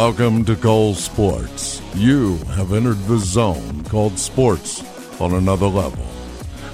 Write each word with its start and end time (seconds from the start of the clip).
Welcome 0.00 0.46
to 0.46 0.56
Cole 0.56 0.94
Sports. 0.94 1.82
You 1.94 2.36
have 2.56 2.72
entered 2.72 3.04
the 3.04 3.18
zone 3.18 3.84
called 3.84 4.18
sports 4.18 4.82
on 5.20 5.34
another 5.34 5.66
level. 5.66 6.06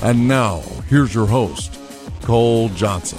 And 0.01 0.29
now, 0.29 0.61
here's 0.89 1.13
your 1.13 1.27
host, 1.27 1.77
Cole 2.23 2.69
Johnson. 2.69 3.19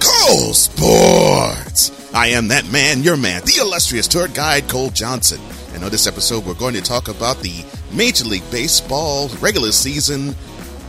Cole 0.00 0.54
Sports! 0.54 2.14
I 2.14 2.28
am 2.28 2.48
that 2.48 2.66
man, 2.72 3.02
your 3.02 3.18
man, 3.18 3.42
the 3.42 3.58
illustrious 3.60 4.08
tour 4.08 4.28
guide, 4.28 4.70
Cole 4.70 4.88
Johnson. 4.88 5.40
And 5.74 5.84
on 5.84 5.90
this 5.90 6.06
episode, 6.06 6.46
we're 6.46 6.54
going 6.54 6.74
to 6.76 6.82
talk 6.82 7.08
about 7.08 7.40
the 7.40 7.62
Major 7.92 8.24
League 8.24 8.50
Baseball 8.50 9.28
regular 9.42 9.70
season 9.70 10.34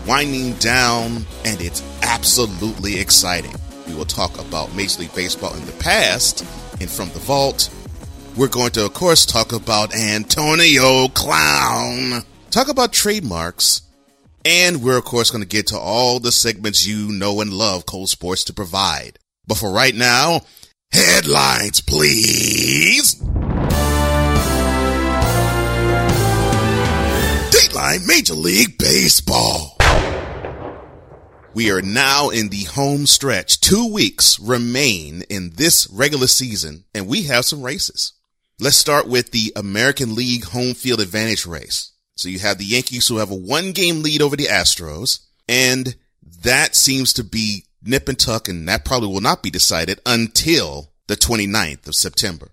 winding 0.07 0.53
down, 0.53 1.25
and 1.43 1.59
it's 1.59 1.83
absolutely 2.01 2.97
exciting. 2.97 3.55
We 3.89 3.93
will 3.93 4.05
talk 4.05 4.39
about 4.39 4.73
Major 4.73 5.01
League 5.01 5.13
Baseball 5.13 5.53
in 5.53 5.65
the 5.65 5.73
past 5.73 6.45
and 6.79 6.89
from 6.89 7.09
the 7.09 7.19
vault. 7.19 7.69
We're 8.35 8.47
going 8.49 8.71
to, 8.71 8.85
of 8.85 8.93
course, 8.93 9.25
talk 9.25 9.53
about 9.53 9.95
Antonio 9.95 11.07
Clown, 11.09 12.23
talk 12.51 12.67
about 12.67 12.91
trademarks, 12.91 13.81
and 14.43 14.83
we're, 14.83 14.97
of 14.97 15.05
course, 15.05 15.31
going 15.31 15.43
to 15.43 15.47
get 15.47 15.67
to 15.67 15.77
all 15.79 16.19
the 16.19 16.31
segments 16.31 16.85
you 16.85 17.11
know 17.11 17.41
and 17.41 17.53
love 17.53 17.85
Cold 17.85 18.09
Sports 18.09 18.43
to 18.45 18.53
provide. 18.53 19.19
But 19.47 19.57
for 19.57 19.71
right 19.71 19.95
now, 19.95 20.41
headlines, 20.91 21.81
please. 21.81 23.15
Dateline 27.51 28.07
Major 28.07 28.33
League 28.33 28.77
Baseball. 28.77 29.74
We 31.55 31.71
are 31.71 31.81
now 31.81 32.31
in 32.31 32.49
the 32.49 32.65
home 32.65 33.05
stretch. 33.05 33.61
Two 33.61 33.89
weeks 33.89 34.37
remain 34.41 35.23
in 35.29 35.51
this 35.51 35.87
regular 35.89 36.27
season, 36.27 36.83
and 36.93 37.07
we 37.07 37.23
have 37.23 37.45
some 37.45 37.63
races. 37.63 38.11
Let's 38.59 38.75
start 38.75 39.07
with 39.07 39.31
the 39.31 39.53
American 39.55 40.15
League 40.15 40.43
home 40.43 40.73
field 40.73 40.99
advantage 40.99 41.45
race. 41.45 41.93
So 42.17 42.27
you 42.27 42.39
have 42.39 42.57
the 42.57 42.65
Yankees 42.65 43.07
who 43.07 43.19
have 43.19 43.31
a 43.31 43.35
one 43.35 43.71
game 43.71 44.03
lead 44.03 44.21
over 44.21 44.35
the 44.35 44.47
Astros, 44.47 45.21
and 45.47 45.95
that 46.41 46.75
seems 46.75 47.13
to 47.13 47.23
be 47.23 47.63
nip 47.81 48.09
and 48.09 48.19
tuck, 48.19 48.49
and 48.49 48.67
that 48.67 48.83
probably 48.83 49.07
will 49.07 49.21
not 49.21 49.41
be 49.41 49.49
decided 49.49 50.01
until 50.05 50.91
the 51.07 51.15
29th 51.15 51.87
of 51.87 51.95
September. 51.95 52.49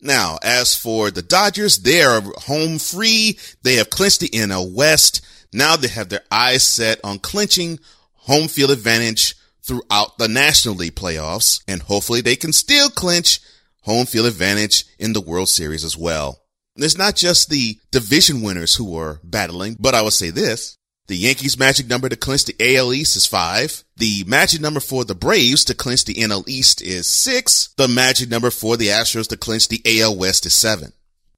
Now, 0.00 0.38
as 0.42 0.74
for 0.74 1.12
the 1.12 1.22
Dodgers, 1.22 1.78
they 1.78 2.02
are 2.02 2.20
home 2.20 2.80
free. 2.80 3.38
They 3.62 3.74
have 3.74 3.90
clinched 3.90 4.18
the 4.18 4.28
NL 4.30 4.74
West. 4.74 5.24
Now 5.52 5.76
they 5.76 5.86
have 5.86 6.08
their 6.08 6.24
eyes 6.32 6.64
set 6.64 6.98
on 7.04 7.20
clinching 7.20 7.78
home 8.22 8.48
field 8.48 8.70
advantage 8.70 9.34
throughout 9.62 10.18
the 10.18 10.28
National 10.28 10.74
League 10.74 10.94
playoffs, 10.94 11.62
and 11.68 11.82
hopefully 11.82 12.20
they 12.20 12.36
can 12.36 12.52
still 12.52 12.90
clinch 12.90 13.40
home 13.82 14.06
field 14.06 14.26
advantage 14.26 14.84
in 14.98 15.12
the 15.12 15.20
World 15.20 15.48
Series 15.48 15.84
as 15.84 15.96
well. 15.96 16.42
It's 16.76 16.96
not 16.96 17.16
just 17.16 17.50
the 17.50 17.78
division 17.90 18.42
winners 18.42 18.76
who 18.76 18.96
are 18.96 19.20
battling, 19.22 19.76
but 19.78 19.94
I 19.94 20.02
will 20.02 20.10
say 20.10 20.30
this. 20.30 20.76
The 21.08 21.16
Yankees 21.16 21.58
magic 21.58 21.88
number 21.88 22.08
to 22.08 22.16
clinch 22.16 22.44
the 22.44 22.76
AL 22.76 22.94
East 22.94 23.16
is 23.16 23.26
five. 23.26 23.82
The 23.96 24.22
magic 24.28 24.60
number 24.60 24.78
for 24.78 25.04
the 25.04 25.14
Braves 25.16 25.64
to 25.64 25.74
clinch 25.74 26.04
the 26.04 26.14
NL 26.14 26.48
East 26.48 26.80
is 26.80 27.08
six. 27.08 27.70
The 27.76 27.88
magic 27.88 28.30
number 28.30 28.50
for 28.50 28.76
the 28.76 28.86
Astros 28.86 29.28
to 29.30 29.36
clinch 29.36 29.66
the 29.66 29.82
AL 29.84 30.16
West 30.16 30.46
is 30.46 30.54
seven. 30.54 30.92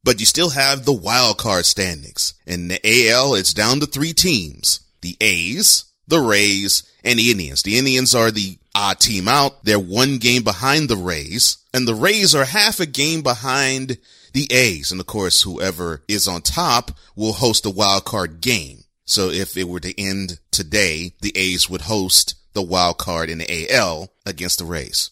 But 0.05 0.21
you 0.21 0.27
still 0.27 0.51
have 0.51 0.85
the 0.85 0.93
wild 0.93 1.39
card 1.39 1.65
standings. 1.65 2.35
In 2.47 2.69
the 2.69 2.81
AL, 2.85 3.35
it's 3.35 3.55
down 3.55 3.81
to 3.81 3.87
three 3.87 4.13
teams. 4.13 4.81
The 5.01 5.17
A's, 5.23 5.85
the 6.07 6.21
Rays, 6.21 6.83
and 7.05 7.19
the 7.19 7.31
Indians. 7.31 7.63
The 7.63 7.79
Indians 7.79 8.15
are 8.15 8.31
the 8.31 8.59
odd 8.75 9.01
team 9.01 9.29
out. 9.29 9.65
They're 9.65 9.79
one 9.79 10.19
game 10.19 10.43
behind 10.43 10.89
the 10.89 10.97
Rays, 10.97 11.59
and 11.73 11.87
the 11.87 11.95
Rays 11.95 12.35
are 12.35 12.45
half 12.45 12.81
a 12.81 12.87
game 12.87 13.23
behind 13.23 13.99
the 14.33 14.47
A's. 14.51 14.91
And 14.91 15.01
of 15.01 15.07
course, 15.07 15.43
whoever 15.43 16.03
is 16.09 16.27
on 16.27 16.43
top 16.43 16.93
will 17.17 17.35
host 17.35 17.63
the 17.63 17.71
wild 17.71 18.05
card 18.05 18.41
game. 18.41 18.85
So 19.05 19.31
if 19.31 19.57
it 19.57 19.69
were 19.69 19.81
to 19.81 20.01
end 20.01 20.39
today, 20.51 21.15
the 21.21 21.33
A's 21.37 21.69
would 21.69 21.83
host 21.83 22.35
the 22.53 22.63
wild 22.63 22.99
card 22.99 23.31
in 23.31 23.39
the 23.39 23.73
AL 23.73 24.13
against 24.25 24.59
the 24.59 24.65
Rays. 24.65 25.11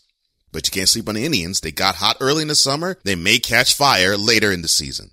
But 0.52 0.66
you 0.66 0.72
can't 0.72 0.88
sleep 0.88 1.08
on 1.08 1.14
the 1.14 1.24
Indians. 1.24 1.60
They 1.60 1.70
got 1.70 1.96
hot 1.96 2.16
early 2.20 2.42
in 2.42 2.48
the 2.48 2.54
summer. 2.54 2.98
They 3.04 3.14
may 3.14 3.38
catch 3.38 3.74
fire 3.74 4.16
later 4.16 4.50
in 4.50 4.62
the 4.62 4.68
season. 4.68 5.10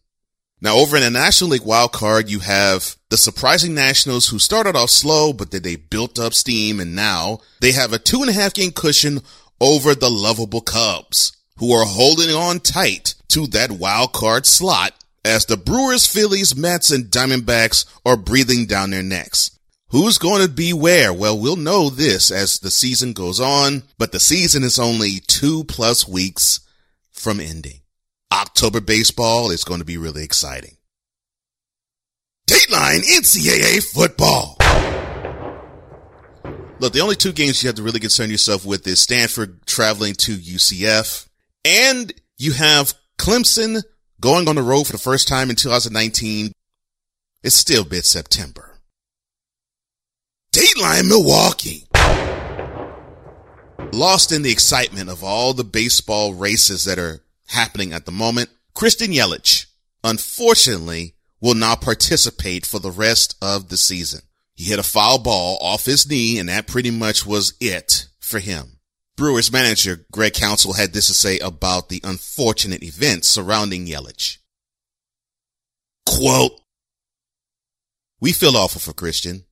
Now 0.59 0.77
over 0.77 0.97
in 0.97 1.03
the 1.03 1.11
National 1.11 1.51
League 1.51 1.65
wild 1.65 1.91
card, 1.91 2.29
you 2.29 2.39
have 2.39 2.95
the 3.09 3.17
surprising 3.17 3.75
Nationals 3.75 4.29
who 4.29 4.39
started 4.39 4.75
off 4.75 4.89
slow, 4.89 5.31
but 5.31 5.51
then 5.51 5.61
they 5.61 5.75
built 5.75 6.17
up 6.17 6.33
steam 6.33 6.79
and 6.79 6.95
now 6.95 7.39
they 7.61 7.73
have 7.73 7.93
a 7.93 7.99
two 7.99 8.21
and 8.21 8.29
a 8.29 8.33
half 8.33 8.55
game 8.55 8.71
cushion 8.71 9.21
over 9.61 9.93
the 9.93 10.09
lovable 10.09 10.61
Cubs 10.61 11.37
who 11.57 11.71
are 11.71 11.85
holding 11.85 12.33
on 12.33 12.59
tight 12.59 13.13
to 13.29 13.45
that 13.47 13.71
wild 13.71 14.13
card 14.13 14.45
slot 14.45 14.93
as 15.23 15.45
the 15.45 15.57
Brewers, 15.57 16.07
Phillies, 16.07 16.55
Mets, 16.55 16.89
and 16.89 17.05
Diamondbacks 17.05 17.85
are 18.05 18.17
breathing 18.17 18.65
down 18.65 18.89
their 18.89 19.03
necks. 19.03 19.51
Who's 19.89 20.17
going 20.17 20.41
to 20.41 20.51
be 20.51 20.73
where? 20.73 21.13
Well, 21.13 21.39
we'll 21.39 21.55
know 21.55 21.89
this 21.89 22.31
as 22.31 22.59
the 22.59 22.71
season 22.71 23.13
goes 23.13 23.39
on, 23.39 23.83
but 23.97 24.11
the 24.11 24.19
season 24.19 24.63
is 24.63 24.79
only 24.79 25.19
two 25.27 25.63
plus 25.65 26.07
weeks 26.07 26.61
from 27.11 27.39
ending. 27.39 27.81
October 28.31 28.81
baseball 28.81 29.51
is 29.51 29.63
going 29.63 29.79
to 29.79 29.85
be 29.85 29.97
really 29.97 30.23
exciting. 30.23 30.77
Dateline 32.47 33.01
NCAA 33.01 33.83
football. 33.83 34.57
Look, 36.79 36.93
the 36.93 37.01
only 37.01 37.15
two 37.15 37.33
games 37.33 37.63
you 37.63 37.67
have 37.67 37.75
to 37.77 37.83
really 37.83 37.99
concern 37.99 38.29
yourself 38.29 38.65
with 38.65 38.85
is 38.87 39.01
Stanford 39.01 39.65
traveling 39.65 40.13
to 40.15 40.35
UCF 40.35 41.27
and 41.65 42.13
you 42.37 42.53
have 42.53 42.93
Clemson 43.17 43.83
going 44.21 44.47
on 44.47 44.55
the 44.55 44.61
road 44.61 44.85
for 44.85 44.93
the 44.93 44.97
first 44.97 45.27
time 45.27 45.49
in 45.49 45.55
2019. 45.55 46.51
It's 47.43 47.55
still 47.55 47.85
mid 47.89 48.05
September. 48.05 48.79
Dateline 50.53 51.07
Milwaukee. 51.07 51.87
Lost 53.93 54.31
in 54.31 54.41
the 54.41 54.51
excitement 54.51 55.09
of 55.09 55.23
all 55.23 55.53
the 55.53 55.63
baseball 55.63 56.33
races 56.33 56.85
that 56.85 56.99
are 56.99 57.21
happening 57.47 57.93
at 57.93 58.05
the 58.05 58.11
moment. 58.11 58.49
Christian 58.73 59.11
Yelich, 59.11 59.65
unfortunately, 60.03 61.15
will 61.41 61.55
not 61.55 61.81
participate 61.81 62.65
for 62.65 62.79
the 62.79 62.91
rest 62.91 63.35
of 63.41 63.69
the 63.69 63.77
season. 63.77 64.21
He 64.55 64.65
hit 64.65 64.79
a 64.79 64.83
foul 64.83 65.19
ball 65.19 65.57
off 65.61 65.85
his 65.85 66.09
knee 66.09 66.39
and 66.39 66.49
that 66.49 66.67
pretty 66.67 66.91
much 66.91 67.25
was 67.25 67.53
it 67.59 68.07
for 68.19 68.39
him. 68.39 68.79
Brewers 69.15 69.51
manager 69.51 70.05
Craig 70.11 70.33
Counsell 70.33 70.73
had 70.73 70.93
this 70.93 71.07
to 71.07 71.13
say 71.13 71.39
about 71.39 71.89
the 71.89 72.01
unfortunate 72.03 72.83
events 72.83 73.27
surrounding 73.27 73.87
Yelich. 73.87 74.37
Quote, 76.05 76.59
we 78.19 78.31
feel 78.31 78.57
awful 78.57 78.81
for 78.81 78.93
Christian. 78.93 79.45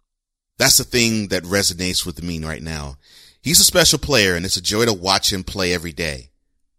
That's 0.58 0.78
the 0.78 0.84
thing 0.84 1.28
that 1.28 1.44
resonates 1.44 2.06
with 2.06 2.24
me 2.24 2.44
right 2.44 2.64
now. 2.64 2.98
He's 3.42 3.60
a 3.60 3.64
special 3.64 4.00
player 4.00 4.36
and 4.36 4.46
it's 4.46 4.58
a 4.58 4.62
joy 4.62 4.86
to 4.86 4.94
watch 4.94 5.32
him 5.32 5.44
play 5.44 5.74
every 5.74 5.92
day. 5.92 6.32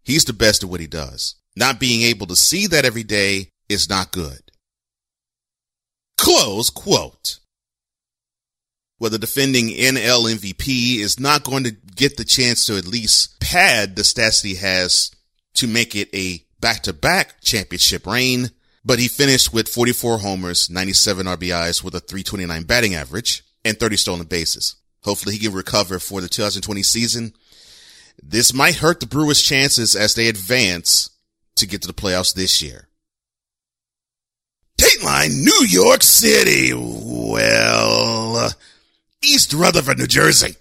He's 0.07 0.25
the 0.25 0.33
best 0.33 0.63
at 0.63 0.71
what 0.71 0.81
he 0.81 0.87
does. 0.87 1.35
Not 1.57 1.81
being 1.81 2.03
able 2.03 2.29
to 2.29 2.37
see 2.37 2.69
that 2.69 2.85
every 2.85 3.03
day 3.03 3.51
is 3.69 3.91
not 3.91 4.13
good. 4.13 4.39
Close 6.17 6.71
quote. 6.71 7.41
Well, 9.01 9.11
the 9.11 9.19
defending 9.19 9.71
NL 9.71 10.33
MVP 10.33 11.01
is 11.01 11.19
not 11.19 11.43
going 11.43 11.65
to 11.65 11.73
get 11.73 12.17
the 12.17 12.25
chance 12.25 12.65
to 12.67 12.79
at 12.79 12.87
least 12.87 13.41
pad 13.41 13.97
the 13.97 14.03
stats 14.03 14.43
he 14.43 14.55
has 14.55 15.11
to 15.55 15.67
make 15.67 15.97
it 15.97 16.09
a 16.15 16.45
back-to-back 16.61 17.41
championship 17.41 18.07
reign, 18.07 18.51
but 18.85 19.01
he 19.01 19.09
finished 19.09 19.53
with 19.53 19.69
44 19.69 20.19
homers, 20.19 20.71
97 20.71 21.27
RBIs 21.27 21.83
with 21.83 21.95
a 21.95 22.01
329 22.01 22.63
batting 22.63 22.95
average 22.95 23.43
and 23.65 23.79
30 23.79 23.97
stolen 23.97 24.27
bases. 24.27 24.77
Hopefully 25.03 25.35
he 25.35 25.41
can 25.41 25.53
recover 25.53 25.99
for 25.99 26.21
the 26.21 26.29
2020 26.29 26.83
season 26.83 27.35
this 28.23 28.53
might 28.53 28.77
hurt 28.77 29.01
the 29.01 29.07
Brewers' 29.07 29.43
chances 29.43 29.95
as 29.95 30.15
they 30.15 30.29
advance 30.29 31.11
to 31.57 31.67
get 31.67 31.83
to 31.83 31.89
the 31.89 31.95
playoffs 31.95 32.35
this 32.35 32.63
year. 32.63 32.89
Dateline 34.79 35.43
New 35.43 35.67
York 35.69 36.03
City. 36.03 36.73
Well, 36.75 38.51
East 39.23 39.53
Rutherford, 39.53 39.99
New 39.99 40.07
Jersey. 40.07 40.57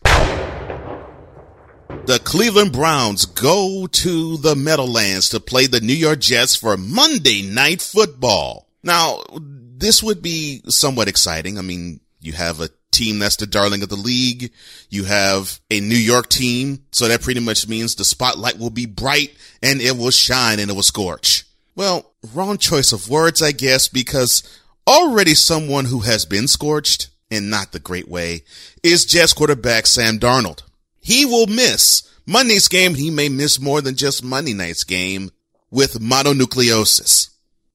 The 2.05 2.21
Cleveland 2.23 2.71
Browns 2.71 3.25
go 3.25 3.87
to 3.87 4.37
the 4.37 4.55
Meadowlands 4.55 5.29
to 5.29 5.39
play 5.39 5.65
the 5.65 5.81
New 5.81 5.93
York 5.93 6.19
Jets 6.19 6.55
for 6.55 6.77
Monday 6.77 7.41
Night 7.41 7.81
Football. 7.81 8.69
Now, 8.83 9.23
this 9.33 10.03
would 10.03 10.21
be 10.21 10.61
somewhat 10.67 11.07
exciting. 11.07 11.57
I 11.57 11.61
mean, 11.61 11.99
you 12.21 12.33
have 12.33 12.61
a 12.61 12.69
team 12.95 13.19
that's 13.19 13.35
the 13.35 13.45
darling 13.45 13.83
of 13.83 13.89
the 13.89 13.95
league. 13.95 14.51
You 14.89 15.03
have 15.03 15.59
a 15.69 15.79
New 15.79 15.95
York 15.95 16.29
team. 16.29 16.85
So 16.91 17.07
that 17.07 17.21
pretty 17.21 17.39
much 17.39 17.67
means 17.67 17.95
the 17.95 18.05
spotlight 18.05 18.57
will 18.57 18.69
be 18.69 18.85
bright 18.85 19.35
and 19.61 19.81
it 19.81 19.97
will 19.97 20.11
shine 20.11 20.59
and 20.59 20.71
it 20.71 20.73
will 20.73 20.83
scorch. 20.83 21.45
Well, 21.75 22.11
wrong 22.33 22.57
choice 22.57 22.93
of 22.93 23.09
words, 23.09 23.41
I 23.41 23.51
guess, 23.51 23.87
because 23.87 24.43
already 24.87 25.33
someone 25.33 25.85
who 25.85 25.99
has 25.99 26.25
been 26.25 26.47
scorched 26.47 27.09
in 27.29 27.49
not 27.49 27.71
the 27.71 27.79
great 27.79 28.07
way 28.07 28.43
is 28.81 29.05
Jets 29.05 29.33
quarterback 29.33 29.85
Sam 29.85 30.19
Darnold. 30.19 30.63
He 31.01 31.25
will 31.25 31.47
miss 31.47 32.09
Monday's 32.25 32.67
game. 32.67 32.95
He 32.95 33.11
may 33.11 33.29
miss 33.29 33.59
more 33.59 33.81
than 33.81 33.95
just 33.95 34.23
Monday 34.23 34.53
night's 34.53 34.83
game 34.83 35.31
with 35.69 35.99
mononucleosis. 35.99 37.29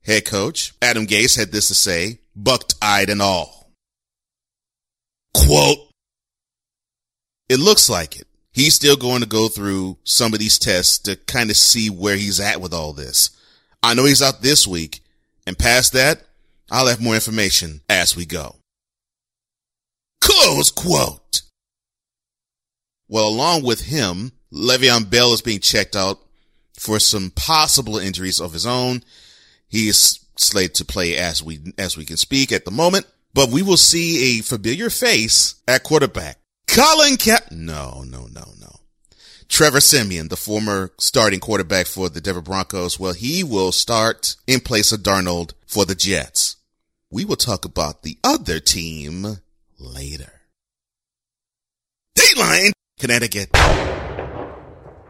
Head 0.04 0.24
coach 0.24 0.72
Adam 0.80 1.06
Gase 1.06 1.36
had 1.36 1.52
this 1.52 1.68
to 1.68 1.74
say, 1.74 2.20
bucked-eyed 2.34 3.10
and 3.10 3.20
all. 3.20 3.59
Quote, 5.34 5.78
it 7.48 7.58
looks 7.58 7.88
like 7.88 8.16
it. 8.16 8.26
He's 8.52 8.74
still 8.74 8.96
going 8.96 9.20
to 9.20 9.28
go 9.28 9.48
through 9.48 9.98
some 10.04 10.32
of 10.32 10.40
these 10.40 10.58
tests 10.58 10.98
to 11.00 11.16
kind 11.16 11.50
of 11.50 11.56
see 11.56 11.88
where 11.88 12.16
he's 12.16 12.40
at 12.40 12.60
with 12.60 12.72
all 12.72 12.92
this. 12.92 13.30
I 13.82 13.94
know 13.94 14.04
he's 14.04 14.22
out 14.22 14.42
this 14.42 14.66
week 14.66 15.00
and 15.46 15.58
past 15.58 15.92
that, 15.94 16.22
I'll 16.70 16.86
have 16.86 17.00
more 17.00 17.14
information 17.14 17.80
as 17.88 18.14
we 18.14 18.24
go. 18.24 18.56
Close 20.20 20.70
quote. 20.70 21.42
Well, 23.08 23.28
along 23.28 23.64
with 23.64 23.86
him, 23.86 24.32
Le'Veon 24.52 25.10
Bell 25.10 25.32
is 25.32 25.42
being 25.42 25.58
checked 25.58 25.96
out 25.96 26.20
for 26.78 27.00
some 27.00 27.30
possible 27.30 27.98
injuries 27.98 28.40
of 28.40 28.52
his 28.52 28.66
own. 28.66 29.02
He 29.68 29.88
is 29.88 30.20
slated 30.36 30.76
to 30.76 30.84
play 30.84 31.16
as 31.16 31.42
we, 31.42 31.60
as 31.76 31.96
we 31.96 32.04
can 32.04 32.16
speak 32.16 32.52
at 32.52 32.64
the 32.64 32.70
moment, 32.70 33.06
but 33.34 33.50
we 33.50 33.62
will 33.62 33.76
see 33.76 34.38
a 34.38 34.42
familiar 34.42 34.90
face 34.90 35.56
at 35.66 35.82
quarterback. 35.82 36.38
Colin 36.66 37.16
Cap, 37.16 37.50
no, 37.50 38.04
no, 38.06 38.26
no, 38.26 38.44
no. 38.60 38.76
Trevor 39.48 39.80
Siemian, 39.80 40.28
the 40.28 40.36
former 40.36 40.92
starting 40.98 41.40
quarterback 41.40 41.86
for 41.86 42.08
the 42.08 42.20
Denver 42.20 42.40
Broncos, 42.40 43.00
well, 43.00 43.12
he 43.12 43.42
will 43.42 43.72
start 43.72 44.36
in 44.46 44.60
place 44.60 44.92
of 44.92 45.00
Darnold 45.00 45.54
for 45.66 45.84
the 45.84 45.96
Jets. 45.96 46.56
We 47.10 47.24
will 47.24 47.36
talk 47.36 47.64
about 47.64 48.02
the 48.02 48.16
other 48.22 48.60
team 48.60 49.38
later. 49.78 50.32
Dateline, 52.16 52.70
Connecticut. 53.00 53.50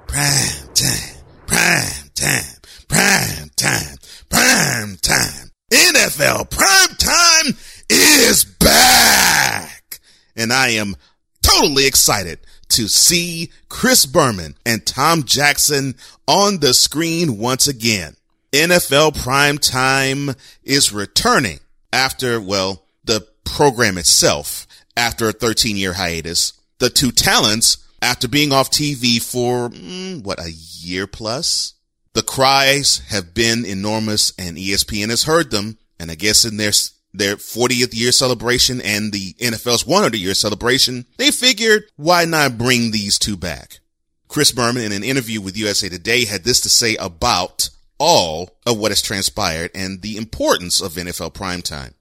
Prime 0.07 0.69
time, 0.75 1.17
prime 1.47 2.11
time, 2.15 2.57
prime 2.89 3.51
time, 3.57 3.97
prime 4.31 4.97
time. 4.97 5.51
NFL 5.71 6.51
prime 6.51 6.97
time 6.99 7.55
is 7.91 8.45
back. 8.45 10.01
And 10.37 10.53
I 10.53 10.69
am 10.71 10.97
totally 11.43 11.87
excited 11.87 12.39
to 12.69 12.89
see 12.89 13.51
Chris 13.69 14.07
Berman 14.07 14.57
and 14.65 14.87
Tom 14.87 15.25
Jackson 15.25 15.97
on 16.27 16.61
the 16.61 16.73
screen 16.73 17.39
once 17.39 17.67
again. 17.67 18.17
NFL 18.53 19.21
prime 19.23 19.59
time 19.59 20.31
is 20.63 20.93
returning 20.93 21.61
after, 21.93 22.41
well, 22.41 22.85
the 23.05 23.27
program 23.45 23.99
itself 23.99 24.67
after 24.97 25.29
a 25.29 25.33
13 25.33 25.77
year 25.77 25.95
hiatus. 25.95 26.53
The 26.79 26.91
two 26.91 27.11
talents 27.11 27.79
after 28.01 28.29
being 28.29 28.53
off 28.53 28.71
TV 28.71 29.21
for, 29.21 29.69
mm, 29.69 30.23
what, 30.23 30.41
a 30.41 30.51
year 30.51 31.07
plus? 31.07 31.75
The 32.13 32.23
cries 32.23 33.03
have 33.09 33.35
been 33.35 33.65
enormous 33.65 34.33
and 34.39 34.57
ESPN 34.57 35.11
has 35.11 35.25
heard 35.25 35.51
them. 35.51 35.79
And 35.99 36.11
I 36.11 36.15
guess 36.15 36.45
in 36.45 36.57
their, 36.57 36.73
their 37.13 37.37
40th 37.37 37.95
year 37.99 38.13
celebration 38.13 38.81
and 38.81 39.13
the 39.13 39.35
NFL's 39.35 39.87
100 39.87 40.17
year 40.17 40.35
celebration, 40.35 41.07
they 41.17 41.31
figured 41.31 41.85
why 41.97 42.25
not 42.25 42.59
bring 42.59 42.91
these 42.91 43.19
two 43.19 43.37
back? 43.37 43.81
Chris 44.29 44.53
Berman 44.53 44.85
in 44.85 44.93
an 44.93 45.03
interview 45.03 45.41
with 45.41 45.57
USA 45.57 45.89
Today 45.89 46.25
had 46.25 46.45
this 46.45 46.61
to 46.61 46.69
say 46.71 46.97
about 46.97 47.71
all 47.99 48.57
of 48.65 48.79
what 48.79 48.93
has 48.93 49.03
transpired 49.03 49.71
and 49.75 50.03
the 50.03 50.17
importance 50.17 50.81
of 50.81 50.93
NFL 50.93 51.35
primetime. 51.35 51.95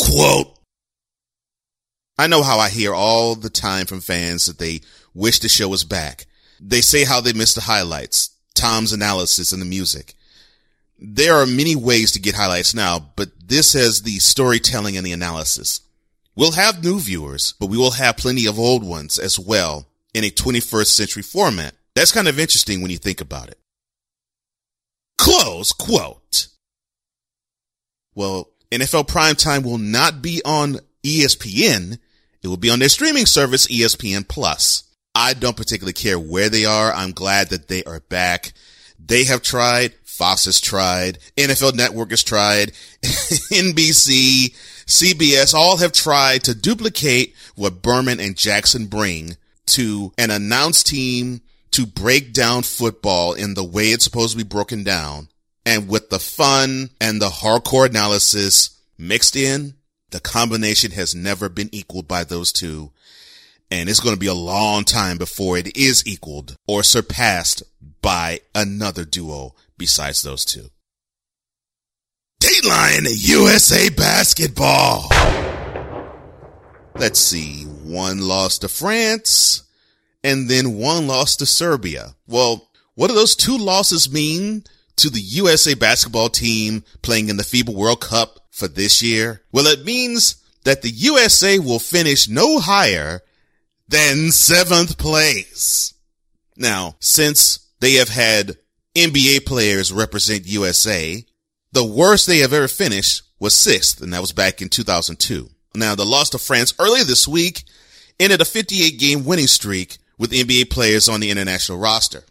Quote, 0.00 0.58
I 2.16 2.26
know 2.26 2.42
how 2.42 2.58
I 2.58 2.68
hear 2.68 2.94
all 2.94 3.34
the 3.34 3.50
time 3.50 3.86
from 3.86 4.00
fans 4.00 4.46
that 4.46 4.58
they 4.58 4.80
wish 5.14 5.38
the 5.38 5.48
show 5.48 5.68
was 5.68 5.84
back. 5.84 6.26
They 6.60 6.80
say 6.80 7.04
how 7.04 7.20
they 7.20 7.32
miss 7.32 7.54
the 7.54 7.62
highlights, 7.62 8.30
Tom's 8.54 8.92
analysis 8.92 9.52
and 9.52 9.60
the 9.60 9.66
music. 9.66 10.14
There 10.98 11.34
are 11.34 11.46
many 11.46 11.76
ways 11.76 12.12
to 12.12 12.20
get 12.20 12.34
highlights 12.34 12.74
now, 12.74 13.12
but 13.16 13.30
this 13.46 13.72
has 13.72 14.02
the 14.02 14.18
storytelling 14.18 14.96
and 14.96 15.06
the 15.06 15.12
analysis. 15.12 15.80
We'll 16.36 16.52
have 16.52 16.82
new 16.82 16.98
viewers, 16.98 17.54
but 17.60 17.66
we 17.66 17.76
will 17.76 17.92
have 17.92 18.16
plenty 18.16 18.46
of 18.46 18.58
old 18.58 18.84
ones 18.84 19.18
as 19.18 19.38
well 19.38 19.86
in 20.12 20.24
a 20.24 20.30
21st 20.30 20.86
century 20.86 21.22
format. 21.22 21.74
That's 21.94 22.12
kind 22.12 22.28
of 22.28 22.38
interesting 22.38 22.82
when 22.82 22.90
you 22.90 22.98
think 22.98 23.20
about 23.20 23.48
it. 23.48 23.58
Close 25.18 25.72
quote. 25.72 26.48
Well, 28.14 28.50
NFL 28.70 29.08
primetime 29.08 29.64
will 29.64 29.78
not 29.78 30.22
be 30.22 30.42
on 30.44 30.78
ESPN. 31.04 31.98
It 32.42 32.48
will 32.48 32.56
be 32.56 32.70
on 32.70 32.78
their 32.78 32.88
streaming 32.88 33.26
service, 33.26 33.66
ESPN 33.68 34.26
Plus. 34.28 34.84
I 35.14 35.34
don't 35.34 35.56
particularly 35.56 35.92
care 35.92 36.18
where 36.18 36.48
they 36.48 36.64
are. 36.64 36.92
I'm 36.92 37.12
glad 37.12 37.50
that 37.50 37.68
they 37.68 37.84
are 37.84 38.00
back. 38.00 38.52
They 38.98 39.24
have 39.24 39.42
tried. 39.42 39.94
Fox 40.14 40.44
has 40.44 40.60
tried. 40.60 41.18
NFL 41.36 41.74
Network 41.74 42.10
has 42.10 42.22
tried. 42.22 42.70
NBC, 43.02 44.54
CBS 44.86 45.54
all 45.54 45.78
have 45.78 45.92
tried 45.92 46.44
to 46.44 46.54
duplicate 46.54 47.34
what 47.56 47.82
Berman 47.82 48.20
and 48.20 48.36
Jackson 48.36 48.86
bring 48.86 49.36
to 49.66 50.12
an 50.16 50.30
announced 50.30 50.86
team 50.86 51.40
to 51.72 51.84
break 51.84 52.32
down 52.32 52.62
football 52.62 53.32
in 53.34 53.54
the 53.54 53.64
way 53.64 53.86
it's 53.86 54.04
supposed 54.04 54.30
to 54.32 54.36
be 54.36 54.48
broken 54.48 54.84
down. 54.84 55.28
And 55.66 55.88
with 55.88 56.10
the 56.10 56.20
fun 56.20 56.90
and 57.00 57.20
the 57.20 57.30
hardcore 57.30 57.88
analysis 57.88 58.78
mixed 58.96 59.34
in, 59.34 59.74
the 60.10 60.20
combination 60.20 60.92
has 60.92 61.12
never 61.12 61.48
been 61.48 61.70
equaled 61.72 62.06
by 62.06 62.22
those 62.22 62.52
two. 62.52 62.92
And 63.68 63.88
it's 63.88 63.98
going 63.98 64.14
to 64.14 64.20
be 64.20 64.28
a 64.28 64.34
long 64.34 64.84
time 64.84 65.18
before 65.18 65.58
it 65.58 65.76
is 65.76 66.06
equaled 66.06 66.54
or 66.68 66.84
surpassed 66.84 67.64
by 68.00 68.40
another 68.54 69.04
duo 69.04 69.54
besides 69.76 70.22
those 70.22 70.44
two. 70.44 70.68
Dateline 72.40 73.06
USA 73.10 73.88
basketball. 73.88 75.08
Let's 76.96 77.20
see. 77.20 77.64
One 77.64 78.20
loss 78.20 78.58
to 78.58 78.68
France 78.68 79.62
and 80.22 80.48
then 80.48 80.76
one 80.78 81.06
loss 81.06 81.36
to 81.36 81.46
Serbia. 81.46 82.14
Well, 82.26 82.70
what 82.94 83.08
do 83.08 83.14
those 83.14 83.36
two 83.36 83.56
losses 83.56 84.12
mean 84.12 84.64
to 84.96 85.10
the 85.10 85.20
USA 85.20 85.74
basketball 85.74 86.28
team 86.28 86.84
playing 87.02 87.28
in 87.28 87.36
the 87.36 87.42
FIBA 87.42 87.74
World 87.74 88.00
Cup 88.00 88.40
for 88.50 88.68
this 88.68 89.02
year? 89.02 89.42
Well, 89.52 89.66
it 89.66 89.84
means 89.84 90.36
that 90.64 90.82
the 90.82 90.90
USA 90.90 91.58
will 91.58 91.78
finish 91.78 92.28
no 92.28 92.58
higher 92.58 93.20
than 93.88 94.30
seventh 94.30 94.96
place. 94.98 95.94
Now, 96.56 96.96
since 97.00 97.70
they 97.80 97.94
have 97.94 98.08
had 98.08 98.56
NBA 98.94 99.44
players 99.44 99.92
represent 99.92 100.46
USA, 100.46 101.24
the 101.72 101.84
worst 101.84 102.26
they 102.26 102.38
have 102.38 102.52
ever 102.52 102.68
finished 102.68 103.22
was 103.40 103.54
sixth, 103.54 104.00
and 104.00 104.12
that 104.12 104.20
was 104.20 104.32
back 104.32 104.62
in 104.62 104.68
2002. 104.68 105.50
Now, 105.74 105.96
the 105.96 106.04
loss 106.04 106.30
to 106.30 106.38
France 106.38 106.72
earlier 106.78 107.02
this 107.02 107.26
week 107.26 107.64
ended 108.20 108.40
a 108.40 108.44
58 108.44 108.98
game 108.98 109.24
winning 109.24 109.48
streak 109.48 109.98
with 110.16 110.30
NBA 110.30 110.70
players 110.70 111.08
on 111.08 111.20
the 111.20 111.30
international 111.30 111.78
roster. 111.78 112.22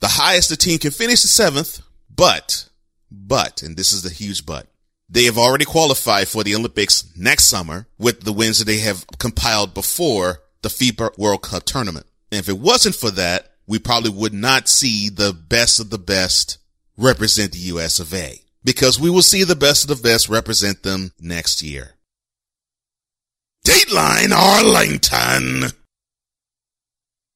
The 0.00 0.08
highest 0.08 0.48
the 0.48 0.56
team 0.56 0.78
can 0.78 0.90
finish 0.90 1.24
is 1.24 1.30
seventh, 1.30 1.80
but, 2.14 2.68
but, 3.10 3.62
and 3.62 3.76
this 3.76 3.92
is 3.92 4.02
the 4.02 4.10
huge 4.10 4.44
but, 4.44 4.66
they 5.08 5.24
have 5.24 5.38
already 5.38 5.64
qualified 5.64 6.26
for 6.26 6.42
the 6.42 6.54
Olympics 6.56 7.12
next 7.16 7.44
summer 7.44 7.86
with 7.98 8.22
the 8.22 8.32
wins 8.32 8.58
that 8.58 8.64
they 8.64 8.78
have 8.78 9.06
compiled 9.18 9.74
before 9.74 10.42
the 10.62 10.68
FIBA 10.68 11.16
World 11.16 11.42
Cup 11.42 11.62
tournament. 11.62 12.06
And 12.32 12.40
if 12.40 12.48
it 12.48 12.58
wasn't 12.58 12.96
for 12.96 13.10
that, 13.12 13.52
we 13.68 13.78
probably 13.78 14.10
would 14.10 14.32
not 14.32 14.66
see 14.66 15.10
the 15.10 15.32
best 15.32 15.78
of 15.78 15.90
the 15.90 15.98
best 15.98 16.58
represent 16.96 17.52
the 17.52 17.58
US 17.58 18.00
of 18.00 18.12
A 18.14 18.40
because 18.64 18.98
we 18.98 19.10
will 19.10 19.22
see 19.22 19.44
the 19.44 19.54
best 19.54 19.88
of 19.88 19.96
the 19.96 20.08
best 20.08 20.28
represent 20.28 20.82
them 20.82 21.12
next 21.20 21.62
year. 21.62 21.94
Dateline 23.64 24.32
Arlington. 24.32 25.70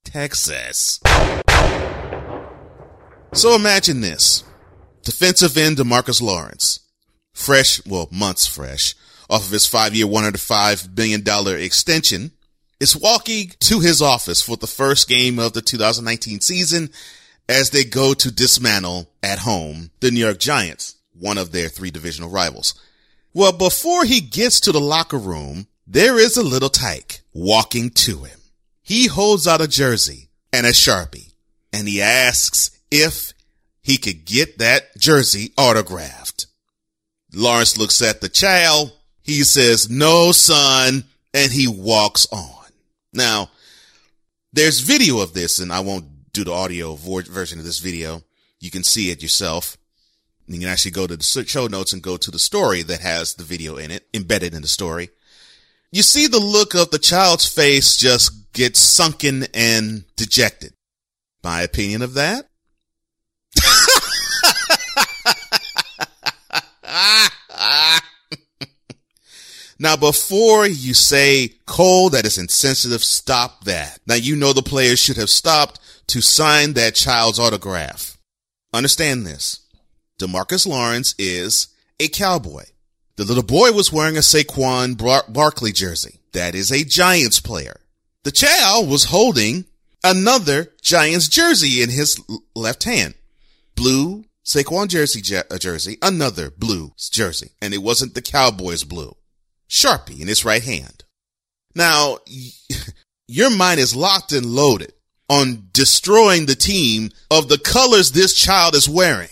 Texas. 0.05 1.01
So 3.35 3.55
imagine 3.55 4.01
this. 4.01 4.43
Defensive 5.03 5.57
end 5.57 5.77
DeMarcus 5.77 6.23
Lawrence. 6.23 6.81
Fresh, 7.35 7.85
well, 7.87 8.09
months 8.11 8.47
fresh, 8.47 8.95
off 9.29 9.47
of 9.47 9.53
his 9.53 9.67
five-year, 9.67 10.07
$105 10.07 10.95
billion 10.95 11.23
extension, 11.63 12.33
is 12.83 12.97
walking 12.97 13.53
to 13.61 13.79
his 13.79 14.03
office 14.03 14.43
for 14.43 14.57
the 14.57 14.67
first 14.67 15.09
game 15.09 15.39
of 15.39 15.53
the 15.53 15.63
2019 15.63 16.41
season 16.41 16.91
as 17.49 17.71
they 17.71 17.85
go 17.85 18.13
to 18.13 18.33
dismantle 18.33 19.09
at 19.23 19.39
home 19.39 19.93
the 20.01 20.11
New 20.11 20.19
York 20.19 20.41
Giants, 20.41 20.97
one 21.17 21.39
of 21.39 21.53
their 21.53 21.69
three 21.69 21.93
divisional 21.93 22.29
rivals. 22.29 22.75
Well, 23.33 23.53
before 23.53 24.05
he 24.05 24.21
gets 24.21 24.59
to 24.61 24.73
the 24.73 24.81
locker 24.81 25.17
room, 25.17 25.69
there 25.87 26.19
is 26.19 26.37
a 26.37 26.43
little 26.43 26.69
tyke 26.69 27.21
walking 27.33 27.91
to 27.91 28.25
him. 28.25 28.41
He 28.83 29.07
holds 29.07 29.47
out 29.47 29.61
a 29.61 29.69
jersey 29.69 30.31
and 30.53 30.67
a 30.67 30.71
Sharpie 30.71 31.35
and 31.73 31.87
he 31.87 32.03
asks 32.03 32.77
if 32.91 33.33
he 33.81 33.97
could 33.97 34.25
get 34.25 34.59
that 34.59 34.99
jersey 34.99 35.53
autographed. 35.57 36.47
Lawrence 37.33 37.79
looks 37.79 38.03
at 38.03 38.21
the 38.21 38.29
child. 38.29 38.91
He 39.23 39.45
says, 39.45 39.89
no, 39.89 40.33
son. 40.33 41.05
And 41.33 41.53
he 41.53 41.69
walks 41.69 42.27
on. 42.33 42.52
Now, 43.13 43.51
there's 44.53 44.81
video 44.81 45.21
of 45.21 45.35
this 45.35 45.59
and 45.59 45.73
I 45.73 45.81
won't 45.81 46.33
do 46.33 46.45
the 46.45 46.53
audio 46.53 46.95
version 46.95 47.59
of 47.59 47.65
this 47.65 47.79
video. 47.79 48.23
You 48.61 48.71
can 48.71 48.85
see 48.85 49.11
it 49.11 49.23
yourself. 49.23 49.77
You 50.47 50.61
can 50.61 50.69
actually 50.69 50.93
go 50.93 51.07
to 51.07 51.17
the 51.17 51.45
show 51.47 51.67
notes 51.67 51.93
and 51.93 52.03
go 52.03 52.17
to 52.17 52.31
the 52.31 52.39
story 52.39 52.83
that 52.83 53.01
has 53.01 53.35
the 53.35 53.45
video 53.45 53.77
in 53.77 53.91
it, 53.91 54.07
embedded 54.13 54.55
in 54.55 54.63
the 54.63 54.69
story. 54.69 55.11
You 55.91 56.03
see 56.03 56.27
the 56.27 56.41
look 56.41 56.75
of 56.75 56.91
the 56.91 56.99
child's 56.99 57.47
face 57.47 57.97
just 57.97 58.53
get 58.53 58.77
sunken 58.77 59.47
and 59.55 60.05
dejected. 60.17 60.75
My 61.43 61.63
opinion 61.63 62.03
of 62.03 62.15
that? 62.15 62.49
Now, 69.83 69.97
before 69.97 70.65
you 70.65 70.95
say, 70.95 71.55
Cole, 71.67 72.09
that 72.11 72.25
is 72.25 72.39
insensitive, 72.39 73.03
stop 73.03 73.65
that. 73.65 73.99
Now, 74.07 74.15
you 74.15 74.37
know 74.37 74.53
the 74.53 74.63
players 74.63 75.01
should 75.01 75.17
have 75.17 75.29
stopped 75.29 75.81
to 76.07 76.21
sign 76.21 76.75
that 76.75 76.95
child's 76.95 77.41
autograph. 77.41 78.17
Understand 78.73 79.27
this. 79.27 79.67
Demarcus 80.21 80.69
Lawrence 80.69 81.17
is 81.19 81.67
a 81.99 82.07
cowboy. 82.07 82.63
The 83.17 83.25
little 83.25 83.43
boy 83.43 83.73
was 83.73 83.93
wearing 83.93 84.17
a 84.17 84.21
Saquon 84.21 84.97
Bar- 84.97 85.25
Barkley 85.29 85.73
jersey. 85.73 86.21
That 86.31 86.55
is 86.55 86.71
a 86.71 86.85
Giants 86.85 87.41
player. 87.41 87.81
The 88.23 88.31
child 88.31 88.89
was 88.89 89.07
holding 89.07 89.65
another 90.05 90.73
Giants 90.81 91.27
jersey 91.27 91.83
in 91.83 91.91
his 91.91 92.23
left 92.55 92.85
hand. 92.85 93.15
Blue 93.75 94.27
Saquon 94.45 94.87
jersey, 94.87 95.21
je- 95.23 95.43
jersey, 95.59 95.99
another 96.01 96.53
blue 96.53 96.93
jersey. 97.11 97.51
And 97.61 97.75
it 97.75 97.83
wasn't 97.83 98.15
the 98.15 98.23
Cowboys 98.23 98.85
blue. 98.85 99.17
Sharpie 99.73 100.21
in 100.21 100.29
his 100.29 100.45
right 100.45 100.63
hand. 100.63 101.03
Now, 101.75 102.19
your 103.27 103.51
mind 103.51 103.81
is 103.81 103.97
locked 103.97 104.33
and 104.33 104.45
loaded 104.45 104.93
on 105.31 105.69
destroying 105.73 106.45
the 106.45 106.55
team 106.55 107.11
of 107.31 107.49
the 107.49 107.59
colors 107.59 108.13
this 108.13 108.35
child 108.35 108.75
is 108.75 108.87
wearing. 108.87 109.31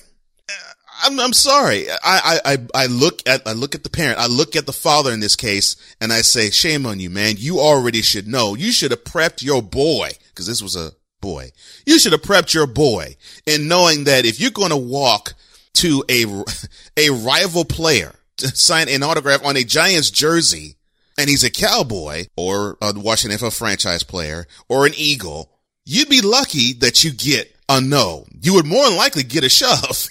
Uh, 0.49 0.73
I'm, 1.05 1.21
I'm 1.21 1.35
sorry. 1.35 1.91
I, 1.91 2.41
I, 2.43 2.59
I 2.75 2.87
look 2.87 3.21
at, 3.29 3.47
I 3.47 3.53
look 3.53 3.75
at 3.75 3.85
the 3.85 3.91
parent. 3.91 4.19
I 4.19 4.29
look 4.29 4.57
at 4.57 4.65
the 4.65 4.73
father 4.73 5.13
in 5.13 5.21
this 5.21 5.37
case 5.37 5.77
and 6.01 6.11
I 6.11 6.23
say, 6.23 6.49
shame 6.49 6.87
on 6.87 7.01
you, 7.01 7.11
man. 7.11 7.35
You 7.37 7.61
already 7.61 8.01
should 8.01 8.27
know. 8.27 8.55
You 8.55 8.73
should 8.73 8.93
have 8.93 9.05
prepped 9.05 9.43
your 9.43 9.63
boy 9.63 10.13
because 10.31 10.47
this 10.47 10.63
was 10.63 10.75
a 10.75 10.93
boy. 11.21 11.51
You 11.85 11.99
should 11.99 12.13
have 12.13 12.23
prepped 12.23 12.55
your 12.55 12.67
boy 12.67 13.17
in 13.45 13.69
knowing 13.69 14.05
that 14.05 14.25
if 14.25 14.41
you're 14.41 14.51
going 14.51 14.71
to 14.71 14.77
walk 14.79 15.35
to 15.75 16.03
a, 16.09 16.25
a 16.97 17.11
rival 17.11 17.67
player 17.67 18.15
sign 18.41 18.89
an 18.89 19.03
autograph 19.03 19.45
on 19.45 19.57
a 19.57 19.65
Giants 19.65 20.11
jersey 20.11 20.77
and 21.19 21.29
he's 21.29 21.45
a 21.45 21.51
cowboy 21.51 22.27
or 22.37 22.77
a 22.81 22.93
Washington 22.95 23.39
NFL 23.39 23.57
franchise 23.57 24.03
player 24.03 24.47
or 24.69 24.87
an 24.87 24.93
Eagle, 24.97 25.51
you'd 25.85 26.09
be 26.09 26.21
lucky 26.21 26.73
that 26.75 27.05
you 27.05 27.13
get 27.13 27.55
a 27.69 27.81
no. 27.81 28.27
You 28.41 28.55
would 28.55 28.67
more 28.67 28.87
than 28.87 28.97
likely 28.97 29.23
get 29.23 29.45
a 29.45 29.49
shove. 29.49 30.07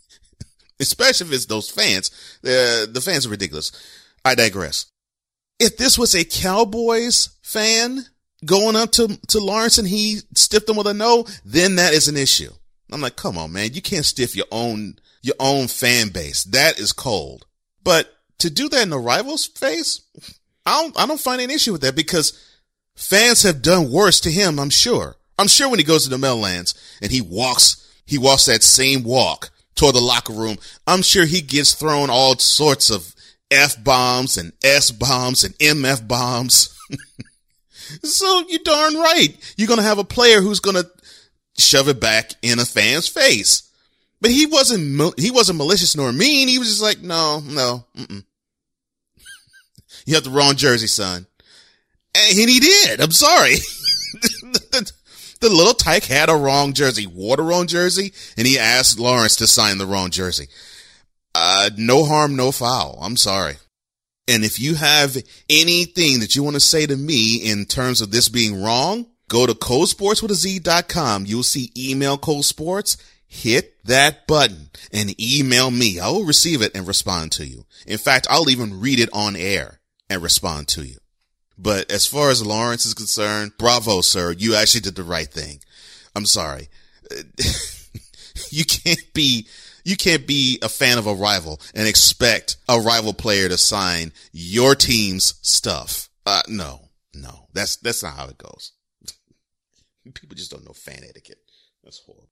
Especially 0.80 1.26
if 1.26 1.32
it's 1.32 1.46
those 1.46 1.70
fans. 1.70 2.10
The, 2.42 2.88
the 2.90 3.00
fans 3.00 3.26
are 3.26 3.30
ridiculous. 3.30 3.72
I 4.24 4.34
digress. 4.34 4.86
If 5.58 5.76
this 5.76 5.98
was 5.98 6.14
a 6.14 6.24
Cowboys 6.24 7.30
fan 7.42 8.04
going 8.44 8.76
up 8.76 8.92
to, 8.92 9.18
to 9.28 9.38
Lawrence 9.40 9.78
and 9.78 9.88
he 9.88 10.20
stiffed 10.34 10.68
him 10.68 10.76
with 10.76 10.86
a 10.86 10.94
no, 10.94 11.26
then 11.44 11.76
that 11.76 11.94
is 11.94 12.06
an 12.06 12.16
issue. 12.16 12.52
I'm 12.90 13.00
like, 13.00 13.16
come 13.16 13.36
on, 13.36 13.52
man. 13.52 13.74
You 13.74 13.82
can't 13.82 14.04
stiff 14.04 14.34
your 14.34 14.46
own 14.50 14.98
your 15.22 15.36
own 15.40 15.68
fan 15.68 16.08
base. 16.08 16.44
That 16.44 16.78
is 16.78 16.92
cold. 16.92 17.46
But 17.82 18.12
to 18.38 18.50
do 18.50 18.68
that 18.68 18.82
in 18.82 18.90
the 18.90 18.98
rival's 18.98 19.46
face, 19.46 20.00
I 20.64 20.82
don't, 20.82 20.98
I 21.00 21.06
don't 21.06 21.20
find 21.20 21.40
an 21.40 21.50
issue 21.50 21.72
with 21.72 21.80
that 21.82 21.96
because 21.96 22.38
fans 22.96 23.42
have 23.42 23.62
done 23.62 23.90
worse 23.90 24.20
to 24.20 24.30
him, 24.30 24.58
I'm 24.58 24.70
sure. 24.70 25.16
I'm 25.38 25.48
sure 25.48 25.68
when 25.68 25.78
he 25.78 25.84
goes 25.84 26.04
to 26.04 26.10
the 26.10 26.18
Meadowlands 26.18 26.74
and 27.00 27.10
he 27.10 27.20
walks, 27.20 27.90
he 28.06 28.18
walks 28.18 28.46
that 28.46 28.62
same 28.62 29.02
walk 29.02 29.50
toward 29.74 29.94
the 29.94 30.00
locker 30.00 30.32
room, 30.32 30.58
I'm 30.86 31.02
sure 31.02 31.24
he 31.24 31.40
gets 31.40 31.74
thrown 31.74 32.10
all 32.10 32.36
sorts 32.38 32.90
of 32.90 33.14
F 33.50 33.82
bombs 33.82 34.36
and 34.36 34.52
S 34.62 34.90
bombs 34.90 35.44
and 35.44 35.56
MF 35.58 36.06
bombs. 36.06 36.76
so 38.02 38.44
you're 38.48 38.60
darn 38.64 38.94
right. 38.94 39.28
You're 39.56 39.68
going 39.68 39.78
to 39.78 39.86
have 39.86 39.98
a 39.98 40.04
player 40.04 40.40
who's 40.40 40.60
going 40.60 40.76
to 40.76 40.90
shove 41.58 41.88
it 41.88 42.00
back 42.00 42.32
in 42.42 42.58
a 42.58 42.64
fan's 42.64 43.08
face. 43.08 43.70
But 44.20 44.30
he 44.30 44.46
wasn't, 44.46 45.18
he 45.18 45.30
wasn't 45.30 45.58
malicious 45.58 45.96
nor 45.96 46.12
mean. 46.12 46.48
He 46.48 46.58
was 46.58 46.68
just 46.68 46.82
like, 46.82 47.00
no, 47.00 47.40
no, 47.44 47.84
mm-mm. 47.96 48.24
you 50.06 50.14
have 50.14 50.24
the 50.24 50.30
wrong 50.30 50.56
jersey, 50.56 50.86
son. 50.86 51.26
And 52.14 52.50
he 52.50 52.58
did. 52.58 53.00
I'm 53.00 53.12
sorry. 53.12 53.54
the, 55.40 55.48
little 55.48 55.74
tyke 55.74 56.04
had 56.04 56.30
a 56.30 56.34
wrong 56.34 56.72
jersey, 56.72 57.06
wore 57.06 57.36
the 57.36 57.42
wrong 57.42 57.66
jersey, 57.66 58.12
and 58.36 58.46
he 58.46 58.58
asked 58.58 58.98
Lawrence 58.98 59.36
to 59.36 59.46
sign 59.46 59.78
the 59.78 59.86
wrong 59.86 60.10
jersey. 60.10 60.48
Uh, 61.34 61.70
no 61.76 62.04
harm, 62.04 62.34
no 62.34 62.50
foul. 62.50 62.98
I'm 63.00 63.16
sorry. 63.16 63.56
And 64.26 64.44
if 64.44 64.58
you 64.58 64.74
have 64.74 65.16
anything 65.48 66.20
that 66.20 66.34
you 66.34 66.42
want 66.42 66.54
to 66.54 66.60
say 66.60 66.86
to 66.86 66.96
me 66.96 67.36
in 67.36 67.64
terms 67.64 68.00
of 68.00 68.10
this 68.10 68.28
being 68.28 68.62
wrong, 68.62 69.06
go 69.28 69.46
to 69.46 69.54
coldsportswithaz.com. 69.54 71.26
You'll 71.26 71.42
see 71.42 71.72
email 71.76 72.18
Cold 72.18 72.44
Sports 72.44 72.96
hit 73.28 73.84
that 73.84 74.26
button 74.26 74.70
and 74.92 75.20
email 75.20 75.70
me. 75.70 76.00
I 76.00 76.08
will 76.08 76.24
receive 76.24 76.62
it 76.62 76.74
and 76.74 76.88
respond 76.88 77.32
to 77.32 77.46
you. 77.46 77.66
In 77.86 77.98
fact, 77.98 78.26
I'll 78.30 78.50
even 78.50 78.80
read 78.80 78.98
it 78.98 79.10
on 79.12 79.36
air 79.36 79.80
and 80.10 80.22
respond 80.22 80.68
to 80.68 80.82
you. 80.82 80.96
But 81.58 81.90
as 81.90 82.06
far 82.06 82.30
as 82.30 82.44
Lawrence 82.44 82.86
is 82.86 82.94
concerned, 82.94 83.52
bravo, 83.58 84.00
sir. 84.00 84.32
You 84.32 84.54
actually 84.54 84.80
did 84.80 84.96
the 84.96 85.02
right 85.02 85.28
thing. 85.28 85.60
I'm 86.14 86.26
sorry. 86.26 86.68
you 88.50 88.64
can't 88.64 89.12
be, 89.12 89.46
you 89.84 89.96
can't 89.96 90.26
be 90.26 90.58
a 90.62 90.68
fan 90.68 90.98
of 90.98 91.06
a 91.06 91.14
rival 91.14 91.60
and 91.74 91.86
expect 91.86 92.56
a 92.68 92.80
rival 92.80 93.12
player 93.12 93.48
to 93.48 93.58
sign 93.58 94.12
your 94.32 94.74
team's 94.74 95.34
stuff. 95.42 96.08
Uh, 96.24 96.42
no, 96.48 96.88
no, 97.14 97.48
that's, 97.52 97.76
that's 97.76 98.02
not 98.02 98.14
how 98.14 98.28
it 98.28 98.38
goes. 98.38 98.72
People 100.14 100.36
just 100.36 100.50
don't 100.50 100.64
know 100.64 100.72
fan 100.72 101.02
etiquette. 101.08 101.38
That's 101.82 102.00
horrible. 102.04 102.28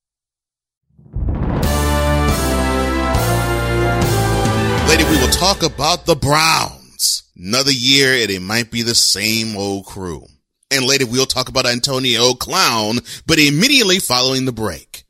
Lady, 4.88 5.04
we 5.04 5.20
will 5.20 5.32
talk 5.32 5.62
about 5.62 6.06
the 6.06 6.16
Browns. 6.16 7.24
Another 7.36 7.72
year 7.72 8.22
and 8.22 8.30
it 8.30 8.40
might 8.40 8.70
be 8.70 8.82
the 8.82 8.94
same 8.94 9.56
old 9.56 9.86
crew. 9.86 10.26
And 10.70 10.84
later 10.86 11.06
we'll 11.06 11.26
talk 11.26 11.48
about 11.48 11.66
Antonio 11.66 12.32
Clown, 12.34 13.00
but 13.26 13.38
immediately 13.38 13.98
following 13.98 14.44
the 14.46 14.52
break. 14.52 15.04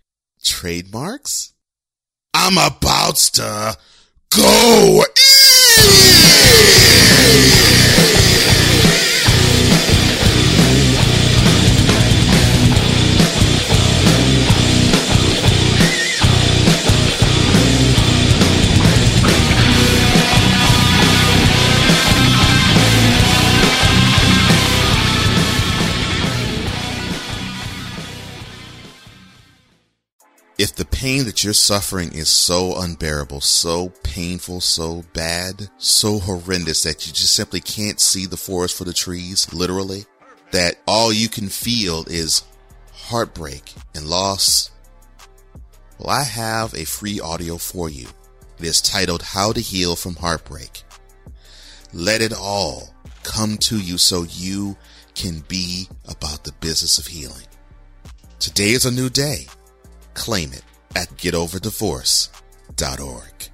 Trademarks? 0.44 1.52
I'm 2.34 2.58
about 2.58 3.16
to 3.34 3.76
go 4.30 5.04
pain 31.46 31.54
suffering 31.54 32.12
is 32.12 32.28
so 32.28 32.76
unbearable, 32.76 33.40
so 33.40 33.90
painful, 34.02 34.60
so 34.60 35.04
bad, 35.12 35.68
so 35.78 36.18
horrendous 36.18 36.82
that 36.82 37.06
you 37.06 37.12
just 37.12 37.36
simply 37.36 37.60
can't 37.60 38.00
see 38.00 38.26
the 38.26 38.36
forest 38.36 38.76
for 38.76 38.82
the 38.82 38.92
trees, 38.92 39.52
literally, 39.52 40.06
that 40.50 40.80
all 40.88 41.12
you 41.12 41.28
can 41.28 41.48
feel 41.48 42.04
is 42.08 42.42
heartbreak 42.92 43.72
and 43.94 44.08
loss, 44.08 44.72
well, 45.98 46.10
I 46.10 46.24
have 46.24 46.74
a 46.74 46.84
free 46.84 47.20
audio 47.20 47.58
for 47.58 47.88
you. 47.88 48.08
It 48.58 48.64
is 48.64 48.80
titled 48.80 49.22
How 49.22 49.52
to 49.52 49.60
Heal 49.60 49.94
from 49.94 50.16
Heartbreak. 50.16 50.82
Let 51.92 52.22
it 52.22 52.32
all 52.36 52.92
come 53.22 53.56
to 53.58 53.78
you 53.78 53.98
so 53.98 54.24
you 54.24 54.76
can 55.14 55.44
be 55.46 55.88
about 56.08 56.42
the 56.42 56.52
business 56.60 56.98
of 56.98 57.06
healing. 57.06 57.46
Today 58.40 58.70
is 58.70 58.84
a 58.84 58.90
new 58.90 59.08
day. 59.08 59.46
Claim 60.14 60.52
it 60.52 60.64
at 60.96 61.10
getoverdivorce.org. 61.10 63.45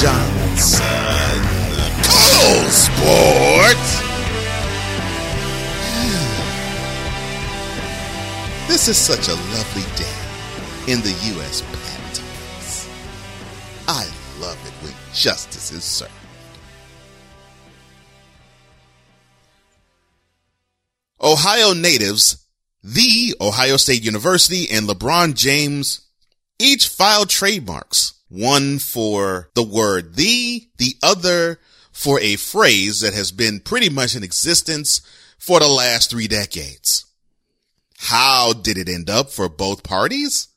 Johnson, 0.00 0.80
Cole 2.02 2.70
Sports. 2.70 4.00
This 8.66 8.88
is 8.88 8.96
such 8.96 9.28
a 9.28 9.34
lovely 9.34 9.82
day 9.96 10.90
in 10.90 11.02
the 11.02 11.10
U.S. 11.34 11.60
Patent. 11.60 12.24
I 13.88 14.06
love 14.40 14.58
it 14.66 14.72
when 14.82 14.94
justice 15.12 15.70
is 15.70 15.84
served. 15.84 16.12
Ohio 21.20 21.74
natives, 21.74 22.46
the 22.82 23.34
Ohio 23.38 23.76
State 23.76 24.02
University 24.02 24.66
and 24.70 24.88
LeBron 24.88 25.34
James 25.34 26.00
each 26.58 26.88
filed 26.88 27.28
trademarks. 27.28 28.14
One 28.30 28.78
for 28.78 29.50
the 29.54 29.62
word 29.62 30.14
the, 30.14 30.68
the 30.78 30.94
other 31.02 31.58
for 31.92 32.20
a 32.20 32.36
phrase 32.36 33.00
that 33.00 33.12
has 33.12 33.32
been 33.32 33.60
pretty 33.60 33.90
much 33.90 34.14
in 34.14 34.22
existence 34.22 35.02
for 35.36 35.58
the 35.58 35.68
last 35.68 36.10
three 36.10 36.28
decades. 36.28 37.06
How 37.98 38.52
did 38.52 38.78
it 38.78 38.88
end 38.88 39.10
up 39.10 39.30
for 39.30 39.48
both 39.48 39.82
parties? 39.82 40.48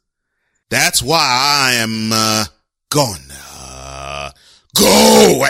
That's 0.70 1.04
why 1.04 1.20
I 1.20 1.74
am 1.74 2.12
uh, 2.14 2.46
gonna 2.90 4.34
go. 4.76 5.44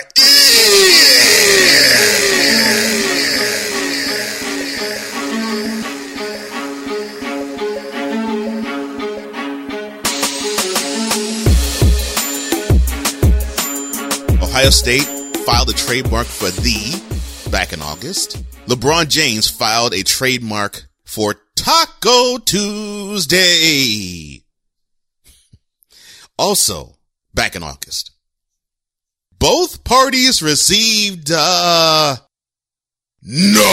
Ohio 14.63 14.71
State 14.71 15.35
filed 15.39 15.69
a 15.69 15.73
trademark 15.73 16.25
for 16.25 16.49
the 16.49 17.49
back 17.51 17.73
in 17.73 17.81
August. 17.81 18.41
LeBron 18.65 19.09
James 19.09 19.49
filed 19.49 19.93
a 19.93 20.03
trademark 20.03 20.85
for 21.03 21.35
Taco 21.57 22.37
Tuesday. 22.37 23.35
Also, 26.39 26.95
back 27.33 27.57
in 27.57 27.63
August. 27.63 28.11
Both 29.37 29.83
parties 29.83 30.41
received, 30.41 31.29
uh, 31.29 32.15
no, 33.21 33.63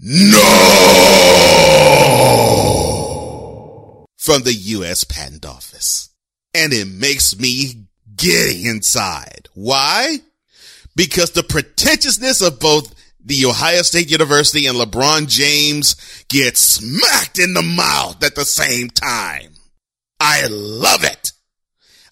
no 0.00 0.64
from 4.24 4.42
the 4.42 4.54
U.S. 4.54 5.04
Patent 5.04 5.44
Office. 5.44 6.08
And 6.54 6.72
it 6.72 6.88
makes 6.88 7.38
me 7.38 7.88
giddy 8.16 8.66
inside. 8.66 9.50
Why? 9.52 10.20
Because 10.96 11.32
the 11.32 11.42
pretentiousness 11.42 12.40
of 12.40 12.58
both 12.58 12.94
the 13.22 13.44
Ohio 13.44 13.82
State 13.82 14.10
University 14.10 14.66
and 14.66 14.78
LeBron 14.78 15.28
James 15.28 16.24
get 16.30 16.56
smacked 16.56 17.38
in 17.38 17.52
the 17.52 17.60
mouth 17.62 18.24
at 18.24 18.34
the 18.34 18.46
same 18.46 18.88
time. 18.88 19.50
I 20.18 20.46
love 20.48 21.04
it. 21.04 21.32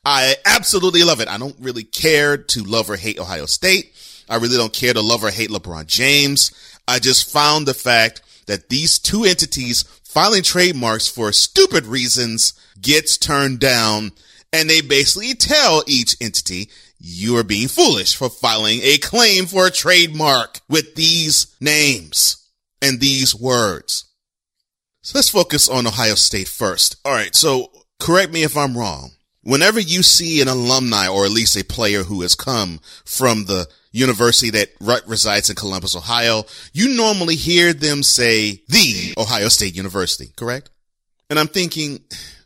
I 0.05 0.35
absolutely 0.45 1.05
love 1.05 1.21
it. 1.21 1.29
I 1.29 1.39
don't 1.39 1.57
really 1.61 1.85
care 1.85 2.37
to 2.37 2.63
love 2.63 2.91
or 2.91 2.97
hate 2.97 3.19
Ohio 3.19 3.47
State. 3.47 3.91
I 4.29 4.37
really 4.37 4.59
don't 4.59 4.73
care 4.75 4.93
to 4.93 5.01
love 5.01 5.25
or 5.25 5.31
hate 5.31 5.49
LeBron 5.49 5.87
James. 5.87 6.53
I 6.87 6.99
just 6.99 7.33
found 7.33 7.67
the 7.67 7.75
fact 7.75 8.21
that 8.47 8.69
these 8.69 8.99
two 8.99 9.25
entities 9.25 9.85
filing 10.13 10.43
trademarks 10.43 11.09
for 11.09 11.33
stupid 11.33 11.87
reasons 11.87 12.53
gets 12.81 13.17
turned 13.17 13.59
down 13.59 14.13
and 14.53 14.69
they 14.69 14.83
basically 14.83 15.33
tell 15.33 15.83
each 15.87 16.15
entity 16.21 16.69
you 16.99 17.37
are 17.39 17.43
being 17.45 17.67
foolish 17.67 18.15
for 18.15 18.29
filing 18.29 18.81
a 18.83 18.99
claim 18.99 19.47
for 19.47 19.67
a 19.67 19.71
trademark 19.71 20.61
with 20.69 20.95
these 20.97 21.57
names 21.61 22.47
and 22.83 23.01
these 23.01 23.35
words. 23.35 24.05
So 25.01 25.17
let's 25.17 25.31
focus 25.31 25.67
on 25.67 25.87
Ohio 25.87 26.15
State 26.15 26.49
first. 26.49 26.97
All 27.07 27.13
right. 27.13 27.35
So 27.35 27.73
correct 27.99 28.33
me 28.33 28.43
if 28.43 28.55
I'm 28.55 28.77
wrong. 28.77 29.13
Whenever 29.43 29.81
you 29.81 30.03
see 30.03 30.43
an 30.43 30.49
alumni 30.49 31.09
or 31.09 31.25
at 31.25 31.33
least 31.33 31.57
a 31.57 31.65
player 31.65 32.03
who 32.03 32.21
has 32.21 32.35
come 32.35 32.81
from 33.05 33.47
the 33.47 33.67
university 33.93 34.51
that 34.51 34.71
resides 35.07 35.51
in 35.51 35.57
Columbus, 35.57 35.95
Ohio, 35.95 36.45
you 36.73 36.97
normally 36.97 37.37
hear 37.37 37.73
them 37.73 38.03
say 38.03 38.63
the 38.69 39.15
Ohio 39.17 39.49
State 39.49 39.77
University, 39.77 40.33
correct? 40.37 40.71
And 41.31 41.39
I'm 41.39 41.49
thinking, 41.49 42.01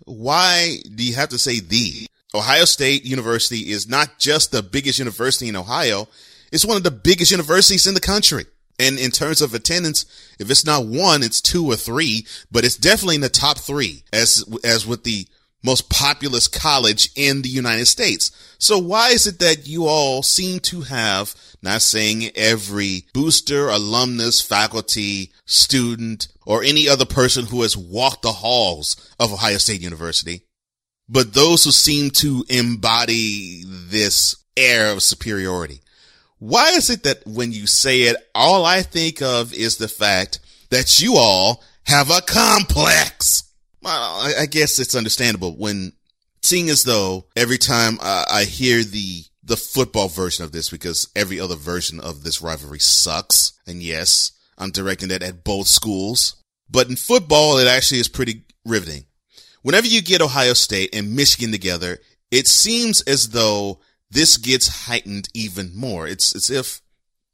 why 0.05 0.77
do 0.95 1.05
you 1.05 1.15
have 1.15 1.31
to 1.31 1.39
say 1.39 1.61
the? 1.61 2.07
Ohio 2.35 2.65
State 2.65 3.05
University 3.05 3.71
is 3.71 3.89
not 3.89 4.19
just 4.19 4.53
the 4.53 4.63
biggest 4.63 4.99
university 4.99 5.49
in 5.49 5.57
Ohio. 5.57 6.09
It's 6.53 6.67
one 6.67 6.77
of 6.77 6.83
the 6.83 6.91
biggest 6.91 7.31
universities 7.31 7.87
in 7.87 7.95
the 7.95 8.01
country. 8.01 8.45
And 8.79 8.99
in 8.99 9.11
terms 9.11 9.41
of 9.41 9.55
attendance, 9.55 10.05
if 10.39 10.51
it's 10.51 10.67
not 10.67 10.87
one, 10.87 11.23
it's 11.23 11.41
two 11.41 11.65
or 11.65 11.77
three, 11.77 12.27
but 12.53 12.65
it's 12.65 12.77
definitely 12.77 13.15
in 13.15 13.23
the 13.23 13.31
top 13.31 13.59
three 13.59 14.05
as, 14.13 14.45
as 14.63 14.87
with 14.87 15.05
the 15.05 15.27
most 15.65 15.91
populous 15.91 16.49
college 16.49 17.11
in 17.17 17.43
the 17.43 17.49
United 17.49 17.87
States. 17.87 18.31
So 18.59 18.79
why 18.79 19.11
is 19.11 19.27
it 19.27 19.39
that 19.41 19.67
you 19.67 19.87
all 19.87 20.23
seem 20.23 20.61
to 20.61 20.83
have, 20.83 21.35
not 21.63 21.83
saying 21.83 22.31
every 22.35 23.05
booster, 23.13 23.69
alumnus, 23.69 24.41
faculty, 24.41 25.33
student, 25.45 26.29
or 26.47 26.63
any 26.63 26.89
other 26.89 27.05
person 27.05 27.47
who 27.47 27.63
has 27.63 27.77
walked 27.77 28.23
the 28.23 28.33
halls 28.33 28.97
of 29.19 29.33
Ohio 29.33 29.59
State 29.59 29.81
University, 29.81 30.43
but 31.09 31.35
those 31.35 31.65
who 31.65 31.73
seem 31.73 32.11
to 32.11 32.45
embody 32.49 33.63
this 33.67 34.37
air 34.57 34.93
of 34.93 35.03
superiority. 35.03 35.81
Why 36.39 36.71
is 36.71 36.91
it 36.91 37.03
that 37.05 37.27
when 37.27 37.53
you 37.53 37.67
say 37.67 38.03
it, 38.03 38.17
all 38.35 38.65
I 38.65 38.83
think 38.83 39.23
of 39.23 39.53
is 39.55 39.77
the 39.77 39.89
fact 39.89 40.41
that 40.71 41.01
you 41.01 41.17
all 41.17 41.63
have 41.85 42.11
a 42.11 42.21
complex? 42.21 43.46
Well, 43.87 44.35
I 44.37 44.47
guess 44.47 44.81
it's 44.81 44.97
understandable 44.97 45.57
when 45.57 45.93
seeing 46.43 46.71
as 46.71 46.83
though 46.83 47.27
every 47.37 47.57
time 47.57 47.99
I 48.03 48.43
hear 48.43 48.83
the 48.83 49.23
the 49.45 49.57
football 49.57 50.09
version 50.09 50.45
of 50.45 50.51
this 50.51 50.69
because 50.69 51.09
every 51.15 51.39
other 51.39 51.55
version 51.55 52.01
of 52.01 52.25
this 52.25 52.43
rivalry 52.43 52.81
sucks. 52.81 53.53
And 53.65 53.81
yes, 53.81 54.33
I'm 54.59 54.73
directing 54.73 55.11
that 55.11 55.23
at 55.23 55.45
both 55.45 55.69
schools. 55.69 56.35
But 56.69 56.89
in 56.89 56.97
football, 56.97 57.59
it 57.59 57.69
actually 57.69 58.01
is 58.01 58.09
pretty 58.09 58.43
riveting. 58.65 59.05
Whenever 59.63 59.87
you 59.87 60.03
get 60.03 60.21
Ohio 60.21 60.55
State 60.55 60.93
and 60.93 61.15
Michigan 61.15 61.53
together, 61.53 61.99
it 62.33 62.49
seems 62.49 63.03
as 63.03 63.29
though 63.29 63.79
this 64.11 64.37
gets 64.37 64.87
heightened 64.87 65.29
even 65.33 65.71
more. 65.77 66.09
It's 66.09 66.35
as 66.35 66.51
if 66.51 66.83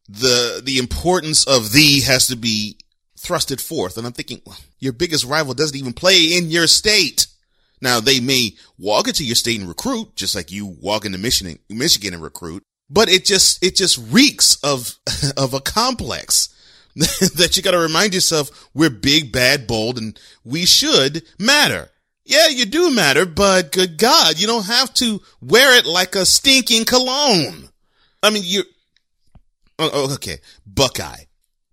the 0.06 0.60
the 0.62 0.76
importance 0.76 1.46
of 1.46 1.72
the 1.72 2.00
has 2.00 2.26
to 2.26 2.36
be 2.36 2.76
thrusted 3.22 3.61
forth. 3.61 3.96
And 3.96 4.06
I'm 4.06 4.12
thinking, 4.12 4.42
well, 4.44 4.58
your 4.78 4.92
biggest 4.92 5.24
rival 5.24 5.54
doesn't 5.54 5.78
even 5.78 5.92
play 5.92 6.37
in 6.37 6.50
your 6.50 6.66
state. 6.66 7.26
Now 7.80 8.00
they 8.00 8.20
may 8.20 8.52
walk 8.78 9.08
into 9.08 9.24
your 9.24 9.37
state 9.37 9.61
and 9.61 9.68
recruit, 9.68 10.14
just 10.16 10.35
like 10.35 10.52
you 10.52 10.66
walk 10.66 11.04
into 11.04 11.18
Michigan, 11.18 11.58
Michigan 11.68 12.14
and 12.14 12.22
recruit, 12.22 12.62
but 12.88 13.08
it 13.08 13.24
just, 13.24 13.62
it 13.64 13.76
just 13.76 13.98
reeks 14.12 14.56
of, 14.62 14.96
of 15.37 15.54
a 15.54 15.61
complex 15.61 16.48
that 16.94 17.56
you 17.56 17.62
got 17.62 17.70
to 17.70 17.78
remind 17.78 18.14
yourself 18.14 18.68
we're 18.74 18.90
big, 18.90 19.32
bad, 19.32 19.66
bold, 19.66 19.98
and 19.98 20.18
we 20.44 20.66
should 20.66 21.22
matter. 21.38 21.90
Yeah, 22.24 22.48
you 22.48 22.66
do 22.66 22.94
matter, 22.94 23.26
but 23.26 23.72
good 23.72 23.98
God, 23.98 24.38
you 24.38 24.46
don't 24.46 24.66
have 24.66 24.94
to 24.94 25.20
wear 25.40 25.76
it 25.76 25.87
like 25.87 26.14
a 26.14 26.24
stinking 26.24 26.85
cologne. 26.85 27.68
I 28.22 28.30
mean, 28.30 28.42
you, 28.46 28.62
oh, 29.78 29.90
oh 29.92 30.14
okay, 30.14 30.38
Buckeye, 30.64 31.24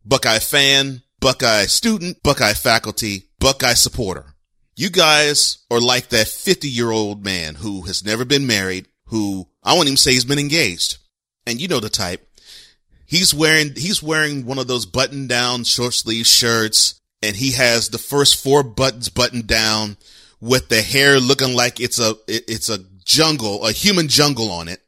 Buckeye 0.04 0.40
fan, 0.40 1.04
Buckeye 1.20 1.66
student, 1.66 2.24
Buckeye 2.24 2.54
faculty, 2.54 3.26
Buckeye 3.40 3.74
supporter. 3.74 4.36
You 4.76 4.90
guys 4.90 5.58
are 5.70 5.82
like 5.82 6.10
that 6.10 6.30
50 6.30 6.70
year 6.70 6.92
old 6.92 7.24
man 7.24 7.56
who 7.56 7.82
has 7.82 8.06
never 8.06 8.24
been 8.24 8.48
married, 8.48 8.88
who 9.08 9.48
I 9.62 9.74
won't 9.74 9.88
even 9.88 9.98
say 9.98 10.14
he's 10.14 10.26
been 10.26 10.40
engaged. 10.40 10.98
And 11.46 11.60
you 11.60 11.68
know 11.68 11.82
the 11.82 11.90
type. 11.90 12.26
He's 13.06 13.34
wearing, 13.34 13.74
he's 13.76 14.02
wearing 14.02 14.46
one 14.46 14.60
of 14.60 14.68
those 14.68 14.86
button 14.86 15.28
down 15.28 15.66
short 15.66 15.94
sleeve 15.94 16.28
shirts 16.28 17.02
and 17.22 17.36
he 17.36 17.52
has 17.54 17.90
the 17.90 17.98
first 17.98 18.42
four 18.42 18.64
buttons 18.64 19.10
buttoned 19.10 19.48
down 19.48 19.98
with 20.40 20.70
the 20.70 20.82
hair 20.82 21.20
looking 21.20 21.54
like 21.54 21.82
it's 21.82 22.00
a, 22.00 22.16
it's 22.28 22.70
a 22.70 22.80
jungle, 23.04 23.66
a 23.66 23.74
human 23.74 24.08
jungle 24.08 24.50
on 24.52 24.70
it. 24.70 24.80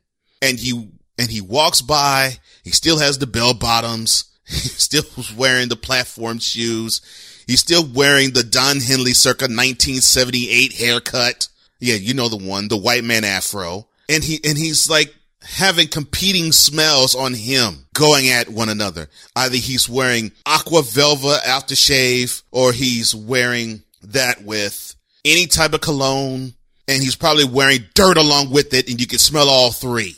And 0.41 0.57
he, 0.57 0.89
and 1.17 1.29
he 1.29 1.41
walks 1.41 1.81
by. 1.81 2.37
He 2.63 2.71
still 2.71 2.99
has 2.99 3.17
the 3.17 3.27
bell 3.27 3.53
bottoms. 3.53 4.30
Still 4.77 5.03
wearing 5.37 5.69
the 5.69 5.75
platform 5.75 6.39
shoes. 6.39 7.01
He's 7.47 7.61
still 7.61 7.85
wearing 7.85 8.31
the 8.31 8.43
Don 8.43 8.79
Henley 8.79 9.13
circa 9.13 9.43
1978 9.45 10.73
haircut. 10.73 11.47
Yeah, 11.79 11.95
you 11.95 12.13
know 12.13 12.29
the 12.29 12.37
one, 12.37 12.67
the 12.67 12.77
white 12.77 13.03
man 13.03 13.23
afro. 13.23 13.87
And 14.07 14.23
he, 14.23 14.39
and 14.45 14.57
he's 14.57 14.89
like 14.89 15.13
having 15.41 15.87
competing 15.87 16.51
smells 16.51 17.15
on 17.15 17.33
him 17.33 17.85
going 17.93 18.29
at 18.29 18.49
one 18.49 18.69
another. 18.69 19.07
Either 19.35 19.57
he's 19.57 19.89
wearing 19.89 20.31
aqua 20.45 20.81
velva 20.81 21.39
aftershave 21.39 22.43
or 22.51 22.71
he's 22.71 23.15
wearing 23.15 23.83
that 24.03 24.43
with 24.43 24.95
any 25.25 25.47
type 25.47 25.73
of 25.73 25.81
cologne 25.81 26.53
and 26.87 27.01
he's 27.01 27.15
probably 27.15 27.45
wearing 27.45 27.85
dirt 27.93 28.17
along 28.17 28.51
with 28.51 28.73
it 28.73 28.89
and 28.89 28.99
you 28.99 29.07
can 29.07 29.19
smell 29.19 29.49
all 29.49 29.71
three. 29.71 30.15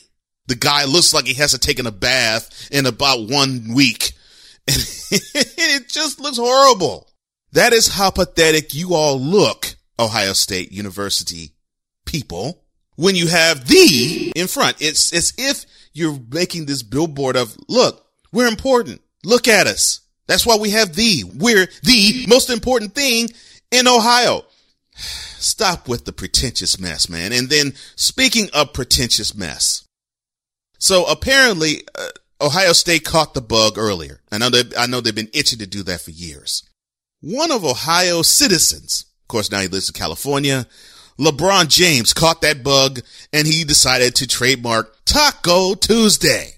The 0.48 0.56
guy 0.56 0.86
looks 0.86 1.14
like 1.14 1.26
he 1.26 1.34
hasn't 1.36 1.64
taken 1.64 1.88
a 1.88 1.92
bath 1.92 2.70
in 2.72 2.86
about 2.86 3.30
one 3.30 3.74
week 3.74 4.12
it 4.68 5.90
just 5.90 6.20
looks 6.20 6.38
horrible. 6.38 7.10
That 7.52 7.74
is 7.74 7.88
how 7.88 8.10
pathetic 8.10 8.74
you 8.74 8.96
all 8.96 9.20
look, 9.20 9.76
Ohio 10.00 10.34
State 10.34 10.72
University 10.72 11.52
people, 12.06 12.64
when 12.96 13.16
you 13.16 13.28
have 13.28 13.68
the 13.68 14.32
in 14.36 14.48
front. 14.48 14.78
It's 14.82 15.14
as 15.14 15.34
if 15.38 15.66
you're 15.94 16.20
making 16.32 16.66
this 16.66 16.82
billboard 16.84 17.36
of, 17.36 17.56
look, 17.68 18.06
we're 18.32 18.48
important. 18.48 19.02
Look 19.24 19.48
at 19.48 19.68
us. 19.68 20.02
That's 20.28 20.46
why 20.46 20.58
we 20.58 20.72
have 20.72 20.96
the. 20.96 21.24
We're 21.36 21.68
the 21.84 22.26
most 22.28 22.50
important 22.50 22.96
thing 22.96 23.30
in 23.72 23.88
Ohio. 23.88 24.46
Stop 24.96 25.88
with 25.88 26.06
the 26.06 26.14
pretentious 26.14 26.80
mess, 26.80 27.10
man. 27.10 27.34
And 27.34 27.50
then 27.50 27.74
speaking 27.96 28.50
of 28.54 28.74
pretentious 28.74 29.36
mess. 29.36 29.86
So 30.80 31.06
apparently, 31.06 31.84
uh, 31.98 32.08
Ohio 32.44 32.74
State 32.74 33.06
caught 33.06 33.34
the 33.34 33.42
bug 33.42 33.78
earlier. 33.78 34.20
I 34.30 34.38
know 34.38 34.50
they, 34.50 34.64
I 34.78 34.86
know 34.86 35.00
they've 35.00 35.16
been 35.16 35.30
itching 35.34 35.60
to 35.60 35.68
do 35.68 35.82
that 35.84 36.02
for 36.02 36.12
years. 36.12 36.70
One 37.22 37.52
of 37.52 37.64
Ohio's 37.64 38.28
citizens, 38.28 39.06
of 39.22 39.28
course, 39.30 39.50
now 39.50 39.62
he 39.62 39.70
lives 39.70 39.88
in 39.88 39.94
California. 39.94 40.68
LeBron 41.18 41.70
James 41.70 42.14
caught 42.14 42.42
that 42.42 42.64
bug 42.64 43.00
and 43.32 43.48
he 43.48 43.64
decided 43.64 44.16
to 44.16 44.28
trademark 44.28 44.98
Taco 45.06 45.76
Tuesday. 45.76 46.56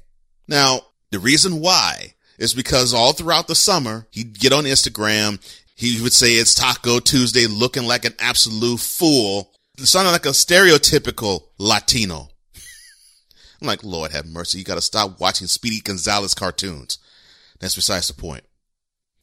Now, 0.48 0.82
the 1.12 1.19
reason 1.19 1.60
why 1.60 2.15
is 2.39 2.56
because 2.56 2.93
all 2.93 3.13
throughout 3.13 3.48
the 3.48 3.56
summer, 3.56 4.08
he'd 4.12 4.39
get 4.39 4.54
on 4.54 4.63
Instagram. 4.63 5.39
He 5.76 6.02
would 6.02 6.13
say 6.13 6.34
it's 6.34 6.56
Taco 6.56 7.00
Tuesday 7.00 7.45
looking 7.45 7.86
like 7.86 8.06
an 8.06 8.15
absolute 8.19 8.80
fool. 8.80 9.52
Sounding 9.78 10.13
like 10.13 10.26
a 10.26 10.30
stereotypical 10.30 11.43
Latino. 11.60 12.30
I'm 13.65 13.67
like, 13.67 13.84
Lord 13.84 14.12
have 14.12 14.28
mercy. 14.28 14.60
You 14.60 14.63
got 14.63 14.75
to 14.75 14.82
stop 14.82 15.19
watching 15.19 15.47
Speedy 15.47 15.82
Gonzales 15.82 16.36
cartoons. 16.36 16.99
That's 17.60 17.75
besides 17.75 18.08
the 18.08 18.13
point. 18.13 18.43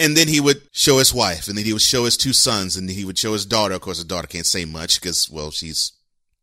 And 0.00 0.16
then 0.16 0.26
he 0.26 0.40
would 0.40 0.62
show 0.72 0.98
his 0.98 1.14
wife, 1.14 1.46
and 1.46 1.56
then 1.56 1.64
he 1.64 1.72
would 1.72 1.82
show 1.82 2.06
his 2.06 2.16
two 2.16 2.32
sons, 2.32 2.76
and 2.76 2.90
he 2.90 3.04
would 3.04 3.16
show 3.16 3.34
his 3.34 3.46
daughter. 3.46 3.74
Of 3.74 3.82
course, 3.82 3.98
the 3.98 4.04
daughter 4.04 4.26
can't 4.26 4.46
say 4.46 4.64
much 4.64 5.00
because, 5.00 5.30
well, 5.30 5.52
she's 5.52 5.92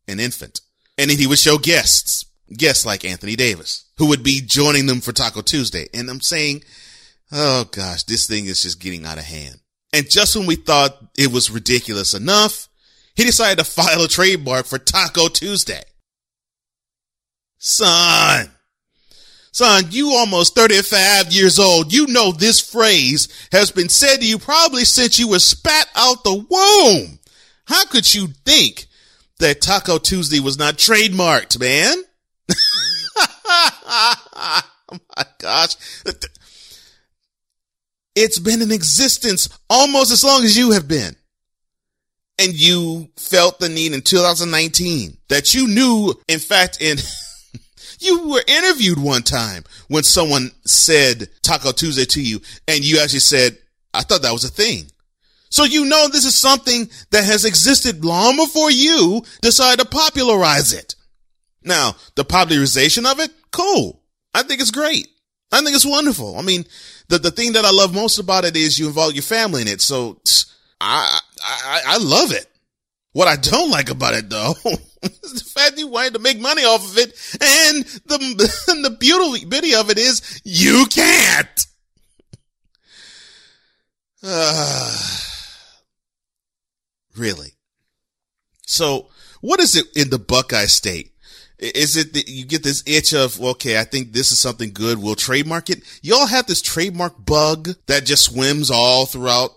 an 0.07 0.21
infant. 0.21 0.62
And 0.97 1.12
then 1.12 1.17
he 1.17 1.27
would 1.27 1.39
show 1.39 1.57
guests, 1.57 2.25
guests 2.55 2.85
like 2.85 3.03
Anthony 3.03 3.35
Davis, 3.35 3.83
who 3.97 4.07
would 4.07 4.23
be 4.23 4.39
joining 4.39 4.85
them 4.85 5.01
for 5.01 5.12
Taco 5.12 5.41
Tuesday. 5.41 5.88
And 5.93 6.09
I'm 6.09 6.21
saying, 6.21 6.63
oh 7.33 7.65
gosh, 7.65 8.03
this 8.03 8.27
thing 8.27 8.45
is 8.45 8.62
just 8.62 8.79
getting 8.79 9.05
out 9.05 9.17
of 9.17 9.25
hand. 9.25 9.59
And 9.91 10.09
just 10.09 10.38
when 10.38 10.45
we 10.45 10.55
thought 10.55 10.97
it 11.17 11.31
was 11.31 11.51
ridiculous 11.51 12.13
enough, 12.13 12.69
he 13.15 13.25
decided 13.25 13.57
to 13.57 13.69
file 13.69 14.03
a 14.03 14.07
trademark 14.07 14.67
for 14.67 14.77
Taco 14.77 15.27
Tuesday. 15.27 15.83
Son, 17.62 18.50
son, 19.52 19.84
you 19.89 20.13
almost 20.13 20.56
35 20.56 21.34
years 21.34 21.60
old. 21.60 21.91
You 21.91 22.08
know 22.08 22.32
this 22.32 22.62
phrase 22.62 23.28
has 23.52 23.69
been 23.69 23.89
said 23.89 24.22
to 24.22 24.26
you 24.26 24.39
probably 24.39 24.86
since 24.86 25.19
you 25.19 25.28
were 25.28 25.39
spat 25.39 25.88
out 25.93 26.24
the 26.24 26.36
womb. 26.36 27.19
How 27.65 27.86
could 27.86 28.13
you 28.13 28.28
think 28.45 28.88
that 29.39 29.60
Taco 29.60 29.98
Tuesday 29.98 30.39
was 30.39 30.58
not 30.58 30.76
trademarked, 30.76 31.60
man? 31.60 31.98
oh 34.91 35.00
my 35.17 35.26
gosh. 35.39 35.76
It's 38.15 38.39
been 38.39 38.62
in 38.62 38.72
existence 38.72 39.50
almost 39.69 40.12
as 40.12 40.24
long 40.24 40.45
as 40.45 40.58
you 40.58 40.72
have 40.72 40.88
been. 40.88 41.15
And 42.38 42.54
you 42.54 43.10
felt 43.17 43.60
the 43.60 43.67
need 43.67 43.91
in 43.91 44.02
2019 44.02 45.17
that 45.28 45.54
you 45.54 45.67
knew, 45.67 46.13
in 46.30 46.39
fact, 46.39 46.82
in 46.82 46.98
You 47.99 48.29
were 48.29 48.43
interviewed 48.47 48.97
one 48.97 49.23
time 49.23 49.63
when 49.88 50.03
someone 50.03 50.51
said 50.65 51.29
Taco 51.41 51.71
Tuesday 51.71 52.05
to 52.05 52.21
you 52.21 52.41
and 52.67 52.83
you 52.83 52.99
actually 52.99 53.19
said, 53.19 53.57
I 53.93 54.01
thought 54.01 54.21
that 54.21 54.31
was 54.33 54.45
a 54.45 54.49
thing. 54.49 54.85
So 55.49 55.63
you 55.63 55.85
know 55.85 56.07
this 56.07 56.25
is 56.25 56.35
something 56.35 56.89
that 57.12 57.23
has 57.23 57.43
existed 57.43 58.05
long 58.05 58.38
before 58.38 58.71
you 58.71 59.23
decided 59.41 59.83
to 59.83 59.89
popularize 59.89 60.73
it. 60.73 60.95
Now, 61.63 61.95
the 62.15 62.23
popularization 62.23 63.05
of 63.05 63.19
it, 63.19 63.31
cool. 63.51 64.01
I 64.33 64.43
think 64.43 64.62
it's 64.62 64.71
great. 64.71 65.07
I 65.51 65.62
think 65.62 65.75
it's 65.75 65.85
wonderful. 65.85 66.38
I 66.38 66.41
mean, 66.43 66.65
the, 67.07 67.17
the 67.17 67.31
thing 67.31 67.53
that 67.53 67.65
I 67.65 67.71
love 67.71 67.93
most 67.93 68.19
about 68.19 68.45
it 68.45 68.55
is 68.55 68.77
you 68.79 68.88
involve 68.88 69.13
your 69.13 69.23
family 69.23 69.63
in 69.63 69.67
it. 69.67 69.81
So 69.81 70.21
I, 70.79 71.19
I, 71.43 71.81
I 71.88 71.97
love 71.97 72.31
it. 72.31 72.45
What 73.13 73.27
I 73.27 73.35
don't 73.35 73.71
like 73.71 73.89
about 73.89 74.13
it 74.13 74.29
though 74.29 74.53
the 75.01 75.51
fact 75.53 75.77
you 75.77 75.88
wanted 75.88 76.13
to 76.13 76.19
make 76.19 76.39
money 76.39 76.63
off 76.63 76.83
of 76.83 76.97
it, 76.97 77.09
and 77.41 77.85
the 78.05 78.63
and 78.67 78.83
the 78.83 78.89
beauty 78.89 79.45
beauty 79.45 79.75
of 79.75 79.89
it 79.89 79.97
is 79.97 80.41
you 80.43 80.85
can't. 80.89 81.65
Uh, 84.21 84.97
really? 87.17 87.53
So, 88.65 89.07
what 89.41 89.59
is 89.59 89.75
it 89.75 89.85
in 89.95 90.09
the 90.09 90.19
Buckeye 90.19 90.65
State? 90.65 91.12
Is 91.57 91.97
it 91.97 92.13
that 92.13 92.29
you 92.29 92.45
get 92.45 92.63
this 92.63 92.83
itch 92.85 93.13
of, 93.13 93.41
okay, 93.41 93.79
I 93.79 93.83
think 93.83 94.13
this 94.13 94.31
is 94.31 94.39
something 94.39 94.71
good. 94.71 94.97
We'll 94.97 95.15
trademark 95.15 95.69
it. 95.69 95.83
Y'all 96.01 96.27
have 96.27 96.45
this 96.45 96.62
trademark 96.62 97.25
bug 97.25 97.69
that 97.88 98.05
just 98.05 98.25
swims 98.25 98.71
all 98.71 99.05
throughout 99.05 99.51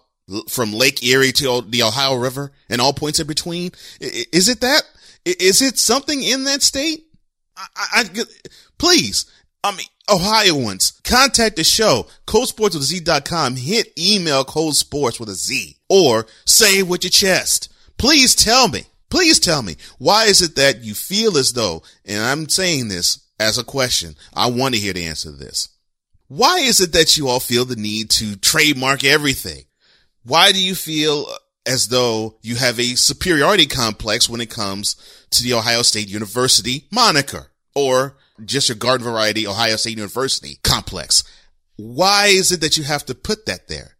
from 0.49 0.73
Lake 0.73 1.05
Erie 1.05 1.33
to 1.33 1.63
the 1.63 1.83
Ohio 1.83 2.17
River 2.17 2.53
and 2.69 2.81
all 2.81 2.93
points 2.93 3.21
in 3.21 3.27
between? 3.27 3.71
Is 4.01 4.49
it 4.49 4.61
that? 4.61 4.83
Is 5.25 5.63
it 5.63 5.79
something 5.79 6.23
in 6.23 6.45
that 6.45 6.63
state? 6.63 7.07
I, 7.57 7.67
I, 7.77 8.25
please, 8.79 9.27
I 9.63 9.73
mean, 9.73 9.87
Ohioans, 10.11 11.01
contact 11.05 11.57
the 11.57 11.65
show, 11.65 12.07
coldsports 12.27 12.75
with 12.75 12.77
a 12.77 12.83
Z.com, 12.83 13.57
hit 13.57 13.93
email 13.99 14.45
cold 14.45 14.77
sports 14.77 15.21
with 15.21 15.29
a 15.29 15.35
Z, 15.35 15.77
or 15.89 16.27
say 16.45 16.81
it 16.81 16.89
with 16.89 17.05
your 17.05 17.11
chest. 17.11 17.73
Please 17.99 18.35
tell 18.35 18.69
me, 18.69 18.85
please 19.11 19.39
tell 19.39 19.63
me, 19.63 19.77
why 19.99 20.25
is 20.25 20.43
it 20.43 20.57
that 20.57 20.83
you 20.83 20.95
feel 20.95 21.37
as 21.39 21.53
though, 21.53 21.83
and 22.05 22.21
I'm 22.21 22.49
saying 22.49 22.89
this 22.89 23.21
as 23.39 23.59
a 23.59 23.65
question, 23.65 24.17
I 24.35 24.51
want 24.51 24.75
to 24.75 24.81
hear 24.81 24.93
the 24.93 25.05
answer 25.05 25.31
to 25.31 25.37
this. 25.37 25.69
Why 26.29 26.59
is 26.61 26.81
it 26.81 26.93
that 26.95 27.17
you 27.17 27.29
all 27.29 27.41
feel 27.41 27.65
the 27.65 27.77
need 27.77 28.11
to 28.11 28.37
trademark 28.37 29.05
everything? 29.05 29.65
Why 30.25 30.53
do 30.53 30.65
you 30.65 30.75
feel 30.75 31.27
as 31.67 31.89
though 31.89 32.37
you 32.43 32.57
have 32.57 32.79
a 32.79 32.97
superiority 32.97 33.67
complex 33.67 34.29
when 34.29 34.41
it 34.41 34.51
comes 34.51 34.97
to 35.31 35.43
the 35.43 35.55
Ohio 35.55 35.83
State 35.83 36.09
University 36.09 36.87
moniker 36.91 37.51
or 37.75 38.17
just 38.45 38.69
your 38.69 38.77
garden 38.77 39.05
variety 39.05 39.47
Ohio 39.47 39.77
State 39.77 39.97
University 39.97 40.59
complex? 40.63 41.25
Why 41.77 42.27
is 42.27 42.53
it 42.53 42.61
that 42.61 42.77
you 42.77 42.85
have 42.85 43.05
to 43.07 43.15
put 43.15 43.47
that 43.47 43.69
there? 43.69 43.97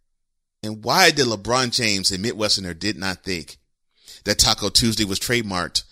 And 0.61 0.83
why 0.83 1.11
did 1.11 1.27
LeBron 1.27 1.71
James, 1.71 2.11
a 2.11 2.17
Midwesterner, 2.17 2.77
did 2.77 2.97
not 2.97 3.23
think 3.23 3.57
that 4.23 4.39
Taco 4.39 4.69
Tuesday 4.69 5.03
was 5.03 5.19
trademarked 5.19 5.83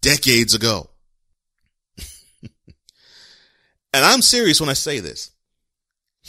decades 0.00 0.54
ago? 0.54 0.90
and 2.42 4.04
I'm 4.04 4.22
serious 4.22 4.60
when 4.60 4.70
I 4.70 4.74
say 4.74 5.00
this 5.00 5.32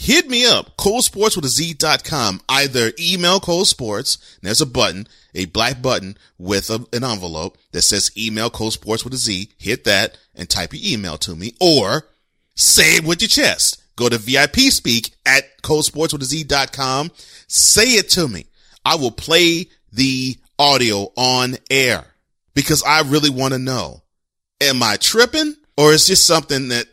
hit 0.01 0.27
me 0.27 0.47
up, 0.47 0.77
coldsports 0.77 1.35
with 1.35 1.45
a 1.45 1.47
Z.com. 1.47 2.41
Either 2.49 2.91
email 2.99 3.39
Cold 3.39 3.67
Sports, 3.67 4.17
there's 4.41 4.59
a 4.59 4.65
button, 4.65 5.07
a 5.35 5.45
black 5.45 5.79
button 5.79 6.17
with 6.39 6.71
a, 6.71 6.83
an 6.91 7.03
envelope 7.03 7.57
that 7.71 7.83
says 7.83 8.11
email 8.17 8.49
Cold 8.49 8.73
Sports 8.73 9.03
with 9.03 9.13
a 9.13 9.17
Z. 9.17 9.49
Hit 9.59 9.83
that 9.83 10.17
and 10.33 10.49
type 10.49 10.73
your 10.73 10.81
email 10.83 11.17
to 11.19 11.35
me 11.35 11.53
or 11.61 12.07
say 12.55 12.95
it 12.95 13.03
with 13.03 13.21
your 13.21 13.29
chest. 13.29 13.79
Go 13.95 14.09
to 14.09 14.17
VIP 14.17 14.71
speak 14.71 15.13
at 15.23 15.61
coldsports 15.61 16.13
with 16.13 16.23
a 16.23 16.25
Z.com. 16.25 17.11
Say 17.47 17.89
it 17.93 18.09
to 18.09 18.27
me. 18.27 18.47
I 18.83 18.95
will 18.95 19.11
play 19.11 19.67
the 19.93 20.35
audio 20.57 21.11
on 21.15 21.57
air 21.69 22.05
because 22.55 22.81
I 22.81 23.01
really 23.01 23.29
want 23.29 23.53
to 23.53 23.59
know, 23.59 24.01
am 24.61 24.81
I 24.81 24.97
tripping 24.97 25.55
or 25.77 25.93
is 25.93 26.07
this 26.07 26.23
something 26.23 26.69
that, 26.69 26.87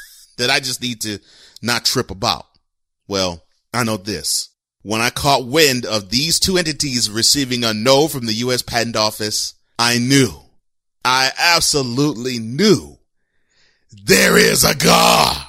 that 0.38 0.48
I 0.48 0.60
just 0.60 0.80
need 0.80 1.02
to 1.02 1.18
not 1.60 1.84
trip 1.84 2.10
about? 2.10 2.46
Well, 3.06 3.42
I 3.72 3.84
know 3.84 3.96
this. 3.96 4.50
When 4.82 5.00
I 5.00 5.10
caught 5.10 5.46
wind 5.46 5.86
of 5.86 6.10
these 6.10 6.38
two 6.38 6.58
entities 6.58 7.10
receiving 7.10 7.64
a 7.64 7.72
no 7.72 8.06
from 8.08 8.26
the 8.26 8.34
U.S. 8.34 8.62
Patent 8.62 8.96
Office, 8.96 9.54
I 9.78 9.98
knew, 9.98 10.30
I 11.04 11.32
absolutely 11.38 12.38
knew 12.38 12.98
there 13.90 14.36
is 14.36 14.64
a 14.64 14.74
God. 14.74 15.46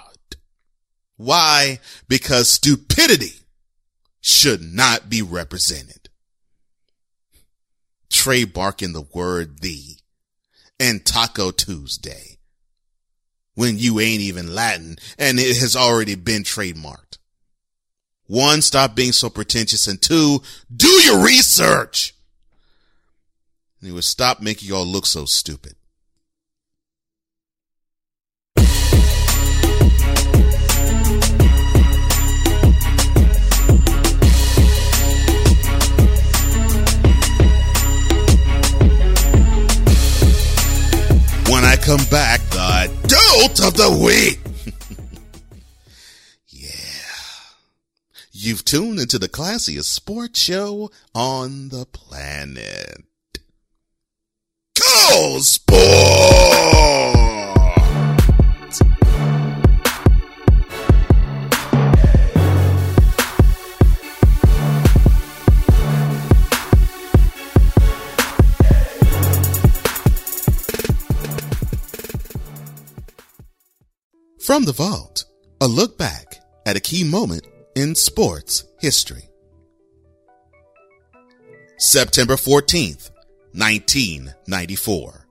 Why? 1.18 1.80
Because 2.08 2.50
stupidity 2.50 3.34
should 4.22 4.62
not 4.62 5.10
be 5.10 5.22
represented. 5.22 6.10
Trey 8.10 8.44
barking 8.44 8.94
the 8.94 9.06
word 9.14 9.60
the 9.60 9.98
and 10.80 11.06
Taco 11.06 11.52
Tuesday. 11.52 12.38
when 13.56 13.80
you 13.80 14.00
ain't 14.00 14.22
even 14.22 14.54
Latin 14.54 14.98
and 15.18 15.40
it 15.40 15.58
has 15.58 15.76
already 15.76 16.16
been 16.16 16.44
trademarked. 16.44 17.18
One, 18.28 18.64
stop 18.64 18.96
being 18.96 19.12
so 19.12 19.30
pretentious 19.30 19.86
and 19.86 20.02
two, 20.02 20.42
do 20.76 20.88
your 20.88 21.24
research. 21.24 22.16
And 23.80 23.90
it 23.90 23.94
would 23.94 24.04
stop 24.04 24.42
making 24.42 24.70
y'all 24.70 24.86
look 24.86 25.06
so 25.06 25.26
stupid. 25.26 25.76
When 41.48 41.64
I 41.64 41.78
come 41.80 42.04
back, 42.10 42.42
the 42.50 42.92
dolt 43.08 43.68
of 43.68 43.76
the 43.78 44.04
week. 44.04 44.55
You've 48.38 48.66
tuned 48.66 49.00
into 49.00 49.18
the 49.18 49.30
classiest 49.30 49.86
sports 49.86 50.42
show 50.42 50.92
on 51.16 51.70
the 51.70 51.86
planet. 51.86 53.06
Go 54.78 55.40
Sports! 55.40 55.62
From 74.42 74.66
the 74.66 74.74
vault, 74.76 75.24
a 75.62 75.68
look 75.70 75.98
back 75.98 76.42
at 76.66 76.76
a 76.76 76.82
key 76.82 77.06
moment 77.06 77.46
in 77.76 77.94
sports 77.94 78.64
history. 78.80 79.30
September 81.78 82.36
14th, 82.36 83.12
1994. 83.52 85.28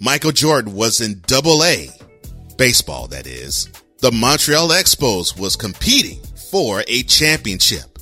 Michael 0.00 0.32
Jordan 0.32 0.74
was 0.74 1.00
in 1.00 1.22
double 1.26 1.64
A, 1.64 1.88
baseball 2.58 3.06
that 3.08 3.26
is. 3.26 3.70
The 3.98 4.12
Montreal 4.12 4.68
Expos 4.68 5.38
was 5.38 5.56
competing 5.56 6.20
for 6.50 6.82
a 6.86 7.02
championship. 7.04 7.98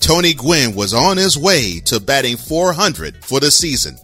Tony 0.00 0.34
Gwynn 0.34 0.74
was 0.74 0.94
on 0.94 1.16
his 1.16 1.36
way 1.36 1.80
to 1.86 2.00
batting 2.00 2.36
400 2.36 3.24
for 3.24 3.40
the 3.40 3.50
season. 3.50 3.96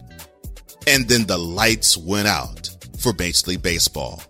And 0.87 1.07
then 1.07 1.25
the 1.25 1.37
lights 1.37 1.95
went 1.95 2.27
out 2.27 2.69
for 2.99 3.13
League 3.13 3.61
Baseball. 3.61 4.21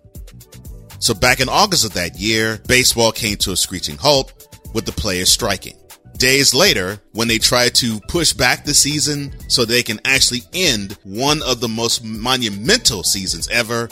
So 1.02 1.14
back 1.14 1.40
in 1.40 1.48
August 1.48 1.84
of 1.84 1.94
that 1.94 2.16
year, 2.16 2.60
baseball 2.68 3.10
came 3.10 3.36
to 3.38 3.50
a 3.50 3.56
screeching 3.56 3.96
halt 3.96 4.48
with 4.72 4.86
the 4.86 4.92
players 4.92 5.32
striking. 5.32 5.76
Days 6.16 6.54
later, 6.54 7.00
when 7.10 7.26
they 7.26 7.38
tried 7.38 7.74
to 7.74 7.98
push 8.06 8.32
back 8.32 8.64
the 8.64 8.72
season 8.72 9.34
so 9.48 9.64
they 9.64 9.82
can 9.82 9.98
actually 10.04 10.42
end 10.52 10.96
one 11.02 11.42
of 11.42 11.58
the 11.58 11.66
most 11.66 12.04
monumental 12.04 13.02
seasons 13.02 13.48
ever, 13.48 13.88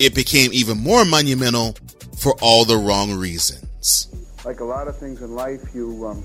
it 0.00 0.12
became 0.12 0.50
even 0.52 0.76
more 0.76 1.04
monumental 1.04 1.76
for 2.18 2.34
all 2.42 2.64
the 2.64 2.76
wrong 2.76 3.12
reasons. 3.14 4.08
Like 4.44 4.58
a 4.58 4.64
lot 4.64 4.88
of 4.88 4.98
things 4.98 5.22
in 5.22 5.36
life, 5.36 5.72
you 5.72 6.04
um, 6.04 6.24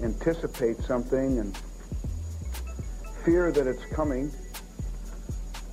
anticipate 0.00 0.76
something 0.82 1.40
and 1.40 1.56
fear 3.24 3.50
that 3.50 3.66
it's 3.66 3.84
coming, 3.86 4.30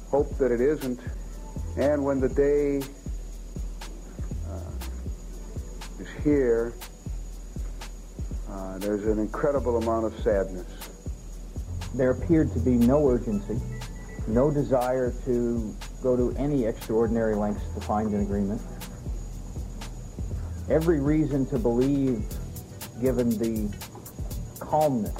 hope 0.08 0.36
that 0.40 0.52
it 0.52 0.62
isn't, 0.62 1.00
and 1.78 2.04
when 2.04 2.20
the 2.20 2.30
day 2.30 2.82
here, 6.24 6.74
uh, 8.50 8.78
there's 8.78 9.06
an 9.06 9.20
incredible 9.20 9.78
amount 9.78 10.06
of 10.06 10.18
sadness. 10.22 10.68
There 11.94 12.12
appeared 12.12 12.52
to 12.54 12.60
be 12.60 12.72
no 12.72 13.08
urgency, 13.10 13.60
no 14.28 14.50
desire 14.50 15.14
to 15.26 15.76
go 16.02 16.16
to 16.16 16.36
any 16.38 16.66
extraordinary 16.66 17.36
lengths 17.36 17.64
to 17.76 17.82
find 17.82 18.14
an 18.14 18.22
agreement. 18.22 18.62
Every 20.70 21.00
reason 21.00 21.46
to 21.48 21.60
believe, 21.60 22.24
given 23.02 23.30
the 23.30 23.70
calmness 24.60 25.14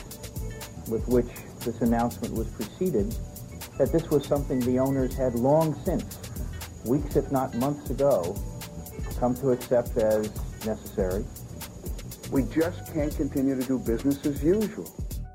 with 0.88 1.08
which 1.08 1.28
this 1.66 1.82
announcement 1.82 2.34
was 2.34 2.48
preceded, 2.48 3.16
that 3.78 3.92
this 3.92 4.10
was 4.10 4.26
something 4.26 4.60
the 4.62 4.80
owners 4.80 5.16
had 5.16 5.36
long 5.36 5.76
since, 5.84 6.20
weeks 6.86 7.16
if 7.16 7.32
not 7.32 7.56
months 7.56 7.90
ago, 7.90 8.36
come 9.20 9.36
to 9.36 9.52
accept 9.52 9.98
as 9.98 10.30
necessary. 10.66 11.26
We 12.32 12.44
just 12.44 12.94
can't 12.94 13.16
continue 13.16 13.56
to 13.56 13.64
do 13.64 13.80
business 13.80 14.26
as 14.26 14.44
usual. 14.44 14.86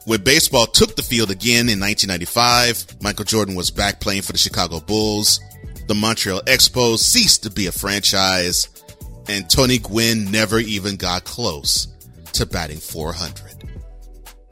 When 0.05 0.23
baseball 0.23 0.67
took 0.67 0.97
the 0.97 1.03
field 1.03 1.31
again 1.31 1.69
in 1.69 1.79
1995, 1.81 3.03
Michael 3.03 3.25
Jordan 3.25 3.55
was 3.55 3.71
back 3.71 4.01
playing 4.01 4.23
for 4.23 4.33
the 4.33 4.39
Chicago 4.39 4.81
Bulls. 4.81 5.41
The 5.87 5.95
Montreal 5.95 6.41
Expos 6.43 6.99
ceased 6.99 7.43
to 7.43 7.51
be 7.51 7.67
a 7.67 7.73
franchise, 7.73 8.69
and 9.29 9.49
Tony 9.51 9.79
Gwynn 9.79 10.31
never 10.31 10.59
even 10.59 10.97
got 10.97 11.25
close 11.25 11.89
to 12.33 12.47
batting 12.47 12.79
400. 12.79 13.69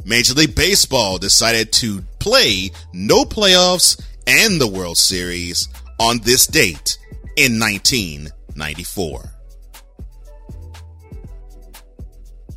Major 0.05 0.35
League 0.35 0.55
Baseball 0.55 1.19
decided 1.19 1.73
to 1.73 2.03
play 2.21 2.71
no 2.93 3.25
playoffs 3.25 4.01
and 4.27 4.61
the 4.61 4.69
World 4.69 4.99
Series 4.99 5.69
on 5.99 6.19
this 6.21 6.47
date 6.47 6.99
in 7.37 7.59
1994. 7.59 9.36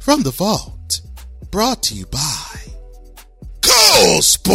From 0.10 0.24
the 0.24 0.32
vault. 0.32 1.02
Brought 1.52 1.84
to 1.84 1.94
you 1.94 2.08
by 2.08 2.56
Go 3.62 4.20
Sports! 4.22 4.50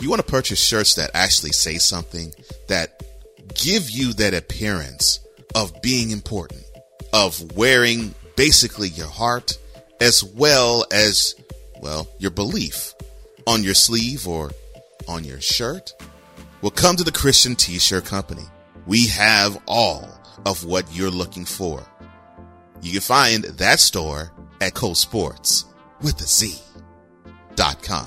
You 0.00 0.08
want 0.08 0.24
to 0.24 0.30
purchase 0.30 0.60
shirts 0.60 0.94
that 0.94 1.10
actually 1.12 1.50
say 1.50 1.78
something 1.78 2.32
that 2.68 3.02
give 3.56 3.90
you 3.90 4.12
that 4.12 4.34
appearance 4.34 5.18
of 5.56 5.82
being 5.82 6.12
important, 6.12 6.62
of 7.12 7.56
wearing 7.56 8.14
basically 8.36 8.90
your 8.90 9.08
heart 9.08 9.58
as 10.00 10.22
well 10.22 10.86
as, 10.92 11.34
well, 11.82 12.06
your 12.20 12.30
belief 12.30 12.94
on 13.46 13.62
your 13.62 13.74
sleeve 13.74 14.26
or 14.26 14.50
on 15.08 15.24
your 15.24 15.40
shirt? 15.40 15.92
Well, 16.62 16.70
come 16.70 16.96
to 16.96 17.04
the 17.04 17.12
Christian 17.12 17.54
T-shirt 17.54 18.04
company. 18.04 18.44
We 18.86 19.06
have 19.08 19.60
all 19.66 20.08
of 20.44 20.64
what 20.64 20.86
you're 20.94 21.10
looking 21.10 21.44
for. 21.44 21.82
You 22.82 22.92
can 22.92 23.00
find 23.00 23.44
that 23.44 23.80
store 23.80 24.32
at 24.60 24.74
Cole 24.74 24.94
Sports 24.94 25.64
with 26.02 26.20
a 26.20 26.24
Z 26.24 26.58
dot 27.54 27.82
com. 27.82 28.06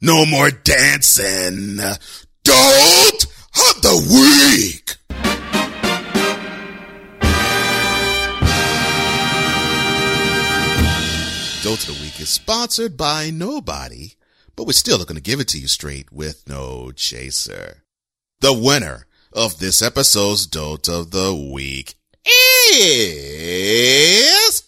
No 0.00 0.24
more 0.26 0.50
dancing. 0.50 1.76
Don't 2.44 3.24
of 3.24 3.82
the 3.82 3.96
week. 4.10 4.96
Dolt 11.62 11.88
of 11.88 11.94
the 11.96 12.02
week 12.02 12.20
is 12.20 12.28
sponsored 12.28 12.96
by 12.96 13.30
nobody 13.30 14.12
but 14.58 14.66
we're 14.66 14.72
still 14.72 14.98
going 14.98 15.14
to 15.14 15.22
give 15.22 15.38
it 15.38 15.46
to 15.46 15.56
you 15.56 15.68
straight 15.68 16.10
with 16.10 16.48
no 16.48 16.90
chaser. 16.90 17.84
The 18.40 18.52
winner 18.52 19.06
of 19.32 19.60
this 19.60 19.80
episode's 19.80 20.48
Dote 20.48 20.88
of 20.88 21.12
the 21.12 21.32
Week 21.32 21.94
is... 22.74 24.64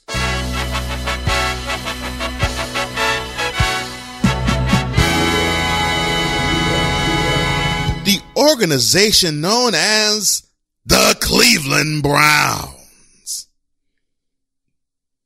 organization 8.41 9.41
known 9.41 9.73
as 9.75 10.47
the 10.87 11.17
Cleveland 11.21 12.03
Browns. 12.03 13.47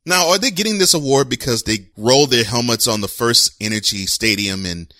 Now, 0.04 0.30
are 0.30 0.38
they 0.38 0.50
getting 0.50 0.78
this 0.78 0.94
award 0.94 1.30
because 1.30 1.62
they 1.62 1.88
rolled 1.96 2.30
their 2.30 2.44
helmets 2.44 2.86
on 2.86 3.00
the 3.00 3.06
FirstEnergy 3.06 4.08
Stadium 4.08 4.66
and 4.66 4.92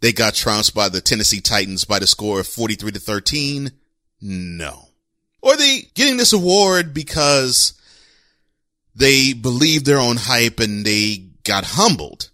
they 0.00 0.12
got 0.12 0.34
trounced 0.34 0.74
by 0.74 0.88
the 0.88 1.00
Tennessee 1.00 1.40
Titans 1.40 1.84
by 1.84 1.98
the 1.98 2.06
score 2.06 2.40
of 2.40 2.46
43 2.46 2.92
to 2.92 3.00
13? 3.00 3.72
No. 4.20 4.88
Or 5.42 5.52
are 5.52 5.56
they 5.56 5.88
getting 5.94 6.16
this 6.16 6.32
award 6.32 6.94
because 6.94 7.74
they 8.94 9.34
believed 9.34 9.84
their 9.84 9.98
own 9.98 10.16
hype 10.16 10.58
and 10.60 10.86
they 10.86 11.26
got 11.44 11.64
humbled? 11.64 12.30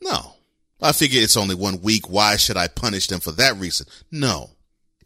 No. 0.00 0.34
I 0.80 0.92
figure 0.92 1.20
it's 1.20 1.36
only 1.36 1.56
one 1.56 1.82
week. 1.82 2.08
Why 2.08 2.36
should 2.36 2.56
I 2.56 2.68
punish 2.68 3.08
them 3.08 3.18
for 3.18 3.32
that 3.32 3.56
reason? 3.56 3.88
No. 4.12 4.50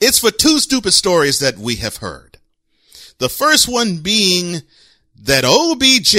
It's 0.04 0.18
for 0.18 0.32
two 0.32 0.58
stupid 0.58 0.94
stories 0.94 1.38
that 1.38 1.58
we 1.58 1.76
have 1.76 1.98
heard. 1.98 2.38
The 3.18 3.28
first 3.28 3.68
one 3.68 3.98
being 3.98 4.62
that 5.22 5.44
OBJ 5.44 6.16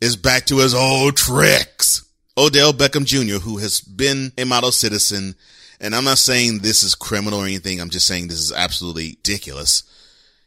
is 0.00 0.16
back 0.16 0.46
to 0.46 0.60
his 0.60 0.74
old 0.74 1.18
tricks. 1.18 2.06
Odell 2.38 2.72
Beckham 2.72 3.04
Jr., 3.04 3.40
who 3.40 3.58
has 3.58 3.82
been 3.82 4.32
a 4.38 4.44
model 4.44 4.72
citizen, 4.72 5.34
and 5.78 5.94
I'm 5.94 6.04
not 6.04 6.16
saying 6.16 6.60
this 6.60 6.82
is 6.82 6.94
criminal 6.94 7.40
or 7.40 7.44
anything. 7.44 7.82
I'm 7.82 7.90
just 7.90 8.06
saying 8.06 8.28
this 8.28 8.40
is 8.40 8.50
absolutely 8.50 9.08
ridiculous. 9.08 9.82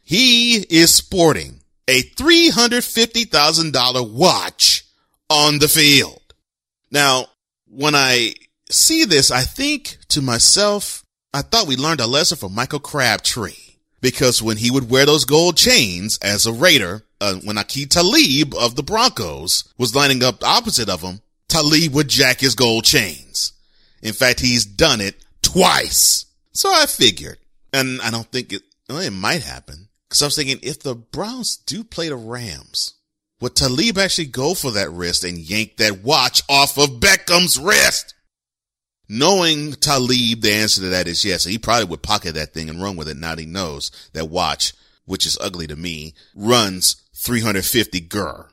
He 0.02 0.66
is 0.68 0.92
sporting 0.92 1.60
a 1.86 2.02
$350,000 2.02 4.12
watch 4.12 4.84
on 5.30 5.60
the 5.60 5.68
field. 5.68 6.34
Now, 6.90 7.26
when 7.68 7.94
I 7.94 8.34
see 8.68 9.04
this, 9.04 9.30
I 9.30 9.42
think 9.42 9.98
to 10.08 10.20
myself, 10.20 11.04
I 11.36 11.42
thought 11.42 11.66
we 11.66 11.76
learned 11.76 12.00
a 12.00 12.06
lesson 12.06 12.38
from 12.38 12.54
Michael 12.54 12.80
Crabtree 12.80 13.76
because 14.00 14.40
when 14.40 14.56
he 14.56 14.70
would 14.70 14.88
wear 14.88 15.04
those 15.04 15.26
gold 15.26 15.58
chains 15.58 16.18
as 16.22 16.46
a 16.46 16.52
Raider, 16.52 17.02
uh, 17.20 17.34
when 17.34 17.56
Aqib 17.56 17.90
Talib 17.90 18.54
of 18.54 18.74
the 18.74 18.82
Broncos 18.82 19.70
was 19.76 19.94
lining 19.94 20.24
up 20.24 20.42
opposite 20.42 20.88
of 20.88 21.02
him, 21.02 21.20
Talib 21.46 21.92
would 21.92 22.08
jack 22.08 22.40
his 22.40 22.54
gold 22.54 22.84
chains. 22.84 23.52
In 24.00 24.14
fact, 24.14 24.40
he's 24.40 24.64
done 24.64 25.02
it 25.02 25.26
twice. 25.42 26.24
So 26.52 26.72
I 26.72 26.86
figured, 26.86 27.36
and 27.70 28.00
I 28.00 28.10
don't 28.10 28.32
think 28.32 28.54
it, 28.54 28.62
well, 28.88 29.00
it 29.00 29.10
might 29.10 29.42
happen 29.42 29.88
because 30.08 30.22
I 30.22 30.26
was 30.28 30.36
thinking 30.36 30.60
if 30.62 30.80
the 30.80 30.94
Browns 30.94 31.58
do 31.58 31.84
play 31.84 32.08
the 32.08 32.16
Rams, 32.16 32.94
would 33.42 33.54
Talib 33.54 33.98
actually 33.98 34.28
go 34.28 34.54
for 34.54 34.70
that 34.70 34.90
wrist 34.90 35.22
and 35.22 35.36
yank 35.36 35.76
that 35.76 36.02
watch 36.02 36.40
off 36.48 36.78
of 36.78 36.98
Beckham's 36.98 37.58
wrist? 37.58 38.14
Knowing 39.08 39.72
Talib, 39.74 40.40
the 40.40 40.52
answer 40.52 40.80
to 40.80 40.88
that 40.88 41.06
is 41.06 41.24
yes. 41.24 41.44
He 41.44 41.58
probably 41.58 41.84
would 41.84 42.02
pocket 42.02 42.34
that 42.34 42.52
thing 42.52 42.68
and 42.68 42.82
run 42.82 42.96
with 42.96 43.08
it. 43.08 43.16
Now 43.16 43.36
he 43.36 43.46
knows 43.46 43.90
that 44.12 44.28
watch, 44.28 44.72
which 45.04 45.26
is 45.26 45.38
ugly 45.40 45.66
to 45.68 45.76
me, 45.76 46.14
runs 46.34 46.96
350 47.14 48.00
gur. 48.00 48.48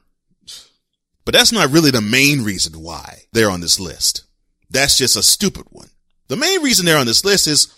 But 1.26 1.34
that's 1.34 1.52
not 1.52 1.72
really 1.72 1.92
the 1.92 2.02
main 2.02 2.44
reason 2.44 2.74
why 2.82 3.24
they're 3.32 3.50
on 3.50 3.62
this 3.62 3.80
list. 3.80 4.24
That's 4.70 4.98
just 4.98 5.16
a 5.16 5.24
stupid 5.24 5.66
one. 5.70 5.90
The 6.28 6.36
main 6.36 6.62
reason 6.62 6.86
they're 6.86 6.98
on 6.98 7.06
this 7.06 7.26
list 7.26 7.48
is 7.48 7.74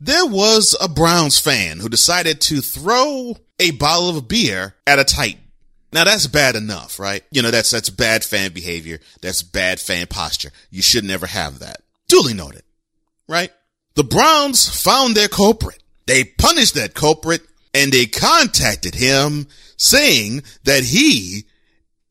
there 0.00 0.26
was 0.26 0.76
a 0.80 0.88
Browns 0.88 1.38
fan 1.38 1.80
who 1.80 1.88
decided 1.88 2.40
to 2.42 2.60
throw 2.60 3.36
a 3.58 3.70
bottle 3.72 4.16
of 4.16 4.28
beer 4.28 4.74
at 4.86 4.98
a 4.98 5.04
Titan. 5.04 5.40
Now 5.92 6.04
that's 6.04 6.26
bad 6.26 6.56
enough, 6.56 6.98
right? 6.98 7.24
You 7.30 7.42
know, 7.42 7.50
that's, 7.50 7.70
that's 7.70 7.90
bad 7.90 8.24
fan 8.24 8.52
behavior. 8.52 9.00
That's 9.22 9.42
bad 9.42 9.80
fan 9.80 10.06
posture. 10.06 10.50
You 10.70 10.82
should 10.82 11.04
never 11.04 11.26
have 11.26 11.58
that. 11.58 11.82
Duly 12.10 12.34
noted, 12.34 12.62
right? 13.28 13.52
The 13.94 14.02
Browns 14.02 14.68
found 14.68 15.14
their 15.14 15.28
culprit. 15.28 15.80
They 16.06 16.24
punished 16.24 16.74
that 16.74 16.94
culprit 16.94 17.42
and 17.72 17.92
they 17.92 18.06
contacted 18.06 18.96
him 18.96 19.46
saying 19.76 20.42
that 20.64 20.82
he 20.82 21.44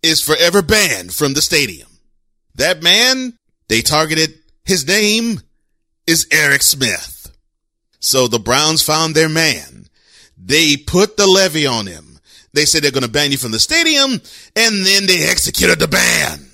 is 0.02 0.22
forever 0.22 0.62
banned 0.62 1.14
from 1.14 1.34
the 1.34 1.42
stadium. 1.42 1.90
That 2.56 2.82
man 2.82 3.38
they 3.68 3.82
targeted, 3.82 4.36
his 4.66 4.88
name 4.88 5.42
is 6.08 6.28
Eric 6.32 6.64
Smith. 6.64 7.32
So 8.00 8.28
the 8.28 8.40
Browns 8.40 8.82
found 8.82 9.16
their 9.16 9.30
man. 9.30 9.88
They 10.38 10.78
put 10.78 11.18
the 11.18 11.28
levy 11.28 11.68
on 11.68 11.88
him. 11.88 12.20
They 12.54 12.66
said 12.66 12.84
they're 12.84 12.92
going 12.92 13.04
to 13.04 13.12
ban 13.12 13.32
you 13.32 13.38
from 13.38 13.52
the 13.52 13.60
stadium 13.60 14.14
and 14.56 14.86
then 14.86 15.06
they 15.06 15.28
executed 15.30 15.78
the 15.78 15.88
ban. 15.88 16.49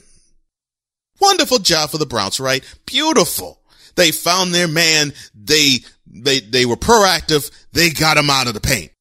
Wonderful 1.25 1.59
job 1.59 1.89
for 1.89 1.97
the 1.97 2.05
Browns, 2.05 2.39
right? 2.39 2.63
Beautiful. 2.85 3.59
They 3.95 4.11
found 4.11 4.53
their 4.53 4.67
man. 4.67 5.11
They, 5.33 5.79
they, 6.05 6.39
they 6.39 6.67
were 6.67 6.75
proactive. 6.75 7.49
They 7.73 7.89
got 7.89 8.17
him 8.17 8.29
out 8.29 8.47
of 8.47 8.53
the 8.53 8.61
paint. 8.61 8.91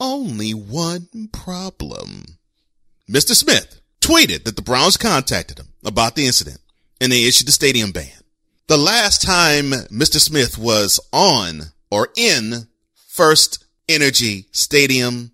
Only 0.00 0.52
one 0.52 1.28
problem. 1.32 2.38
Mr. 3.08 3.34
Smith 3.34 3.80
tweeted 4.00 4.44
that 4.44 4.56
the 4.56 4.62
Browns 4.62 4.96
contacted 4.96 5.58
him 5.58 5.68
about 5.84 6.16
the 6.16 6.26
incident 6.26 6.58
and 7.00 7.12
they 7.12 7.24
issued 7.24 7.46
the 7.46 7.52
stadium 7.52 7.92
ban. 7.92 8.10
The 8.66 8.76
last 8.76 9.22
time 9.22 9.70
Mr. 9.92 10.18
Smith 10.18 10.58
was 10.58 10.98
on 11.12 11.60
or 11.90 12.08
in 12.16 12.66
First 13.06 13.64
Energy 13.88 14.48
Stadium 14.50 15.30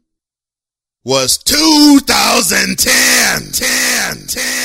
was 1.02 1.38
2010. 1.38 3.52
10, 3.52 4.26
10, 4.26 4.59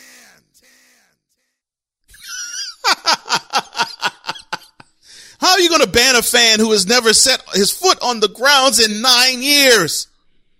How 5.39 5.51
are 5.53 5.59
you 5.61 5.69
going 5.69 5.79
to 5.79 5.87
ban 5.87 6.17
a 6.17 6.21
fan 6.21 6.59
who 6.59 6.73
has 6.73 6.85
never 6.85 7.13
set 7.13 7.41
his 7.53 7.71
foot 7.71 7.97
on 8.01 8.19
the 8.19 8.27
grounds 8.27 8.85
in 8.85 9.01
nine 9.01 9.41
years? 9.41 10.09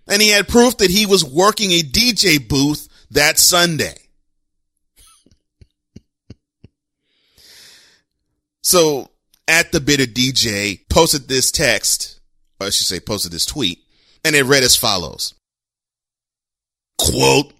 And 0.08 0.22
he 0.22 0.30
had 0.30 0.48
proof 0.48 0.78
that 0.78 0.90
he 0.90 1.04
was 1.04 1.22
working 1.22 1.72
a 1.72 1.82
DJ 1.82 2.48
booth 2.48 2.88
that 3.10 3.38
Sunday. 3.38 3.98
so 8.62 9.10
at 9.46 9.70
the 9.70 9.80
bitter 9.80 10.06
DJ 10.06 10.80
posted 10.88 11.28
this 11.28 11.50
text, 11.50 12.20
or 12.58 12.68
I 12.68 12.70
should 12.70 12.86
say 12.86 13.00
posted 13.00 13.32
this 13.32 13.44
tweet, 13.44 13.80
and 14.24 14.34
it 14.34 14.44
read 14.44 14.62
as 14.62 14.76
follows. 14.76 15.34
Quote, 16.98 17.52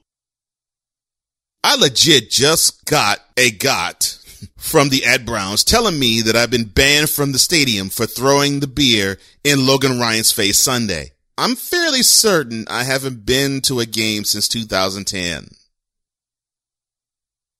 I 1.64 1.76
legit 1.76 2.30
just 2.30 2.84
got 2.84 3.20
a 3.36 3.50
got 3.50 4.18
from 4.56 4.88
the 4.88 5.04
Ed 5.04 5.24
Browns 5.24 5.64
telling 5.64 5.98
me 5.98 6.20
that 6.22 6.36
I've 6.36 6.50
been 6.50 6.64
banned 6.64 7.10
from 7.10 7.32
the 7.32 7.38
stadium 7.38 7.88
for 7.88 8.06
throwing 8.06 8.60
the 8.60 8.66
beer 8.66 9.18
in 9.44 9.66
Logan 9.66 9.98
Ryan's 9.98 10.32
face 10.32 10.58
Sunday. 10.58 11.12
I'm 11.38 11.56
fairly 11.56 12.02
certain 12.02 12.66
I 12.68 12.84
haven't 12.84 13.24
been 13.24 13.60
to 13.62 13.80
a 13.80 13.86
game 13.86 14.24
since 14.24 14.48
2010. 14.48 15.48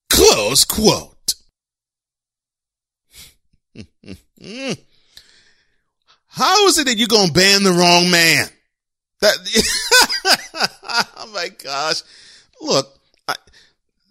Close 0.09 0.63
quote. 0.65 1.35
How 6.27 6.67
is 6.67 6.77
it 6.77 6.85
that 6.85 6.97
you're 6.97 7.07
going 7.07 7.27
to 7.27 7.33
ban 7.33 7.63
the 7.63 7.71
wrong 7.71 8.09
man? 8.11 8.47
That, 9.21 9.37
oh 10.83 11.31
my 11.33 11.49
gosh. 11.49 12.01
Look, 12.61 12.99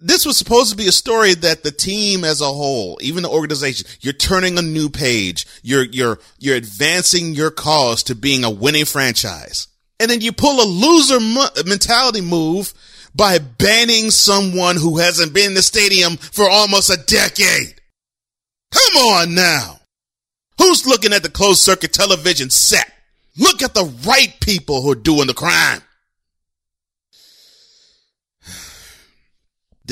this 0.00 0.26
was 0.26 0.36
supposed 0.36 0.70
to 0.70 0.76
be 0.76 0.88
a 0.88 0.92
story 0.92 1.34
that 1.34 1.62
the 1.62 1.70
team 1.70 2.24
as 2.24 2.40
a 2.40 2.46
whole, 2.46 2.98
even 3.00 3.22
the 3.22 3.28
organization, 3.28 3.86
you're 4.00 4.12
turning 4.12 4.58
a 4.58 4.62
new 4.62 4.88
page. 4.88 5.46
You're, 5.62 5.84
you're, 5.84 6.18
you're 6.38 6.56
advancing 6.56 7.34
your 7.34 7.50
cause 7.50 8.02
to 8.04 8.14
being 8.14 8.44
a 8.44 8.50
winning 8.50 8.84
franchise. 8.84 9.68
And 10.00 10.10
then 10.10 10.20
you 10.20 10.32
pull 10.32 10.60
a 10.60 10.66
loser 10.66 11.20
mentality 11.64 12.20
move 12.20 12.74
by 13.14 13.38
banning 13.38 14.10
someone 14.10 14.76
who 14.76 14.98
hasn't 14.98 15.34
been 15.34 15.48
in 15.48 15.54
the 15.54 15.62
stadium 15.62 16.16
for 16.16 16.48
almost 16.50 16.90
a 16.90 16.96
decade. 17.04 17.80
Come 18.72 18.96
on 18.96 19.34
now. 19.34 19.78
Who's 20.58 20.86
looking 20.86 21.12
at 21.12 21.22
the 21.22 21.30
closed 21.30 21.60
circuit 21.60 21.92
television 21.92 22.50
set? 22.50 22.90
Look 23.38 23.62
at 23.62 23.74
the 23.74 23.92
right 24.06 24.34
people 24.40 24.82
who 24.82 24.92
are 24.92 24.96
doing 24.96 25.26
the 25.26 25.34
crime. 25.34 25.82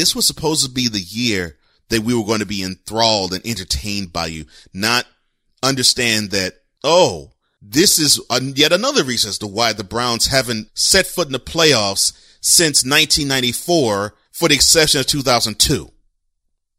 This 0.00 0.16
was 0.16 0.26
supposed 0.26 0.64
to 0.64 0.70
be 0.70 0.88
the 0.88 0.98
year 0.98 1.58
that 1.90 2.00
we 2.00 2.14
were 2.14 2.24
going 2.24 2.38
to 2.38 2.46
be 2.46 2.62
enthralled 2.62 3.34
and 3.34 3.44
entertained 3.44 4.14
by 4.14 4.28
you, 4.28 4.46
not 4.72 5.04
understand 5.62 6.30
that, 6.30 6.54
oh, 6.82 7.32
this 7.60 7.98
is 7.98 8.18
yet 8.56 8.72
another 8.72 9.04
reason 9.04 9.28
as 9.28 9.36
to 9.40 9.46
why 9.46 9.74
the 9.74 9.84
Browns 9.84 10.28
haven't 10.28 10.70
set 10.72 11.04
foot 11.04 11.26
in 11.26 11.34
the 11.34 11.38
playoffs 11.38 12.14
since 12.40 12.82
1994 12.82 14.14
for 14.32 14.48
the 14.48 14.54
exception 14.54 15.00
of 15.00 15.06
2002. 15.06 15.90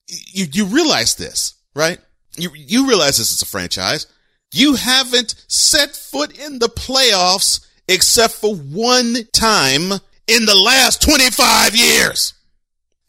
You, 0.08 0.46
you 0.52 0.66
realize 0.66 1.14
this, 1.14 1.54
right? 1.76 2.00
You, 2.38 2.50
you 2.56 2.88
realize 2.88 3.20
this 3.20 3.32
is 3.32 3.44
a 3.44 3.46
franchise. 3.46 4.08
You 4.52 4.74
haven't 4.74 5.46
set 5.48 5.96
foot 5.96 6.36
in 6.40 6.58
the 6.58 6.70
playoffs 6.70 7.68
except 7.88 8.34
for 8.34 8.56
one 8.56 9.14
time 9.32 9.92
in 10.26 10.46
the 10.46 10.56
last 10.56 11.04
25 11.04 11.76
years. 11.76 12.34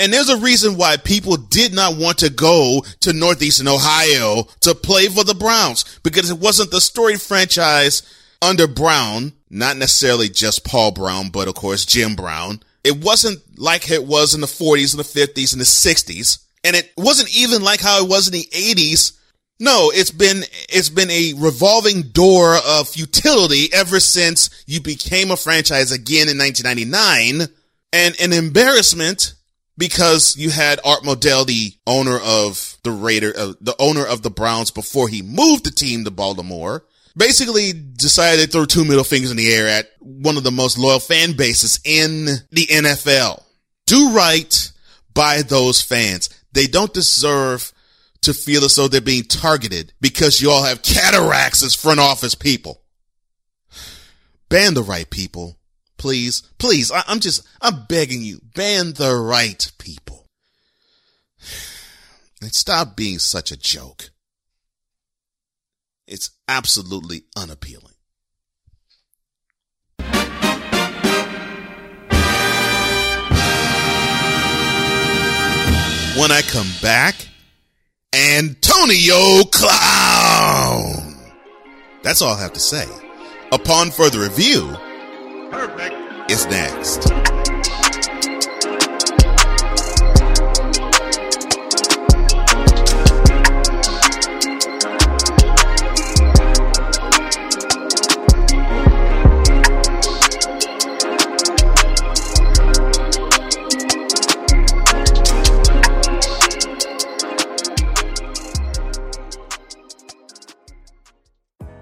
And 0.03 0.13
there's 0.13 0.31
a 0.31 0.37
reason 0.37 0.77
why 0.77 0.97
people 0.97 1.37
did 1.37 1.73
not 1.73 1.97
want 1.97 2.19
to 2.19 2.29
go 2.29 2.85
to 3.03 3.13
Northeastern 3.13 3.69
Ohio 3.69 4.43
to 4.63 4.75
play 4.75 5.07
for 5.07 5.23
the 5.23 5.33
Browns 5.33 5.85
because 6.03 6.29
it 6.29 6.41
wasn't 6.41 6.73
the 6.73 6.81
storied 6.81 7.23
franchise 7.23 8.03
under 8.43 8.67
Brown, 8.67 9.33
not 9.49 9.77
necessarily 9.77 10.29
just 10.29 10.65
Paul 10.65 10.91
Brown, 10.91 11.29
but 11.29 11.47
of 11.47 11.55
course 11.55 11.87
Jim 11.87 12.17
Brown. 12.17 12.65
It 12.83 12.97
wasn't 12.97 13.39
like 13.57 13.93
it 13.93 14.05
was 14.05 14.35
in 14.35 14.41
the 14.41 14.49
40s 14.49 14.93
and 14.93 14.99
the 14.99 15.05
50s 15.05 15.53
and 15.53 15.61
the 15.61 15.65
60s. 15.65 16.47
And 16.65 16.75
it 16.75 16.91
wasn't 16.97 17.33
even 17.37 17.63
like 17.63 17.81
how 17.81 18.03
it 18.03 18.09
was 18.09 18.27
in 18.27 18.33
the 18.33 18.49
80s. 18.51 19.17
No, 19.61 19.93
it's 19.95 20.11
been, 20.11 20.43
it's 20.69 20.89
been 20.89 21.13
a 21.13 21.35
revolving 21.37 22.03
door 22.11 22.57
of 22.57 22.89
futility 22.89 23.73
ever 23.73 24.01
since 24.01 24.65
you 24.67 24.81
became 24.81 25.31
a 25.31 25.37
franchise 25.37 25.93
again 25.93 26.29
in 26.29 26.39
1999 26.39 27.47
and 27.93 28.21
an 28.21 28.33
embarrassment 28.33 29.35
because 29.77 30.37
you 30.37 30.51
had 30.51 30.81
Art 30.85 31.03
Modell, 31.03 31.47
the 31.47 31.73
owner 31.87 32.19
of 32.19 32.77
the 32.83 32.91
Raider, 32.91 33.33
uh, 33.37 33.53
the 33.61 33.77
owner 33.79 34.05
of 34.05 34.23
the 34.23 34.31
Browns 34.31 34.71
before 34.71 35.09
he 35.09 35.23
moved 35.23 35.65
the 35.65 35.71
team 35.71 36.05
to 36.05 36.11
Baltimore, 36.11 36.85
basically 37.17 37.73
decided 37.73 38.47
to 38.47 38.51
throw 38.51 38.65
two 38.65 38.85
middle 38.85 39.05
fingers 39.05 39.31
in 39.31 39.37
the 39.37 39.53
air 39.53 39.67
at 39.69 39.89
one 40.01 40.37
of 40.37 40.45
the 40.45 40.51
most 40.51 40.79
loyal 40.79 41.01
fan 41.01 41.33
bases 41.33 41.81
in 41.85 42.27
the 42.51 42.67
NFL. 42.67 43.43
Do 43.87 44.13
right 44.13 44.73
by 45.15 45.43
those 45.43 45.83
fans. 45.83 46.29
They 46.53 46.67
don't 46.67 46.95
deserve 46.95 47.73
to 48.23 48.33
feel 48.33 48.65
as 48.65 48.77
though 48.77 48.89
they're 48.89 49.01
being 49.01 49.25
targeted 49.25 49.93
because 50.01 50.41
you 50.41 50.51
all 50.51 50.63
have 50.63 50.83
cataracts 50.83 51.63
as 51.63 51.75
front 51.75 52.01
office 52.01 52.35
people. 52.35 52.81
Ban 54.49 54.75
the 54.75 54.83
right 54.83 55.09
people. 55.09 55.59
Please, 56.03 56.43
please. 56.59 56.91
I, 56.91 57.05
am 57.07 57.21
just, 57.21 57.47
I'm 57.61 57.85
begging 57.89 58.23
you, 58.23 58.41
ban 58.57 58.95
the 58.95 59.15
right 59.15 59.71
people. 59.79 60.27
And 62.43 62.53
stop 62.53 62.97
being 62.97 63.21
such 63.21 63.53
a 63.53 63.57
joke. 63.57 64.11
It's 66.09 66.31
absolutely 66.49 67.23
unappealing. 67.37 67.95
When 76.19 76.33
I 76.33 76.43
come 76.49 76.67
back, 76.83 77.15
Antonio 78.13 79.45
Clown. 79.53 81.15
That's 82.03 82.21
all 82.23 82.35
I 82.35 82.41
have 82.41 82.55
to 82.55 82.61
say. 82.61 82.89
Upon 83.53 83.93
further 83.93 84.19
review, 84.19 84.77
perfect 85.53 86.31
is 86.31 86.47
next. 86.47 87.13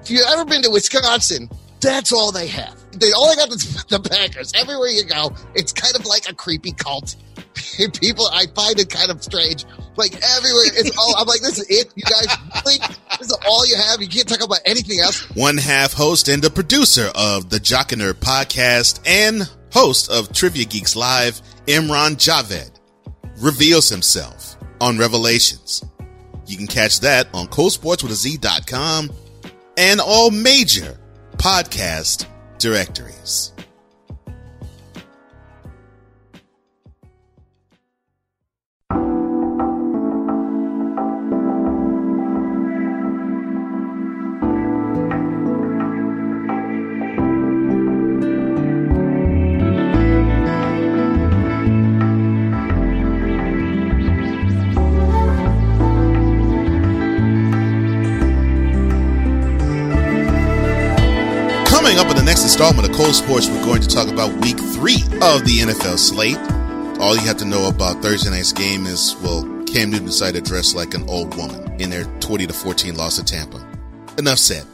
if 0.03 0.11
you've 0.11 0.27
ever 0.33 0.45
been 0.45 0.61
to 0.63 0.71
Wisconsin, 0.71 1.49
that's 1.81 2.13
all 2.13 2.33
they 2.33 2.49
have. 2.49 2.80
They 2.93 3.13
only 3.13 3.37
got 3.37 3.51
the, 3.51 3.85
the 3.89 4.01
Packers. 4.01 4.53
Everywhere 4.55 4.89
you 4.89 5.05
go, 5.05 5.35
it's 5.55 5.73
kind 5.73 5.95
of 5.95 6.07
like 6.07 6.29
a 6.29 6.35
creepy 6.35 6.73
cult. 6.73 7.17
People, 8.01 8.27
I 8.33 8.47
find 8.55 8.79
it 8.79 8.91
kind 8.91 9.11
of 9.11 9.23
strange. 9.23 9.65
Like 9.97 10.15
everywhere, 10.15 10.65
it's 10.75 10.97
all. 10.97 11.15
I'm 11.17 11.27
like, 11.27 11.41
this 11.41 11.59
is 11.59 11.67
it. 11.69 11.93
You 11.95 12.03
guys, 12.03 12.27
this 13.19 13.29
is 13.29 13.39
all 13.47 13.67
you 13.67 13.77
have. 13.77 14.01
You 14.01 14.09
can't 14.09 14.29
talk 14.29 14.43
about 14.43 14.61
anything 14.65 14.99
else. 15.01 15.23
One 15.37 15.57
half 15.57 15.93
host 15.93 16.29
and 16.29 16.43
the 16.43 16.51
producer 16.51 17.11
of 17.15 17.51
the 17.51 17.59
Jockiner 17.59 18.13
podcast 18.13 19.01
and 19.07 19.49
host 19.73 20.11
of 20.11 20.33
Trivia 20.33 20.65
Geeks 20.65 20.97
Live, 20.97 21.41
Imran 21.67 22.17
Javed, 22.17 22.71
reveals 23.39 23.89
himself 23.89 24.57
on 24.81 24.99
Revelations. 24.99 25.85
You 26.47 26.57
can 26.57 26.67
catch 26.67 27.01
that 27.01 27.29
on 27.33 27.47
colesportswithaz.com 27.47 29.11
and 29.77 30.01
all 30.01 30.31
major 30.31 30.99
podcast 31.37 32.27
directories. 32.61 33.53
Installment 62.61 62.91
of 62.91 62.95
Cole 62.95 63.15
Sports, 63.15 63.49
we're 63.49 63.65
going 63.65 63.81
to 63.81 63.89
talk 63.89 64.09
about 64.09 64.31
week 64.43 64.59
three 64.59 64.97
of 65.23 65.47
the 65.47 65.61
NFL 65.63 65.99
slate. 65.99 66.37
All 67.01 67.17
you 67.17 67.23
have 67.23 67.39
to 67.39 67.47
know 67.47 67.69
about 67.69 68.03
Thursday 68.03 68.29
night's 68.29 68.53
game 68.53 68.85
is, 68.85 69.17
well, 69.23 69.45
Cam 69.65 69.89
Newton 69.89 70.05
decided 70.05 70.45
to 70.45 70.51
dress 70.51 70.75
like 70.75 70.93
an 70.93 71.09
old 71.09 71.35
woman 71.39 71.81
in 71.81 71.89
their 71.89 72.05
20 72.21 72.49
to 72.49 72.53
14 72.53 72.97
loss 72.97 73.17
to 73.17 73.25
Tampa. 73.25 73.67
Enough 74.19 74.37
said. 74.37 74.67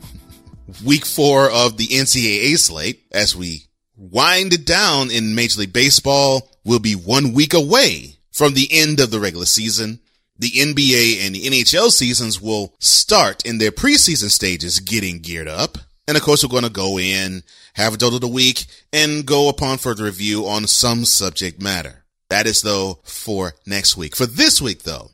week 0.86 1.04
four 1.04 1.50
of 1.50 1.76
the 1.76 1.84
NCAA 1.84 2.56
slate, 2.58 3.02
as 3.12 3.36
we 3.36 3.66
wind 3.98 4.54
it 4.54 4.64
down 4.64 5.10
in 5.10 5.34
Major 5.34 5.60
League 5.60 5.74
Baseball, 5.74 6.48
will 6.64 6.80
be 6.80 6.94
one 6.94 7.34
week 7.34 7.52
away 7.52 8.16
from 8.32 8.54
the 8.54 8.68
end 8.70 9.00
of 9.00 9.10
the 9.10 9.20
regular 9.20 9.44
season. 9.44 10.00
The 10.38 10.48
NBA 10.48 11.26
and 11.26 11.34
the 11.34 11.42
NHL 11.42 11.90
seasons 11.90 12.40
will 12.40 12.74
start 12.78 13.44
in 13.44 13.58
their 13.58 13.70
preseason 13.70 14.30
stages 14.30 14.80
getting 14.80 15.18
geared 15.18 15.46
up. 15.46 15.76
And 16.06 16.16
of 16.16 16.22
course, 16.22 16.42
we're 16.42 16.50
going 16.50 16.64
to 16.64 16.70
go 16.70 16.98
in, 16.98 17.42
have 17.74 17.94
a 17.94 17.96
dote 17.96 18.14
of 18.14 18.20
the 18.20 18.28
week, 18.28 18.66
and 18.92 19.24
go 19.24 19.48
upon 19.48 19.78
further 19.78 20.04
review 20.04 20.46
on 20.46 20.66
some 20.66 21.04
subject 21.04 21.62
matter. 21.62 22.04
That 22.28 22.46
is 22.46 22.62
though 22.62 23.00
for 23.04 23.54
next 23.66 23.96
week. 23.96 24.16
For 24.16 24.26
this 24.26 24.60
week 24.60 24.82
though, 24.82 25.10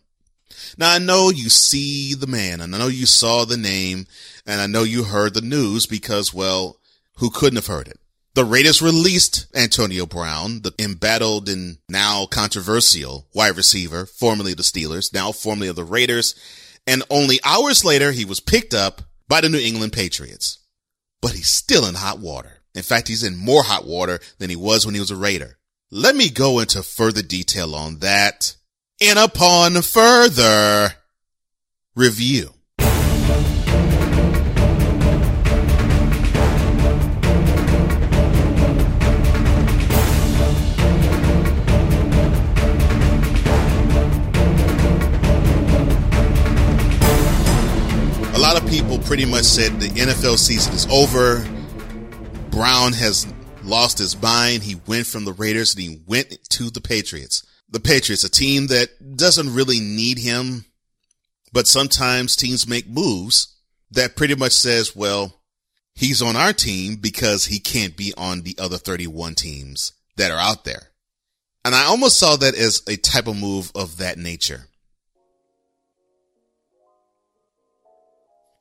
now 0.78 0.93
I 0.93 0.99
know 0.99 1.30
you 1.30 1.49
see 1.49 2.14
the 2.14 2.26
man, 2.26 2.61
and 2.61 2.74
I 2.74 2.78
know 2.78 2.88
you 2.88 3.07
saw 3.07 3.45
the 3.45 3.57
name, 3.57 4.07
and 4.47 4.61
I 4.61 4.66
know 4.66 4.82
you 4.82 5.05
heard 5.05 5.34
the 5.34 5.41
news 5.41 5.86
because, 5.86 6.32
well, 6.32 6.78
who 7.16 7.30
couldn't 7.30 7.57
have 7.57 7.66
heard 7.66 7.88
it? 7.88 7.99
The 8.34 8.45
Raiders 8.45 8.80
released 8.80 9.47
Antonio 9.55 10.07
Brown, 10.07 10.62
the 10.62 10.72
embattled 10.78 11.49
and 11.49 11.78
now 11.88 12.26
controversial 12.26 13.26
wide 13.34 13.57
receiver, 13.57 14.07
formerly 14.07 14.55
the 14.55 14.62
Steelers, 14.62 15.12
now 15.12 15.32
formerly 15.32 15.68
of 15.68 15.76
the 15.76 15.84
Raiders, 15.84 16.34
and 16.86 17.03
only 17.11 17.41
hours 17.45 17.84
later 17.84 18.12
he 18.12 18.24
was 18.24 18.41
picked 18.41 18.72
up 18.72 19.03
by 19.26 19.41
the 19.41 19.49
New 19.49 19.59
England 19.59 19.93
Patriots 19.93 20.60
but 21.21 21.33
he's 21.33 21.49
still 21.49 21.87
in 21.87 21.95
hot 21.95 22.18
water. 22.18 22.61
In 22.75 22.83
fact, 22.83 23.09
he's 23.09 23.23
in 23.23 23.37
more 23.37 23.62
hot 23.62 23.87
water 23.87 24.21
than 24.39 24.51
he 24.51 24.57
was 24.57 24.87
when 24.87 24.95
he 24.95 25.01
was 25.01 25.11
a 25.11 25.16
Raider. 25.16 25.59
Let 25.91 26.14
me 26.14 26.31
go 26.31 26.61
into 26.61 26.83
further 26.83 27.23
detail 27.23 27.75
on 27.75 27.99
that 27.99 28.57
and 29.01 29.18
upon 29.18 29.83
further 29.83 30.95
review. 31.97 32.55
Pretty 49.11 49.25
much 49.25 49.43
said 49.43 49.73
the 49.81 49.89
NFL 49.89 50.39
season 50.39 50.73
is 50.73 50.87
over. 50.87 51.45
Brown 52.53 52.93
has 52.93 53.27
lost 53.65 53.99
his 53.99 54.17
mind. 54.23 54.63
He 54.63 54.77
went 54.87 55.05
from 55.05 55.25
the 55.25 55.33
Raiders 55.33 55.75
and 55.75 55.83
he 55.83 56.01
went 56.07 56.39
to 56.51 56.71
the 56.71 56.81
Patriots. 56.81 57.45
The 57.69 57.81
Patriots, 57.81 58.23
a 58.23 58.31
team 58.31 58.69
that 58.69 59.17
doesn't 59.17 59.53
really 59.53 59.81
need 59.81 60.19
him, 60.19 60.65
but 61.53 61.67
sometimes 61.67 62.37
teams 62.37 62.69
make 62.69 62.89
moves 62.89 63.53
that 63.91 64.15
pretty 64.15 64.37
much 64.37 64.53
says, 64.53 64.95
well, 64.95 65.41
he's 65.97 66.23
on 66.23 66.37
our 66.37 66.53
team 66.53 66.95
because 66.95 67.47
he 67.47 67.59
can't 67.59 67.97
be 67.97 68.15
on 68.17 68.43
the 68.43 68.55
other 68.61 68.79
31 68.79 69.35
teams 69.35 69.93
that 70.19 70.31
are 70.31 70.39
out 70.39 70.65
there. 70.65 70.93
And 71.65 71.75
I 71.75 71.87
almost 71.87 72.17
saw 72.17 72.37
that 72.37 72.55
as 72.55 72.85
a 72.87 72.95
type 72.95 73.27
of 73.27 73.37
move 73.37 73.73
of 73.75 73.97
that 73.97 74.19
nature. 74.19 74.69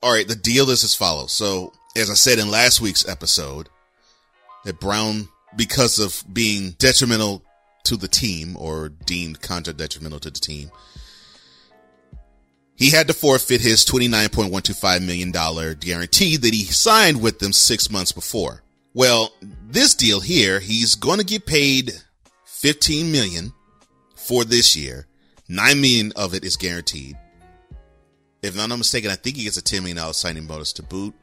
All 0.02 0.14
right, 0.14 0.28
the 0.28 0.36
deal 0.36 0.70
is 0.70 0.84
as 0.84 0.96
follows. 0.96 1.34
So, 1.34 1.74
as 1.96 2.10
I 2.10 2.14
said 2.14 2.40
in 2.40 2.50
last 2.50 2.80
week's 2.80 3.08
episode, 3.08 3.68
that 4.64 4.80
Brown, 4.80 5.28
because 5.56 6.00
of 6.00 6.24
being 6.32 6.72
detrimental 6.72 7.44
to 7.84 7.98
the 7.98 8.08
team 8.08 8.56
or 8.58 8.90
deemed 8.90 9.42
contra 9.42 9.74
detrimental 9.74 10.20
to 10.22 10.30
the 10.30 10.40
team, 10.40 10.72
he 12.76 12.92
had 12.92 13.08
to 13.08 13.14
forfeit 13.14 13.60
his 13.60 13.84
$29.125 13.84 15.06
million 15.06 15.32
guarantee 15.80 16.38
that 16.38 16.54
he 16.54 16.64
signed 16.64 17.22
with 17.22 17.40
them 17.40 17.52
six 17.52 17.92
months 17.92 18.14
before. 18.14 18.64
Well, 18.94 19.34
this 19.42 19.94
deal 19.94 20.22
here, 20.22 20.62
he's 20.62 20.96
going 20.96 21.20
to 21.20 21.26
get 21.26 21.46
paid 21.46 21.92
15 22.46 23.12
million 23.12 23.52
for 24.16 24.46
this 24.46 24.78
year. 24.78 25.08
9 25.50 25.82
million 25.82 26.14
of 26.16 26.34
it 26.34 26.46
is 26.46 26.56
guaranteed. 26.56 27.18
If 28.42 28.58
I'm 28.60 28.70
not 28.70 28.78
mistaken, 28.78 29.12
I 29.12 29.16
think 29.16 29.36
he 29.36 29.44
gets 29.44 29.58
a 29.58 29.62
$10 29.62 29.84
million 29.84 30.14
signing 30.14 30.48
bonus 30.48 30.74
to 30.74 30.84
boot 30.84 31.14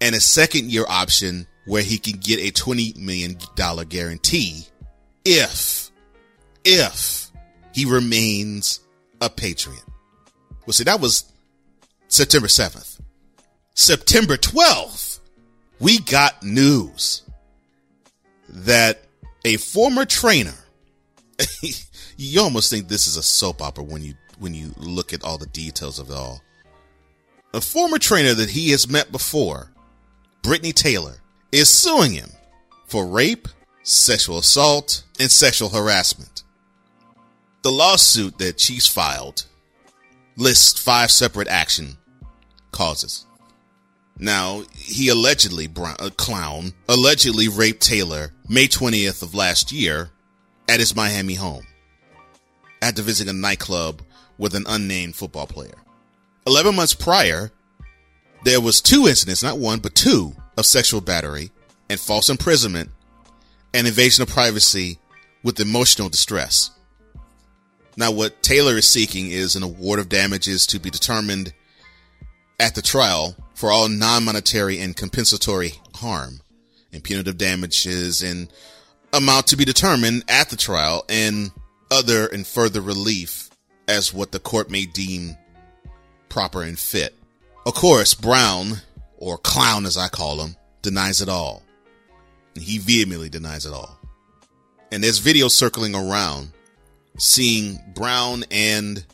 and 0.00 0.14
a 0.14 0.20
second 0.20 0.70
year 0.70 0.84
option 0.88 1.46
where 1.66 1.82
he 1.82 1.98
can 1.98 2.18
get 2.18 2.38
a 2.38 2.52
$20 2.52 2.96
million 2.96 3.36
guarantee 3.88 4.66
if, 5.24 5.90
if 6.64 7.30
he 7.72 7.84
remains 7.84 8.80
a 9.20 9.30
Patriot. 9.30 9.82
Well, 10.66 10.74
see, 10.74 10.84
that 10.84 11.00
was 11.00 11.32
September 12.08 12.48
7th. 12.48 13.00
September 13.74 14.36
12th, 14.36 15.20
we 15.80 15.98
got 16.00 16.42
news 16.42 17.22
that 18.48 19.02
a 19.44 19.56
former 19.56 20.04
trainer, 20.04 20.54
you 22.16 22.40
almost 22.40 22.70
think 22.70 22.88
this 22.88 23.06
is 23.06 23.16
a 23.16 23.22
soap 23.22 23.60
opera 23.62 23.84
when 23.84 24.02
you, 24.02 24.14
when 24.38 24.54
you 24.54 24.72
look 24.76 25.12
at 25.12 25.24
all 25.24 25.38
the 25.38 25.46
details 25.46 25.98
of 25.98 26.10
it 26.10 26.16
all. 26.16 26.42
A 27.52 27.60
former 27.60 27.98
trainer 27.98 28.34
that 28.34 28.50
he 28.50 28.70
has 28.70 28.88
met 28.88 29.12
before, 29.12 29.70
Britney 30.42 30.74
Taylor, 30.74 31.16
is 31.52 31.68
suing 31.68 32.12
him 32.12 32.30
for 32.86 33.06
rape, 33.06 33.48
sexual 33.82 34.38
assault, 34.38 35.04
and 35.20 35.30
sexual 35.30 35.68
harassment. 35.68 36.42
The 37.62 37.70
lawsuit 37.72 38.38
that 38.38 38.60
she's 38.60 38.86
filed 38.86 39.46
lists 40.36 40.80
five 40.80 41.10
separate 41.10 41.48
action 41.48 41.96
causes. 42.72 43.24
Now, 44.18 44.62
he 44.74 45.08
allegedly, 45.08 45.68
a 45.98 46.10
clown, 46.10 46.72
allegedly 46.88 47.48
raped 47.48 47.82
Taylor 47.82 48.32
May 48.48 48.66
20th 48.66 49.22
of 49.22 49.34
last 49.34 49.72
year 49.72 50.10
at 50.68 50.80
his 50.80 50.94
Miami 50.94 51.34
home 51.34 51.66
after 52.80 53.02
visiting 53.02 53.34
a 53.34 53.38
nightclub 53.38 54.02
with 54.38 54.54
an 54.54 54.64
unnamed 54.68 55.16
football 55.16 55.46
player. 55.46 55.74
11 56.46 56.74
months 56.74 56.94
prior, 56.94 57.50
there 58.44 58.60
was 58.60 58.80
two 58.80 59.06
incidents, 59.06 59.42
not 59.42 59.58
one, 59.58 59.78
but 59.78 59.94
two 59.94 60.34
of 60.56 60.66
sexual 60.66 61.00
battery 61.00 61.50
and 61.88 61.98
false 61.98 62.28
imprisonment 62.28 62.90
and 63.72 63.86
invasion 63.86 64.22
of 64.22 64.28
privacy 64.28 64.98
with 65.42 65.60
emotional 65.60 66.08
distress. 66.08 66.70
Now, 67.96 68.10
what 68.10 68.42
Taylor 68.42 68.76
is 68.76 68.88
seeking 68.88 69.30
is 69.30 69.54
an 69.54 69.62
award 69.62 70.00
of 70.00 70.08
damages 70.08 70.66
to 70.68 70.80
be 70.80 70.90
determined 70.90 71.52
at 72.58 72.74
the 72.74 72.82
trial 72.82 73.36
for 73.54 73.70
all 73.70 73.88
non-monetary 73.88 74.80
and 74.80 74.96
compensatory 74.96 75.72
harm 75.94 76.40
and 76.92 77.02
punitive 77.02 77.38
damages 77.38 78.22
and 78.22 78.52
amount 79.12 79.46
to 79.48 79.56
be 79.56 79.64
determined 79.64 80.24
at 80.28 80.50
the 80.50 80.56
trial 80.56 81.04
and 81.08 81.50
other 81.90 82.26
and 82.26 82.46
further 82.46 82.80
relief 82.80 83.43
as 83.88 84.12
what 84.12 84.32
the 84.32 84.38
court 84.38 84.70
may 84.70 84.86
deem 84.86 85.36
proper 86.28 86.62
and 86.62 86.78
fit. 86.78 87.14
Of 87.66 87.74
course, 87.74 88.14
Brown, 88.14 88.82
or 89.16 89.38
Clown 89.38 89.86
as 89.86 89.96
I 89.96 90.08
call 90.08 90.40
him, 90.40 90.56
denies 90.82 91.20
it 91.20 91.28
all. 91.28 91.62
He 92.54 92.78
vehemently 92.78 93.28
denies 93.28 93.66
it 93.66 93.72
all. 93.72 93.98
And 94.92 95.02
there's 95.02 95.18
video 95.18 95.48
circling 95.48 95.94
around 95.94 96.52
seeing 97.18 97.80
Brown 97.94 98.44
and 98.50 99.04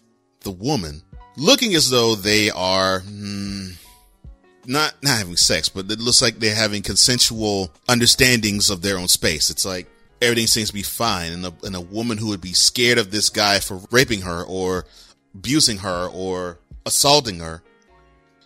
the 0.41 0.51
woman 0.51 1.03
looking 1.37 1.75
as 1.75 1.91
though 1.91 2.15
they 2.15 2.51
are 2.51 3.01
mm, 3.01 3.75
not 4.67 4.95
not 5.03 5.19
having 5.19 5.37
sex, 5.37 5.69
but 5.69 5.91
it 5.91 5.99
looks 5.99 6.23
like 6.23 6.39
they're 6.39 6.55
having 6.55 6.83
consensual 6.83 7.73
understandings 7.89 8.71
of 8.71 8.83
their 8.83 8.99
own 8.99 9.09
space. 9.09 9.51
It's 9.51 9.65
like 9.65 9.89
everything 10.21 10.47
seems 10.47 10.69
to 10.69 10.75
be 10.75 10.83
fine, 10.83 11.33
and 11.33 11.47
a, 11.47 11.55
and 11.63 11.77
a 11.77 11.81
woman 11.81 12.19
who 12.19 12.29
would 12.29 12.41
be 12.41 12.53
scared 12.53 12.99
of 12.99 13.11
this 13.11 13.31
guy 13.31 13.61
for 13.61 13.81
raping 13.91 14.23
her 14.23 14.43
or 14.43 14.87
abusing 15.35 15.79
her 15.79 16.09
or 16.13 16.59
assaulting 16.87 17.41
her, 17.41 17.63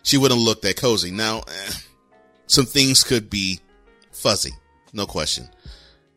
she 0.02 0.18
wouldn't 0.18 0.40
look 0.40 0.62
that 0.62 0.76
cozy. 0.76 1.10
Now, 1.10 1.38
eh, 1.40 1.72
some 2.46 2.66
things 2.66 3.02
could 3.02 3.30
be 3.30 3.60
fuzzy, 4.12 4.52
no 4.92 5.06
question, 5.06 5.48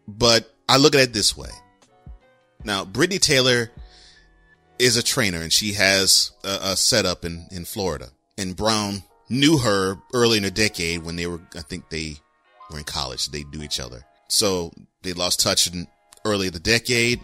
but 0.08 0.54
I 0.70 0.78
look 0.78 0.96
at 0.96 1.02
it 1.02 1.14
this 1.14 1.36
way 1.36 1.50
now, 2.64 2.84
Britney 2.84 3.20
Taylor 3.20 3.72
is 4.80 4.98
a 4.98 5.04
trainer 5.04 5.42
and 5.42 5.52
she 5.52 5.74
has 5.74 6.32
a, 6.44 6.60
a 6.62 6.78
setup 6.78 7.26
in, 7.26 7.48
in 7.52 7.66
Florida. 7.66 8.10
And 8.38 8.56
Brown 8.56 9.04
knew 9.30 9.58
her 9.60 9.98
early 10.14 10.38
in 10.38 10.44
the 10.44 10.52
decade 10.52 11.04
when 11.04 11.16
they 11.16 11.28
were, 11.28 11.42
I 11.56 11.62
think 11.62 11.90
they 11.90 12.18
were 12.70 12.78
in 12.78 12.84
college. 12.84 13.30
They 13.30 13.44
knew 13.46 13.64
each 13.64 13.80
other. 13.80 14.04
So 14.28 14.72
they 15.02 15.14
lost 15.14 15.40
touch 15.40 15.68
in 15.68 15.88
early 16.26 16.50
the 16.50 16.60
decade 16.60 17.22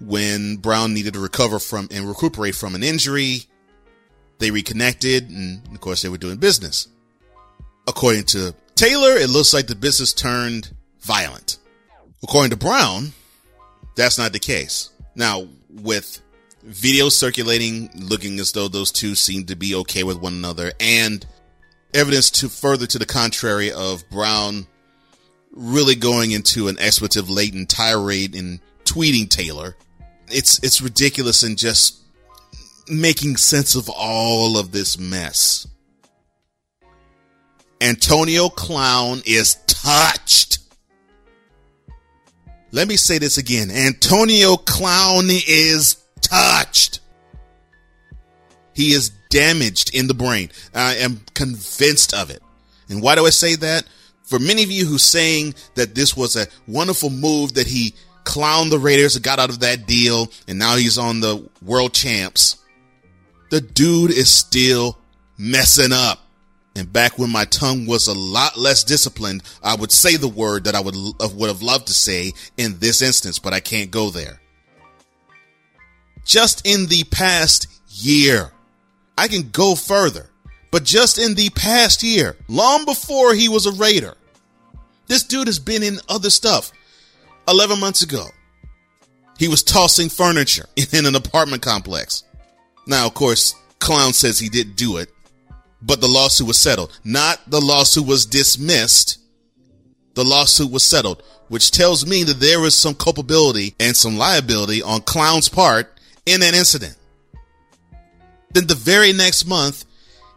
when 0.00 0.56
Brown 0.56 0.94
needed 0.94 1.14
to 1.14 1.20
recover 1.20 1.58
from 1.58 1.88
and 1.90 2.08
recuperate 2.08 2.54
from 2.54 2.74
an 2.74 2.82
injury. 2.82 3.42
They 4.38 4.50
reconnected 4.50 5.30
and 5.30 5.66
of 5.68 5.80
course 5.80 6.02
they 6.02 6.08
were 6.08 6.18
doing 6.18 6.36
business. 6.36 6.88
According 7.88 8.24
to 8.24 8.54
Taylor, 8.74 9.12
it 9.12 9.30
looks 9.30 9.54
like 9.54 9.66
the 9.66 9.74
business 9.74 10.12
turned 10.12 10.74
violent. 11.00 11.58
According 12.22 12.50
to 12.50 12.56
Brown, 12.56 13.12
that's 13.94 14.18
not 14.18 14.32
the 14.32 14.38
case. 14.38 14.90
Now, 15.14 15.46
with 15.70 16.20
video 16.62 17.08
circulating 17.08 17.88
looking 17.94 18.40
as 18.40 18.52
though 18.52 18.68
those 18.68 18.90
two 18.90 19.14
seem 19.14 19.46
to 19.46 19.54
be 19.54 19.74
okay 19.76 20.02
with 20.02 20.20
one 20.20 20.32
another 20.32 20.72
and 20.80 21.24
evidence 21.94 22.30
to 22.30 22.48
further 22.48 22.86
to 22.86 22.98
the 22.98 23.06
contrary 23.06 23.70
of 23.72 24.08
Brown 24.10 24.66
really 25.56 25.94
going 25.94 26.30
into 26.30 26.68
an 26.68 26.76
expletive 26.78 27.28
laden 27.28 27.66
tirade 27.66 28.36
and 28.36 28.60
tweeting 28.84 29.28
Taylor. 29.28 29.74
It's, 30.28 30.62
it's 30.62 30.80
ridiculous 30.80 31.42
and 31.42 31.56
just 31.56 31.98
making 32.88 33.36
sense 33.38 33.74
of 33.74 33.88
all 33.88 34.58
of 34.58 34.70
this 34.70 34.98
mess. 34.98 35.66
Antonio 37.80 38.48
Clown 38.48 39.22
is 39.26 39.56
touched. 39.66 40.58
Let 42.70 42.88
me 42.88 42.96
say 42.96 43.18
this 43.18 43.38
again. 43.38 43.70
Antonio 43.70 44.56
Clown 44.56 45.24
is 45.28 45.96
touched. 46.20 47.00
He 48.74 48.92
is 48.92 49.10
damaged 49.30 49.94
in 49.94 50.06
the 50.06 50.14
brain. 50.14 50.50
I 50.74 50.96
am 50.96 51.22
convinced 51.34 52.12
of 52.12 52.30
it. 52.30 52.42
And 52.88 53.02
why 53.02 53.14
do 53.14 53.26
I 53.26 53.30
say 53.30 53.54
that? 53.56 53.84
For 54.26 54.38
many 54.38 54.62
of 54.62 54.70
you 54.70 54.84
who 54.86 54.98
saying 54.98 55.54
that 55.76 55.94
this 55.94 56.16
was 56.16 56.36
a 56.36 56.46
wonderful 56.66 57.10
move 57.10 57.54
that 57.54 57.66
he 57.66 57.94
clowned 58.24 58.70
the 58.70 58.78
Raiders 58.78 59.14
and 59.14 59.24
got 59.24 59.38
out 59.38 59.50
of 59.50 59.60
that 59.60 59.86
deal 59.86 60.30
and 60.48 60.58
now 60.58 60.76
he's 60.76 60.98
on 60.98 61.20
the 61.20 61.48
world 61.62 61.94
champs. 61.94 62.56
The 63.50 63.60
dude 63.60 64.10
is 64.10 64.30
still 64.30 64.98
messing 65.38 65.92
up. 65.92 66.20
And 66.74 66.92
back 66.92 67.18
when 67.18 67.30
my 67.30 67.46
tongue 67.46 67.86
was 67.86 68.06
a 68.06 68.12
lot 68.12 68.58
less 68.58 68.84
disciplined, 68.84 69.42
I 69.62 69.76
would 69.76 69.92
say 69.92 70.16
the 70.16 70.28
word 70.28 70.64
that 70.64 70.74
I 70.74 70.80
would, 70.80 70.94
would 70.94 71.48
have 71.48 71.62
loved 71.62 71.86
to 71.86 71.94
say 71.94 72.32
in 72.58 72.78
this 72.80 73.00
instance, 73.00 73.38
but 73.38 73.54
I 73.54 73.60
can't 73.60 73.90
go 73.90 74.10
there. 74.10 74.42
Just 76.24 76.66
in 76.66 76.86
the 76.86 77.04
past 77.04 77.68
year, 77.88 78.52
I 79.16 79.28
can 79.28 79.48
go 79.50 79.74
further, 79.74 80.28
but 80.76 80.84
just 80.84 81.18
in 81.18 81.34
the 81.34 81.48
past 81.50 82.02
year, 82.02 82.36
long 82.48 82.84
before 82.84 83.32
he 83.32 83.48
was 83.48 83.64
a 83.64 83.72
Raider, 83.72 84.12
this 85.06 85.22
dude 85.22 85.46
has 85.46 85.58
been 85.58 85.82
in 85.82 85.96
other 86.06 86.28
stuff. 86.28 86.70
11 87.48 87.80
months 87.80 88.02
ago, 88.02 88.26
he 89.38 89.48
was 89.48 89.62
tossing 89.62 90.10
furniture 90.10 90.66
in 90.92 91.06
an 91.06 91.14
apartment 91.14 91.62
complex. 91.62 92.24
Now, 92.86 93.06
of 93.06 93.14
course, 93.14 93.54
Clown 93.78 94.12
says 94.12 94.38
he 94.38 94.50
didn't 94.50 94.76
do 94.76 94.98
it 94.98 95.10
but 95.86 96.00
the 96.02 96.08
lawsuit 96.08 96.46
was 96.46 96.58
settled. 96.58 96.98
Not 97.04 97.40
the 97.48 97.60
lawsuit 97.60 98.06
was 98.06 98.26
dismissed. 98.26 99.18
The 100.14 100.24
lawsuit 100.24 100.70
was 100.70 100.84
settled, 100.84 101.22
which 101.48 101.70
tells 101.70 102.06
me 102.06 102.24
that 102.24 102.40
there 102.40 102.62
is 102.64 102.74
some 102.74 102.94
culpability 102.94 103.74
and 103.80 103.96
some 103.96 104.18
liability 104.18 104.82
on 104.82 105.00
Clown's 105.00 105.48
part 105.48 105.98
in 106.26 106.40
that 106.40 106.54
incident. 106.54 106.96
Then 108.50 108.66
the 108.66 108.74
very 108.74 109.14
next 109.14 109.46
month, 109.46 109.84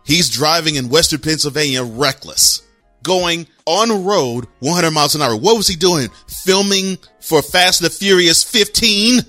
he's 0.10 0.30
driving 0.30 0.76
in 0.76 0.90
Western 0.90 1.20
Pennsylvania 1.22 1.84
reckless 1.84 2.64
going 3.04 3.48
on 3.66 4.04
road 4.04 4.48
100 4.60 4.92
miles 4.92 5.16
an 5.16 5.22
hour. 5.22 5.38
What 5.38 5.56
was 5.56 5.68
he 5.68 5.76
doing? 5.76 6.10
Filming 6.28 6.98
for 7.22 7.42
Fast 7.42 7.82
and 7.82 7.90
the 7.90 7.96
Furious 7.96 8.44
15? 8.44 9.22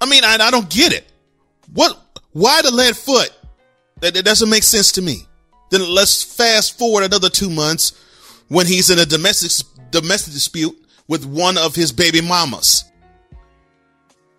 I 0.00 0.06
mean, 0.06 0.24
I, 0.24 0.36
I 0.40 0.50
don't 0.50 0.68
get 0.68 0.92
it. 0.92 1.10
What? 1.72 1.96
Why 2.32 2.62
the 2.62 2.72
lead 2.72 2.96
foot? 2.96 3.30
That, 4.00 4.14
that 4.14 4.24
doesn't 4.24 4.50
make 4.50 4.64
sense 4.64 4.92
to 4.92 5.02
me. 5.02 5.26
Then 5.70 5.88
let's 5.88 6.22
fast 6.22 6.78
forward 6.78 7.04
another 7.04 7.30
two 7.30 7.48
months 7.48 7.92
when 8.48 8.66
he's 8.66 8.90
in 8.90 8.98
a 8.98 9.06
domestic 9.06 9.66
domestic 9.90 10.34
dispute 10.34 10.76
with 11.06 11.24
one 11.24 11.56
of 11.56 11.74
his 11.74 11.92
baby 11.92 12.20
mamas. 12.20 12.84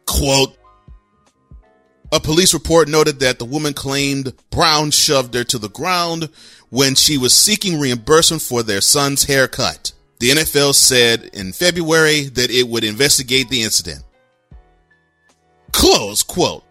Quote, 0.06 0.58
a 2.16 2.20
police 2.22 2.54
report 2.54 2.88
noted 2.88 3.20
that 3.20 3.40
the 3.40 3.46
woman 3.46 3.74
claimed 3.74 4.34
Brown 4.50 4.90
shoved 4.92 5.34
her 5.34 5.44
to 5.44 5.58
the 5.58 5.68
ground 5.70 6.30
when 6.70 6.96
she 6.96 7.18
was 7.18 7.36
seeking 7.36 7.78
reimbursement 7.78 8.42
for 8.42 8.64
their 8.64 8.80
son's 8.80 9.26
haircut. 9.26 9.92
The 10.20 10.30
NFL 10.30 10.76
said 10.76 11.30
in 11.34 11.52
February 11.52 12.24
that 12.30 12.50
it 12.50 12.70
would 12.70 12.86
investigate 12.86 13.50
the 13.50 13.64
incident. 13.64 14.02
Close 15.74 16.24
quote. 16.24 16.64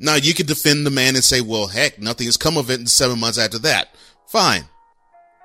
Now 0.00 0.16
you 0.16 0.34
could 0.34 0.48
defend 0.48 0.84
the 0.84 0.90
man 0.90 1.14
and 1.14 1.22
say, 1.22 1.40
well, 1.40 1.68
heck, 1.68 2.00
nothing 2.00 2.26
has 2.26 2.36
come 2.36 2.56
of 2.56 2.70
it 2.72 2.80
in 2.80 2.88
seven 2.88 3.20
months 3.20 3.38
after 3.38 3.60
that. 3.60 3.94
Fine. 4.26 4.64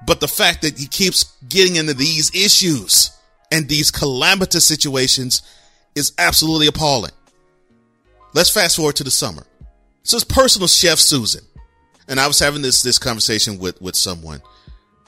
But 0.08 0.20
the 0.20 0.28
fact 0.28 0.64
that 0.64 0.80
he 0.80 0.88
keeps 0.88 1.38
getting 1.48 1.76
into 1.76 1.94
these 1.94 2.34
issues 2.34 3.12
and 3.52 3.70
these 3.70 3.92
calamitous 3.92 4.66
situations 4.66 5.44
is 5.94 6.12
absolutely 6.18 6.66
appalling. 6.66 7.12
Let's 8.34 8.50
fast 8.50 8.78
forward 8.78 8.96
to 8.98 9.04
the 9.04 9.12
summer. 9.12 9.44
So 10.04 10.16
it's 10.16 10.24
personal 10.24 10.68
chef, 10.68 11.00
Susan, 11.00 11.42
and 12.08 12.20
I 12.20 12.28
was 12.28 12.40
having 12.40 12.62
this, 12.62 12.82
this 12.82 12.98
conversation 12.98 13.60
with, 13.60 13.82
with 13.82 13.96
someone. 13.96 14.42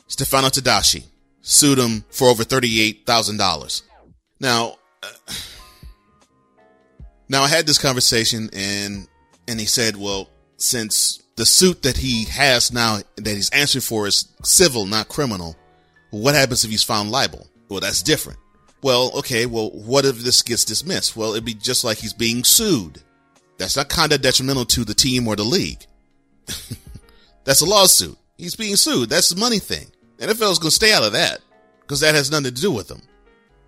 Stefano 0.07 0.49
Tadashi 0.49 1.05
sued 1.41 1.79
him 1.79 2.05
for 2.09 2.27
over 2.27 2.43
$38,000. 2.43 3.81
Now, 4.39 4.75
uh, 5.01 5.33
now 7.29 7.43
I 7.43 7.47
had 7.47 7.65
this 7.65 7.77
conversation 7.77 8.49
and, 8.53 9.07
and 9.47 9.59
he 9.59 9.65
said, 9.65 9.95
well, 9.95 10.29
since 10.57 11.21
the 11.35 11.45
suit 11.45 11.81
that 11.83 11.97
he 11.97 12.25
has 12.25 12.71
now 12.71 12.99
that 13.15 13.27
he's 13.27 13.49
answering 13.49 13.81
for 13.81 14.05
is 14.05 14.31
civil, 14.43 14.85
not 14.85 15.07
criminal, 15.07 15.55
what 16.11 16.35
happens 16.35 16.63
if 16.63 16.71
he's 16.71 16.83
found 16.83 17.09
liable? 17.09 17.47
Well, 17.69 17.79
that's 17.79 18.03
different. 18.03 18.37
Well, 18.83 19.11
okay, 19.19 19.45
well, 19.45 19.71
what 19.71 20.05
if 20.05 20.19
this 20.19 20.41
gets 20.41 20.65
dismissed? 20.65 21.15
Well, 21.15 21.31
it'd 21.31 21.45
be 21.45 21.53
just 21.53 21.83
like 21.83 21.97
he's 21.97 22.13
being 22.13 22.43
sued. 22.43 23.01
That's 23.57 23.77
not 23.77 23.89
kind 23.89 24.11
of 24.11 24.21
detrimental 24.21 24.65
to 24.65 24.83
the 24.83 24.93
team 24.93 25.27
or 25.27 25.35
the 25.35 25.43
league. 25.43 25.85
That's 27.43 27.61
a 27.61 27.65
lawsuit. 27.65 28.17
He's 28.37 28.55
being 28.55 28.75
sued. 28.75 29.09
That's 29.09 29.29
the 29.29 29.39
money 29.39 29.59
thing. 29.59 29.87
NFL's 30.17 30.59
going 30.59 30.69
to 30.69 30.75
stay 30.75 30.93
out 30.93 31.03
of 31.03 31.13
that 31.13 31.39
because 31.81 31.99
that 31.99 32.15
has 32.15 32.31
nothing 32.31 32.45
to 32.45 32.61
do 32.61 32.71
with 32.71 32.89
him. 32.89 33.01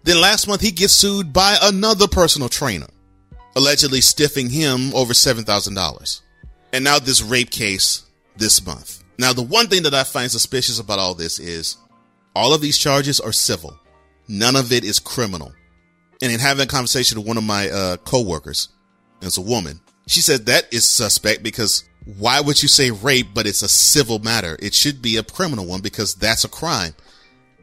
Then 0.03 0.21
last 0.21 0.47
month 0.47 0.61
he 0.61 0.71
gets 0.71 0.93
sued 0.93 1.33
by 1.33 1.57
another 1.61 2.07
personal 2.07 2.49
trainer, 2.49 2.87
allegedly 3.55 4.01
stiffing 4.01 4.49
him 4.49 4.93
over 4.95 5.13
$7,000. 5.13 6.21
And 6.73 6.83
now 6.83 6.99
this 6.99 7.21
rape 7.21 7.51
case 7.51 8.03
this 8.37 8.65
month. 8.65 9.03
Now, 9.17 9.33
the 9.33 9.41
one 9.41 9.67
thing 9.67 9.83
that 9.83 9.93
I 9.93 10.03
find 10.03 10.29
suspicious 10.29 10.79
about 10.79 10.99
all 10.99 11.15
this 11.15 11.39
is 11.39 11.77
all 12.35 12.53
of 12.53 12.61
these 12.61 12.77
charges 12.77 13.19
are 13.19 13.31
civil. 13.31 13.79
None 14.27 14.55
of 14.55 14.71
it 14.71 14.83
is 14.83 14.99
criminal. 14.99 15.53
And 16.21 16.31
in 16.31 16.39
having 16.39 16.63
a 16.63 16.67
conversation 16.67 17.17
with 17.17 17.27
one 17.27 17.37
of 17.37 17.43
my 17.43 17.69
uh, 17.69 17.97
coworkers, 17.97 18.69
as 19.25 19.37
a 19.37 19.41
woman, 19.41 19.79
she 20.07 20.21
said 20.21 20.45
that 20.45 20.73
is 20.73 20.85
suspect 20.85 21.43
because 21.43 21.83
why 22.17 22.39
would 22.39 22.61
you 22.61 22.67
say 22.67 22.91
rape, 22.91 23.27
but 23.33 23.47
it's 23.47 23.63
a 23.63 23.67
civil 23.67 24.19
matter? 24.19 24.57
It 24.61 24.73
should 24.73 25.01
be 25.01 25.17
a 25.17 25.23
criminal 25.23 25.65
one 25.65 25.81
because 25.81 26.15
that's 26.15 26.43
a 26.43 26.49
crime. 26.49 26.93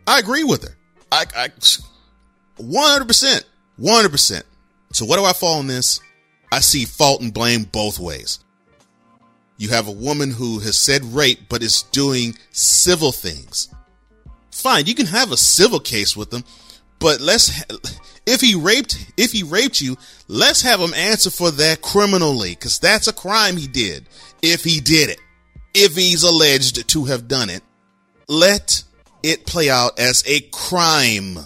I 0.07 0.19
agree 0.19 0.45
with 0.45 0.65
her. 0.65 0.77
I, 1.13 1.27
I 1.37 1.49
100%, 2.59 3.45
100%. 3.81 4.43
So 4.93 5.05
what 5.05 5.17
do 5.17 5.25
I 5.25 5.33
fall 5.33 5.59
on 5.59 5.69
this? 5.69 6.01
I 6.51 6.61
see 6.61 6.85
fault 6.85 7.23
and 7.23 7.33
blame 7.33 7.65
both 7.65 7.99
ways. 7.99 8.41
You 9.57 9.69
have 9.69 9.87
a 9.87 9.93
woman 9.93 10.33
who 10.33 10.59
has 10.59 10.77
said 10.77 11.05
rape, 11.05 11.49
but 11.49 11.63
is 11.63 11.83
doing 11.83 12.37
civil 12.51 13.13
things. 13.13 13.73
Fine, 14.51 14.87
you 14.87 14.95
can 14.95 15.07
have 15.07 15.31
a 15.31 15.37
civil 15.37 15.81
case 15.81 16.17
with 16.17 16.31
them, 16.31 16.45
but 16.99 17.21
let's 17.21 17.63
if 18.27 18.41
he 18.41 18.55
raped 18.55 19.12
if 19.16 19.33
he 19.33 19.43
raped 19.43 19.81
you, 19.81 19.97
let's 20.29 20.62
have 20.62 20.81
him 20.81 20.95
answer 20.95 21.31
for 21.31 21.51
that 21.53 21.83
criminally 21.83 22.51
because 22.51 22.79
that's 22.79 23.09
a 23.09 23.12
crime 23.12 23.57
he 23.57 23.66
did. 23.66 24.09
If 24.43 24.64
he 24.64 24.81
did 24.81 25.11
it, 25.11 25.20
if 25.75 25.97
he's 25.97 26.23
alleged 26.23 26.89
to 26.89 27.05
have 27.05 27.29
done 27.29 27.51
it, 27.51 27.62
let 28.29 28.85
it 29.23 29.47
play 29.47 29.70
out 29.70 29.99
as 29.99 30.23
a 30.27 30.41
crime. 30.53 31.39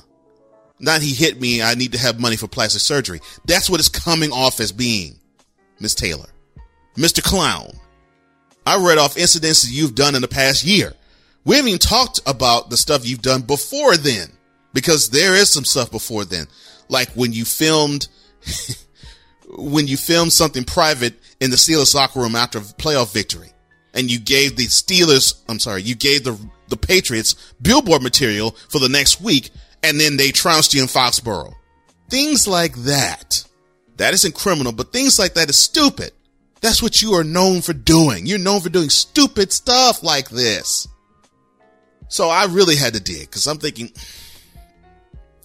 Not 0.78 1.00
he 1.00 1.14
hit 1.14 1.40
me, 1.40 1.62
I 1.62 1.74
need 1.74 1.92
to 1.92 1.98
have 1.98 2.20
money 2.20 2.36
for 2.36 2.48
plastic 2.48 2.82
surgery. 2.82 3.20
That's 3.46 3.70
what 3.70 3.80
it's 3.80 3.88
coming 3.88 4.30
off 4.30 4.60
as 4.60 4.72
being, 4.72 5.16
Miss 5.80 5.94
Taylor. 5.94 6.28
Mr. 6.96 7.22
Clown, 7.22 7.72
I 8.66 8.84
read 8.84 8.98
off 8.98 9.16
incidents 9.16 9.62
that 9.62 9.72
you've 9.72 9.94
done 9.94 10.14
in 10.14 10.22
the 10.22 10.28
past 10.28 10.64
year. 10.64 10.92
We 11.44 11.56
haven't 11.56 11.68
even 11.68 11.78
talked 11.78 12.20
about 12.26 12.68
the 12.68 12.76
stuff 12.76 13.06
you've 13.06 13.22
done 13.22 13.42
before 13.42 13.96
then 13.96 14.28
because 14.72 15.10
there 15.10 15.34
is 15.34 15.50
some 15.50 15.64
stuff 15.64 15.90
before 15.90 16.24
then. 16.24 16.46
Like 16.88 17.10
when 17.10 17.32
you 17.32 17.44
filmed, 17.44 18.08
when 19.48 19.86
you 19.86 19.96
filmed 19.96 20.32
something 20.32 20.64
private 20.64 21.14
in 21.40 21.50
the 21.50 21.56
Steelers 21.56 21.94
locker 21.94 22.20
room 22.20 22.36
after 22.36 22.58
a 22.58 22.62
playoff 22.62 23.12
victory 23.12 23.50
and 23.94 24.10
you 24.10 24.18
gave 24.18 24.56
the 24.56 24.66
Steelers, 24.66 25.42
I'm 25.48 25.58
sorry, 25.58 25.82
you 25.82 25.94
gave 25.94 26.24
the, 26.24 26.38
the 26.68 26.76
Patriots 26.76 27.34
billboard 27.60 28.02
material 28.02 28.52
for 28.68 28.78
the 28.78 28.88
next 28.88 29.20
week 29.20 29.50
and 29.82 30.00
then 30.00 30.16
they 30.16 30.30
trounced 30.32 30.74
you 30.74 30.82
in 30.82 30.88
Foxborough. 30.88 31.54
Things 32.08 32.46
like 32.46 32.74
that. 32.84 33.44
That 33.96 34.14
isn't 34.14 34.34
criminal, 34.34 34.72
but 34.72 34.92
things 34.92 35.18
like 35.18 35.34
that 35.34 35.48
is 35.48 35.56
stupid. 35.56 36.12
That's 36.60 36.82
what 36.82 37.00
you 37.02 37.14
are 37.14 37.24
known 37.24 37.62
for 37.62 37.72
doing. 37.72 38.26
You're 38.26 38.38
known 38.38 38.60
for 38.60 38.68
doing 38.68 38.90
stupid 38.90 39.52
stuff 39.52 40.02
like 40.02 40.28
this. 40.28 40.88
So 42.08 42.28
I 42.28 42.46
really 42.46 42.76
had 42.76 42.94
to 42.94 43.00
dig 43.00 43.22
because 43.22 43.46
I'm 43.46 43.58
thinking, 43.58 43.90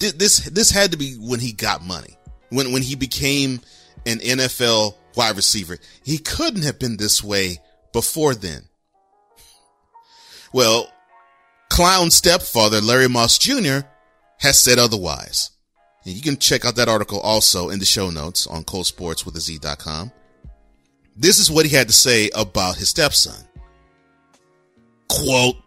this 0.01 0.49
this 0.49 0.71
had 0.71 0.91
to 0.91 0.97
be 0.97 1.13
when 1.13 1.39
he 1.39 1.53
got 1.53 1.83
money. 1.83 2.17
When 2.49 2.73
when 2.73 2.81
he 2.81 2.95
became 2.95 3.61
an 4.05 4.19
NFL 4.19 4.95
wide 5.15 5.35
receiver. 5.35 5.77
He 6.03 6.17
couldn't 6.17 6.63
have 6.63 6.79
been 6.79 6.97
this 6.97 7.23
way 7.23 7.59
before 7.93 8.35
then. 8.35 8.63
Well, 10.53 10.91
clown 11.69 12.11
stepfather 12.11 12.81
Larry 12.81 13.07
Moss 13.07 13.37
Jr. 13.37 13.79
has 14.39 14.59
said 14.59 14.79
otherwise. 14.79 15.51
And 16.03 16.15
you 16.15 16.21
can 16.21 16.37
check 16.37 16.65
out 16.65 16.75
that 16.75 16.89
article 16.89 17.19
also 17.19 17.69
in 17.69 17.79
the 17.79 17.85
show 17.85 18.09
notes 18.09 18.47
on 18.47 18.63
colesportswithaz.com. 18.63 20.11
This 21.15 21.37
is 21.37 21.51
what 21.51 21.65
he 21.65 21.75
had 21.75 21.87
to 21.87 21.93
say 21.93 22.29
about 22.33 22.77
his 22.77 22.89
stepson. 22.89 23.47
Quote, 25.09 25.57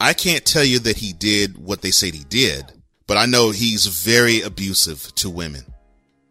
I 0.00 0.12
can't 0.12 0.44
tell 0.44 0.64
you 0.64 0.78
that 0.80 0.98
he 0.98 1.12
did 1.12 1.58
what 1.58 1.82
they 1.82 1.90
said 1.90 2.14
he 2.14 2.24
did, 2.24 2.64
but 3.06 3.16
I 3.16 3.26
know 3.26 3.50
he's 3.50 3.86
very 3.86 4.42
abusive 4.42 5.12
to 5.16 5.30
women. 5.30 5.64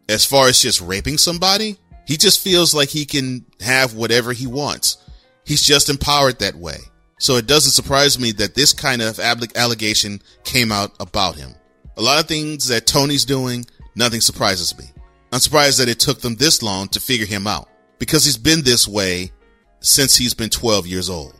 As 0.08 0.24
far 0.24 0.48
as 0.48 0.62
just 0.62 0.80
raping 0.80 1.18
somebody, 1.18 1.76
he 2.06 2.16
just 2.16 2.42
feels 2.42 2.74
like 2.74 2.88
he 2.88 3.04
can 3.04 3.44
have 3.60 3.94
whatever 3.94 4.32
he 4.32 4.46
wants. 4.46 4.96
He's 5.44 5.62
just 5.62 5.90
empowered 5.90 6.38
that 6.38 6.54
way. 6.54 6.78
So 7.18 7.36
it 7.36 7.46
doesn't 7.46 7.72
surprise 7.72 8.18
me 8.18 8.32
that 8.32 8.54
this 8.54 8.72
kind 8.72 9.02
of 9.02 9.20
allegation 9.20 10.22
came 10.44 10.72
out 10.72 10.92
about 11.00 11.36
him. 11.36 11.54
A 11.96 12.02
lot 12.02 12.20
of 12.20 12.28
things 12.28 12.68
that 12.68 12.86
Tony's 12.86 13.24
doing, 13.24 13.66
nothing 13.94 14.20
surprises 14.20 14.78
me. 14.78 14.84
I'm 15.32 15.40
surprised 15.40 15.80
that 15.80 15.88
it 15.88 16.00
took 16.00 16.20
them 16.20 16.36
this 16.36 16.62
long 16.62 16.88
to 16.88 17.00
figure 17.00 17.26
him 17.26 17.46
out 17.46 17.68
because 17.98 18.24
he's 18.24 18.38
been 18.38 18.62
this 18.62 18.88
way 18.88 19.32
since 19.80 20.16
he's 20.16 20.32
been 20.32 20.48
12 20.48 20.86
years 20.86 21.10
old. 21.10 21.37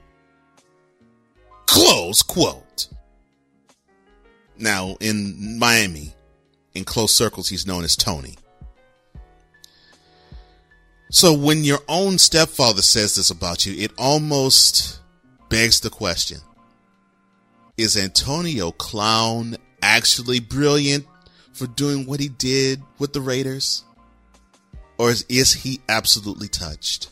Close 1.69 2.23
quote. 2.23 2.89
Now, 4.57 4.97
in 5.01 5.59
Miami, 5.59 6.15
in 6.75 6.85
close 6.85 7.13
circles, 7.13 7.51
he's 7.51 7.67
known 7.67 7.85
as 7.85 7.95
Tony. 7.95 8.37
So 11.11 11.35
when 11.35 11.65
your 11.65 11.81
own 11.87 12.17
stepfather 12.17 12.81
says 12.81 13.17
this 13.17 13.31
about 13.31 13.67
you, 13.67 13.75
it 13.75 13.93
almost 13.99 15.01
begs 15.51 15.81
the 15.81 15.91
question 15.91 16.39
Is 17.77 17.99
Antonio 17.99 18.71
Clown 18.71 19.57
actually 19.83 20.41
brilliant 20.41 21.07
for 21.53 21.67
doing 21.67 22.07
what 22.07 22.19
he 22.19 22.31
did 22.31 22.83
with 22.99 23.13
the 23.13 23.21
Raiders? 23.21 23.85
Or 24.97 25.11
is, 25.11 25.27
is 25.29 25.53
he 25.53 25.81
absolutely 25.87 26.49
touched? 26.49 27.11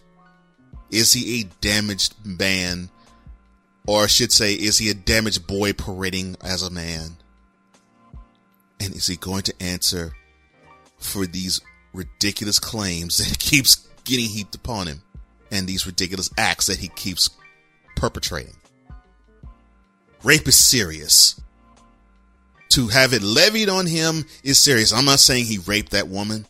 Is 0.90 1.12
he 1.12 1.42
a 1.42 1.44
damaged 1.60 2.14
man 2.24 2.88
or 3.86 4.04
I 4.04 4.06
should 4.06 4.32
say, 4.32 4.52
is 4.54 4.78
he 4.78 4.90
a 4.90 4.94
damaged 4.94 5.46
boy 5.46 5.72
parading 5.72 6.36
as 6.42 6.62
a 6.62 6.70
man? 6.70 7.16
And 8.80 8.94
is 8.94 9.06
he 9.06 9.16
going 9.16 9.42
to 9.42 9.54
answer 9.60 10.12
for 10.98 11.26
these 11.26 11.60
ridiculous 11.92 12.58
claims 12.58 13.18
that 13.18 13.38
keeps 13.38 13.88
getting 14.04 14.26
heaped 14.26 14.54
upon 14.54 14.86
him 14.86 15.02
and 15.50 15.66
these 15.66 15.86
ridiculous 15.86 16.30
acts 16.36 16.66
that 16.66 16.78
he 16.78 16.88
keeps 16.88 17.30
perpetrating? 17.94 18.56
rape 20.26 20.48
is 20.48 20.56
serious. 20.56 21.40
To 22.70 22.88
have 22.88 23.12
it 23.12 23.22
levied 23.22 23.68
on 23.68 23.86
him 23.86 24.24
is 24.42 24.58
serious. 24.58 24.92
I'm 24.92 25.04
not 25.04 25.20
saying 25.20 25.46
he 25.46 25.58
raped 25.58 25.92
that 25.92 26.08
woman. 26.08 26.44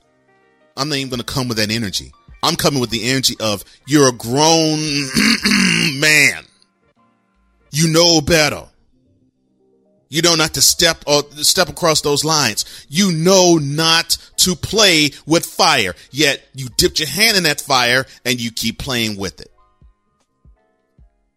I'm 0.77 0.89
not 0.89 0.97
even 0.97 1.11
going 1.11 1.21
to 1.21 1.27
come 1.27 1.47
with 1.47 1.59
that 1.59 1.71
energy. 1.71 2.13
I'm 2.43 2.57
coming 2.57 2.81
with 2.81 2.91
the 2.91 3.09
energy 3.09 3.35
of 3.39 3.65
you're 3.87 4.09
a 4.09 4.13
grown 4.13 4.79
man. 6.01 6.45
You 7.77 7.89
know 7.89 8.23
better. 8.23 8.65
You 10.09 10.23
know 10.23 10.35
not 10.35 10.55
to 10.55 10.63
step 10.63 11.05
or 11.07 11.25
step 11.43 11.69
across 11.69 12.01
those 12.01 12.25
lines. 12.25 12.65
You 12.89 13.13
know 13.13 13.59
not 13.61 14.17
to 14.39 14.57
play 14.57 15.11
with 15.27 15.45
fire. 15.45 15.95
Yet 16.11 16.43
you 16.55 16.69
dipped 16.79 17.01
your 17.01 17.09
hand 17.09 17.37
in 17.37 17.43
that 17.43 17.61
fire 17.61 18.07
and 18.25 18.41
you 18.41 18.51
keep 18.51 18.79
playing 18.79 19.19
with 19.19 19.43
it. 19.43 19.53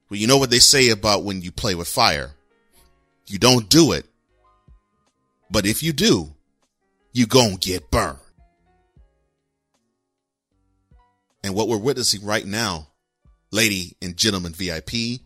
Well, 0.09 0.17
you 0.17 0.27
know 0.27 0.37
what 0.37 0.49
they 0.49 0.59
say 0.59 0.91
about 0.91 1.25
when 1.25 1.41
you 1.41 1.51
play 1.51 1.75
with 1.75 1.89
fire. 1.89 2.31
You 3.27 3.37
don't 3.37 3.67
do 3.67 3.91
it. 3.91 4.05
But 5.51 5.65
if 5.65 5.83
you 5.83 5.91
do, 5.91 6.33
you 7.11 7.27
gonna 7.27 7.57
get 7.57 7.91
burned. 7.91 8.17
And 11.43 11.53
what 11.53 11.67
we're 11.67 11.77
witnessing 11.77 12.23
right 12.23 12.45
now, 12.45 12.87
lady 13.51 13.97
and 14.01 14.15
gentlemen 14.15 14.53
VIP, 14.53 15.19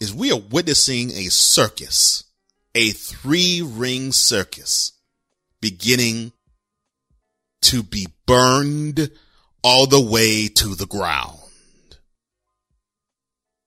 is 0.00 0.14
we 0.14 0.32
are 0.32 0.40
witnessing 0.40 1.10
a 1.10 1.24
circus, 1.24 2.24
a 2.74 2.90
three 2.90 3.62
ring 3.62 4.12
circus 4.12 4.92
beginning 5.60 6.32
to 7.62 7.82
be 7.82 8.08
burned 8.26 9.10
all 9.62 9.86
the 9.86 10.00
way 10.00 10.48
to 10.48 10.74
the 10.74 10.86
ground. 10.86 11.38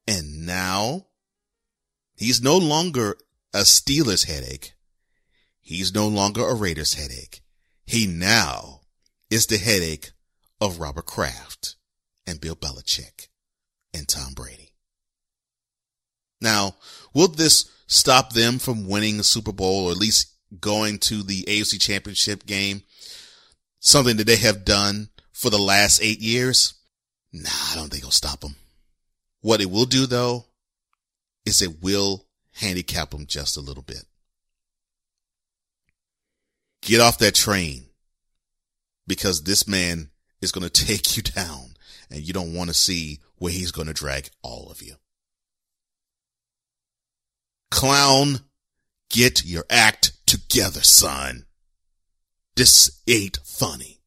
And 0.07 0.45
now 0.45 1.07
he's 2.15 2.41
no 2.41 2.57
longer 2.57 3.17
a 3.53 3.59
Steelers 3.59 4.25
headache. 4.25 4.73
He's 5.59 5.93
no 5.93 6.07
longer 6.07 6.47
a 6.47 6.55
Raiders 6.55 6.95
headache. 6.95 7.41
He 7.85 8.07
now 8.07 8.81
is 9.29 9.47
the 9.47 9.57
headache 9.57 10.11
of 10.59 10.79
Robert 10.79 11.05
Kraft 11.05 11.75
and 12.25 12.39
Bill 12.39 12.55
Belichick 12.55 13.27
and 13.93 14.07
Tom 14.07 14.33
Brady. 14.33 14.70
Now, 16.41 16.75
will 17.13 17.27
this 17.27 17.69
stop 17.87 18.33
them 18.33 18.59
from 18.59 18.87
winning 18.87 19.17
the 19.17 19.23
Super 19.23 19.51
Bowl 19.51 19.87
or 19.87 19.91
at 19.91 19.97
least 19.97 20.33
going 20.59 20.97
to 20.99 21.23
the 21.23 21.43
AFC 21.43 21.79
championship 21.79 22.45
game? 22.45 22.83
Something 23.79 24.17
that 24.17 24.27
they 24.27 24.37
have 24.37 24.65
done 24.65 25.09
for 25.31 25.49
the 25.49 25.59
last 25.59 26.01
eight 26.01 26.19
years? 26.19 26.73
Nah, 27.31 27.49
I 27.71 27.75
don't 27.75 27.89
think 27.89 28.03
it'll 28.03 28.11
stop 28.11 28.41
them. 28.41 28.55
What 29.41 29.61
it 29.61 29.71
will 29.71 29.85
do 29.85 30.05
though, 30.05 30.45
is 31.45 31.61
it 31.61 31.81
will 31.81 32.25
handicap 32.53 33.11
them 33.11 33.25
just 33.25 33.57
a 33.57 33.61
little 33.61 33.83
bit. 33.83 34.03
Get 36.81 37.01
off 37.01 37.19
that 37.19 37.35
train 37.35 37.85
because 39.07 39.43
this 39.43 39.67
man 39.67 40.09
is 40.41 40.51
going 40.51 40.67
to 40.69 40.85
take 40.85 41.15
you 41.15 41.23
down 41.23 41.75
and 42.09 42.21
you 42.21 42.33
don't 42.33 42.53
want 42.53 42.69
to 42.69 42.73
see 42.73 43.19
where 43.37 43.51
he's 43.51 43.71
going 43.71 43.87
to 43.87 43.93
drag 43.93 44.29
all 44.41 44.69
of 44.69 44.81
you. 44.81 44.95
Clown, 47.71 48.41
get 49.09 49.43
your 49.43 49.65
act 49.69 50.11
together, 50.27 50.83
son. 50.83 51.45
This 52.55 53.01
ain't 53.07 53.39
funny. 53.43 53.97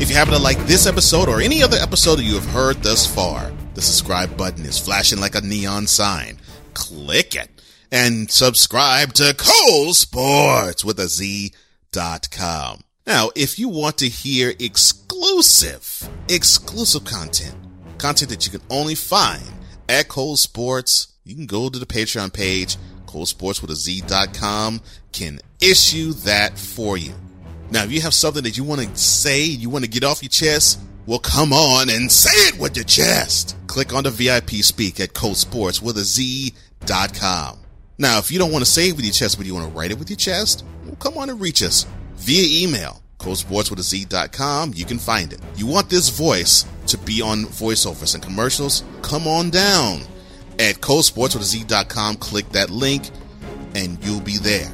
If 0.00 0.08
you 0.08 0.16
happen 0.16 0.32
to 0.32 0.40
like 0.40 0.58
this 0.66 0.86
episode 0.86 1.28
or 1.28 1.40
any 1.40 1.62
other 1.62 1.76
episode 1.76 2.18
you 2.18 2.34
have 2.34 2.46
heard 2.46 2.82
thus 2.82 3.06
far, 3.06 3.52
the 3.74 3.82
subscribe 3.82 4.36
button 4.36 4.64
is 4.64 4.78
flashing 4.78 5.20
like 5.20 5.36
a 5.36 5.40
neon 5.40 5.86
sign 5.86 6.38
click 6.74 7.34
it 7.34 7.50
and 7.92 8.30
subscribe 8.30 9.12
to 9.14 9.34
Cole 9.36 9.92
Sports 9.94 10.84
with 10.84 10.98
a 10.98 11.08
Z 11.08 11.52
dot 11.92 12.30
com. 12.30 12.82
Now, 13.06 13.30
if 13.34 13.58
you 13.58 13.68
want 13.68 13.98
to 13.98 14.08
hear 14.08 14.52
exclusive, 14.58 16.08
exclusive 16.28 17.04
content, 17.04 17.54
content 17.98 18.30
that 18.30 18.46
you 18.46 18.52
can 18.52 18.66
only 18.70 18.94
find 18.94 19.42
at 19.88 20.08
Cole 20.08 20.36
Sports, 20.36 21.08
you 21.24 21.34
can 21.34 21.46
go 21.46 21.68
to 21.68 21.78
the 21.78 21.86
Patreon 21.86 22.32
page. 22.32 22.76
Sports 23.24 23.60
with 23.60 23.72
a 23.72 23.74
Z 23.74 24.02
dot 24.06 24.32
com 24.34 24.80
can 25.10 25.40
issue 25.60 26.12
that 26.12 26.56
for 26.56 26.96
you. 26.96 27.12
Now, 27.72 27.82
if 27.82 27.90
you 27.90 28.00
have 28.02 28.14
something 28.14 28.44
that 28.44 28.56
you 28.56 28.62
want 28.62 28.82
to 28.82 28.96
say, 28.96 29.42
you 29.42 29.68
want 29.68 29.84
to 29.84 29.90
get 29.90 30.04
off 30.04 30.22
your 30.22 30.28
chest, 30.28 30.78
well, 31.06 31.18
come 31.18 31.52
on 31.52 31.90
and 31.90 32.10
say 32.12 32.30
it 32.46 32.60
with 32.60 32.76
your 32.76 32.84
chest. 32.84 33.56
Click 33.66 33.92
on 33.92 34.04
the 34.04 34.10
VIP 34.10 34.50
speak 34.62 35.00
at 35.00 35.16
Sports 35.16 35.82
with 35.82 35.98
a 35.98 36.04
Z 36.04 36.54
dot 36.86 37.12
com. 37.12 37.58
Now, 37.98 38.18
if 38.18 38.30
you 38.30 38.38
don't 38.38 38.52
want 38.52 38.64
to 38.64 38.70
say 38.70 38.90
it 38.90 38.94
with 38.94 39.04
your 39.04 39.12
chest, 39.12 39.36
but 39.38 39.44
you 39.44 39.54
want 39.54 39.68
to 39.68 39.76
write 39.76 39.90
it 39.90 39.98
with 39.98 40.08
your 40.08 40.16
chest, 40.16 40.64
well, 40.84 40.94
come 40.94 41.18
on 41.18 41.30
and 41.30 41.40
reach 41.40 41.64
us 41.64 41.86
via 42.20 42.64
email. 42.64 43.02
Colesports 43.18 43.70
with 43.70 43.78
a 43.78 43.82
Z.com. 43.82 44.72
You 44.74 44.84
can 44.84 44.98
find 44.98 45.32
it. 45.32 45.40
You 45.56 45.66
want 45.66 45.90
this 45.90 46.08
voice 46.08 46.64
to 46.86 46.98
be 46.98 47.20
on 47.20 47.44
voiceovers 47.44 48.14
and 48.14 48.22
commercials? 48.22 48.84
Come 49.02 49.26
on 49.26 49.50
down 49.50 50.02
at 50.58 50.76
colesports 50.76 51.34
with 51.34 51.42
a 51.42 51.44
Z.com. 51.44 52.16
Click 52.16 52.48
that 52.50 52.70
link 52.70 53.10
and 53.74 54.02
you'll 54.04 54.20
be 54.20 54.38
there. 54.38 54.70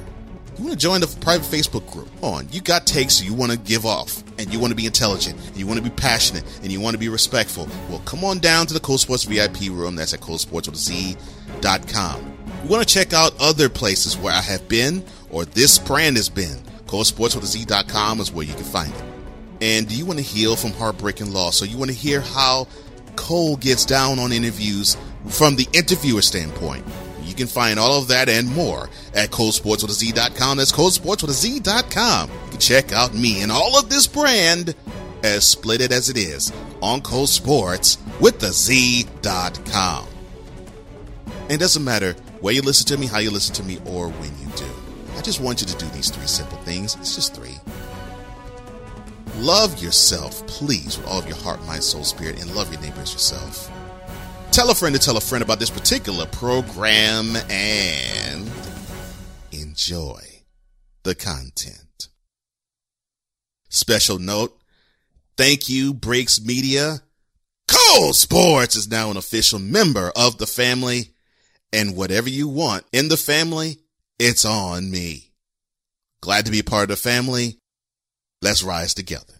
You 0.56 0.64
want 0.64 0.72
to 0.72 0.78
join 0.78 1.00
the 1.00 1.18
private 1.20 1.44
Facebook 1.44 1.90
group? 1.92 2.08
On, 2.22 2.48
you 2.50 2.60
got 2.62 2.86
takes 2.86 3.22
you 3.22 3.34
want 3.34 3.52
to 3.52 3.58
give 3.58 3.84
off, 3.84 4.24
and 4.38 4.50
you 4.50 4.58
want 4.58 4.70
to 4.70 4.74
be 4.74 4.86
intelligent, 4.86 5.38
and 5.48 5.56
you 5.58 5.66
want 5.66 5.76
to 5.76 5.84
be 5.84 5.94
passionate, 5.94 6.44
and 6.62 6.72
you 6.72 6.80
want 6.80 6.94
to 6.94 6.98
be 6.98 7.10
respectful. 7.10 7.68
Well, 7.90 7.98
come 8.06 8.24
on 8.24 8.38
down 8.38 8.66
to 8.68 8.72
the 8.72 8.80
Cole 8.80 8.96
Sports 8.96 9.24
VIP 9.24 9.68
room. 9.70 9.96
That's 9.96 10.14
at 10.14 10.20
colesports 10.20 10.66
with 10.66 10.76
a 10.76 10.78
Z 10.78 11.16
colesports.com. 11.60 12.36
You 12.62 12.68
want 12.68 12.86
to 12.86 12.94
check 12.94 13.12
out 13.12 13.34
other 13.40 13.68
places 13.68 14.16
where 14.16 14.32
I 14.32 14.40
have 14.40 14.68
been 14.68 15.04
or 15.30 15.44
this 15.44 15.78
brand 15.78 16.16
has 16.16 16.28
been. 16.28 16.62
ColeSportsWithAZ.com 16.86 18.20
is 18.20 18.32
where 18.32 18.46
you 18.46 18.54
can 18.54 18.64
find 18.64 18.92
it. 18.92 19.04
And 19.60 19.88
do 19.88 19.96
you 19.96 20.04
want 20.04 20.18
to 20.18 20.24
heal 20.24 20.56
from 20.56 20.72
heartbreaking 20.72 21.32
loss? 21.32 21.56
So 21.56 21.64
you 21.64 21.78
want 21.78 21.90
to 21.90 21.96
hear 21.96 22.20
how 22.20 22.68
Cole 23.16 23.56
gets 23.56 23.84
down 23.84 24.18
on 24.18 24.32
interviews 24.32 24.96
from 25.28 25.56
the 25.56 25.66
interviewer 25.72 26.22
standpoint. 26.22 26.84
You 27.22 27.34
can 27.34 27.46
find 27.46 27.78
all 27.78 27.98
of 28.00 28.08
that 28.08 28.28
and 28.28 28.48
more 28.54 28.88
at 29.14 29.30
ColeSportsWithAZ.com. 29.30 30.58
That's 30.58 30.72
ColeSportsWithAZ.com. 30.72 32.30
You 32.30 32.50
can 32.50 32.60
check 32.60 32.92
out 32.92 33.14
me 33.14 33.42
and 33.42 33.50
all 33.50 33.78
of 33.78 33.88
this 33.88 34.06
brand 34.06 34.74
as 35.22 35.44
split 35.44 35.80
it 35.80 35.92
as 35.92 36.08
it 36.08 36.16
is 36.16 36.52
on 36.80 37.02
Sports 37.26 37.98
with 38.20 38.38
the 38.38 38.52
Z.com. 38.52 40.06
And 41.42 41.52
it 41.52 41.60
doesn't 41.60 41.84
matter 41.84 42.12
where 42.40 42.54
you 42.54 42.62
listen 42.62 42.86
to 42.88 42.98
me, 42.98 43.06
how 43.06 43.18
you 43.18 43.30
listen 43.30 43.54
to 43.56 43.62
me, 43.62 43.78
or 43.86 44.08
when 44.08 44.30
you 44.38 44.46
do. 44.56 44.75
I 45.16 45.22
just 45.22 45.40
want 45.40 45.60
you 45.60 45.66
to 45.66 45.76
do 45.76 45.86
these 45.86 46.10
three 46.10 46.26
simple 46.26 46.58
things. 46.58 46.94
It's 46.96 47.14
just 47.14 47.34
three. 47.34 47.58
Love 49.38 49.82
yourself, 49.82 50.46
please, 50.46 50.96
with 50.96 51.06
all 51.06 51.18
of 51.18 51.26
your 51.26 51.36
heart, 51.36 51.64
mind, 51.66 51.82
soul, 51.82 52.04
spirit, 52.04 52.40
and 52.40 52.54
love 52.54 52.72
your 52.72 52.80
neighbors 52.80 53.12
yourself. 53.12 53.70
Tell 54.50 54.70
a 54.70 54.74
friend 54.74 54.94
to 54.94 55.00
tell 55.00 55.16
a 55.16 55.20
friend 55.20 55.42
about 55.42 55.58
this 55.58 55.70
particular 55.70 56.26
program 56.26 57.36
and 57.50 58.50
enjoy 59.52 60.20
the 61.02 61.14
content. 61.14 62.08
Special 63.68 64.18
note 64.18 64.58
thank 65.36 65.68
you, 65.68 65.92
Breaks 65.92 66.40
Media. 66.40 67.00
Cole 67.68 68.14
Sports 68.14 68.76
is 68.76 68.88
now 68.88 69.10
an 69.10 69.16
official 69.16 69.58
member 69.58 70.10
of 70.16 70.38
the 70.38 70.46
family 70.46 71.10
and 71.72 71.96
whatever 71.96 72.30
you 72.30 72.48
want 72.48 72.84
in 72.92 73.08
the 73.08 73.16
family, 73.16 73.78
it's 74.18 74.44
on 74.44 74.90
me. 74.90 75.32
Glad 76.20 76.46
to 76.46 76.50
be 76.50 76.62
part 76.62 76.84
of 76.84 76.88
the 76.88 76.96
family. 76.96 77.58
Let's 78.42 78.62
rise 78.62 78.94
together. 78.94 79.34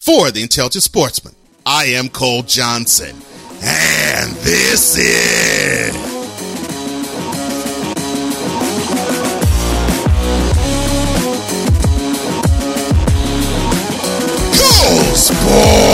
For 0.00 0.30
the 0.30 0.42
Intelligent 0.42 0.84
Sportsman, 0.84 1.34
I 1.64 1.84
am 1.86 2.08
Cole 2.08 2.42
Johnson, 2.42 3.16
and 3.62 4.32
this 4.36 4.98
is 4.98 6.14
Sports. 15.16 15.93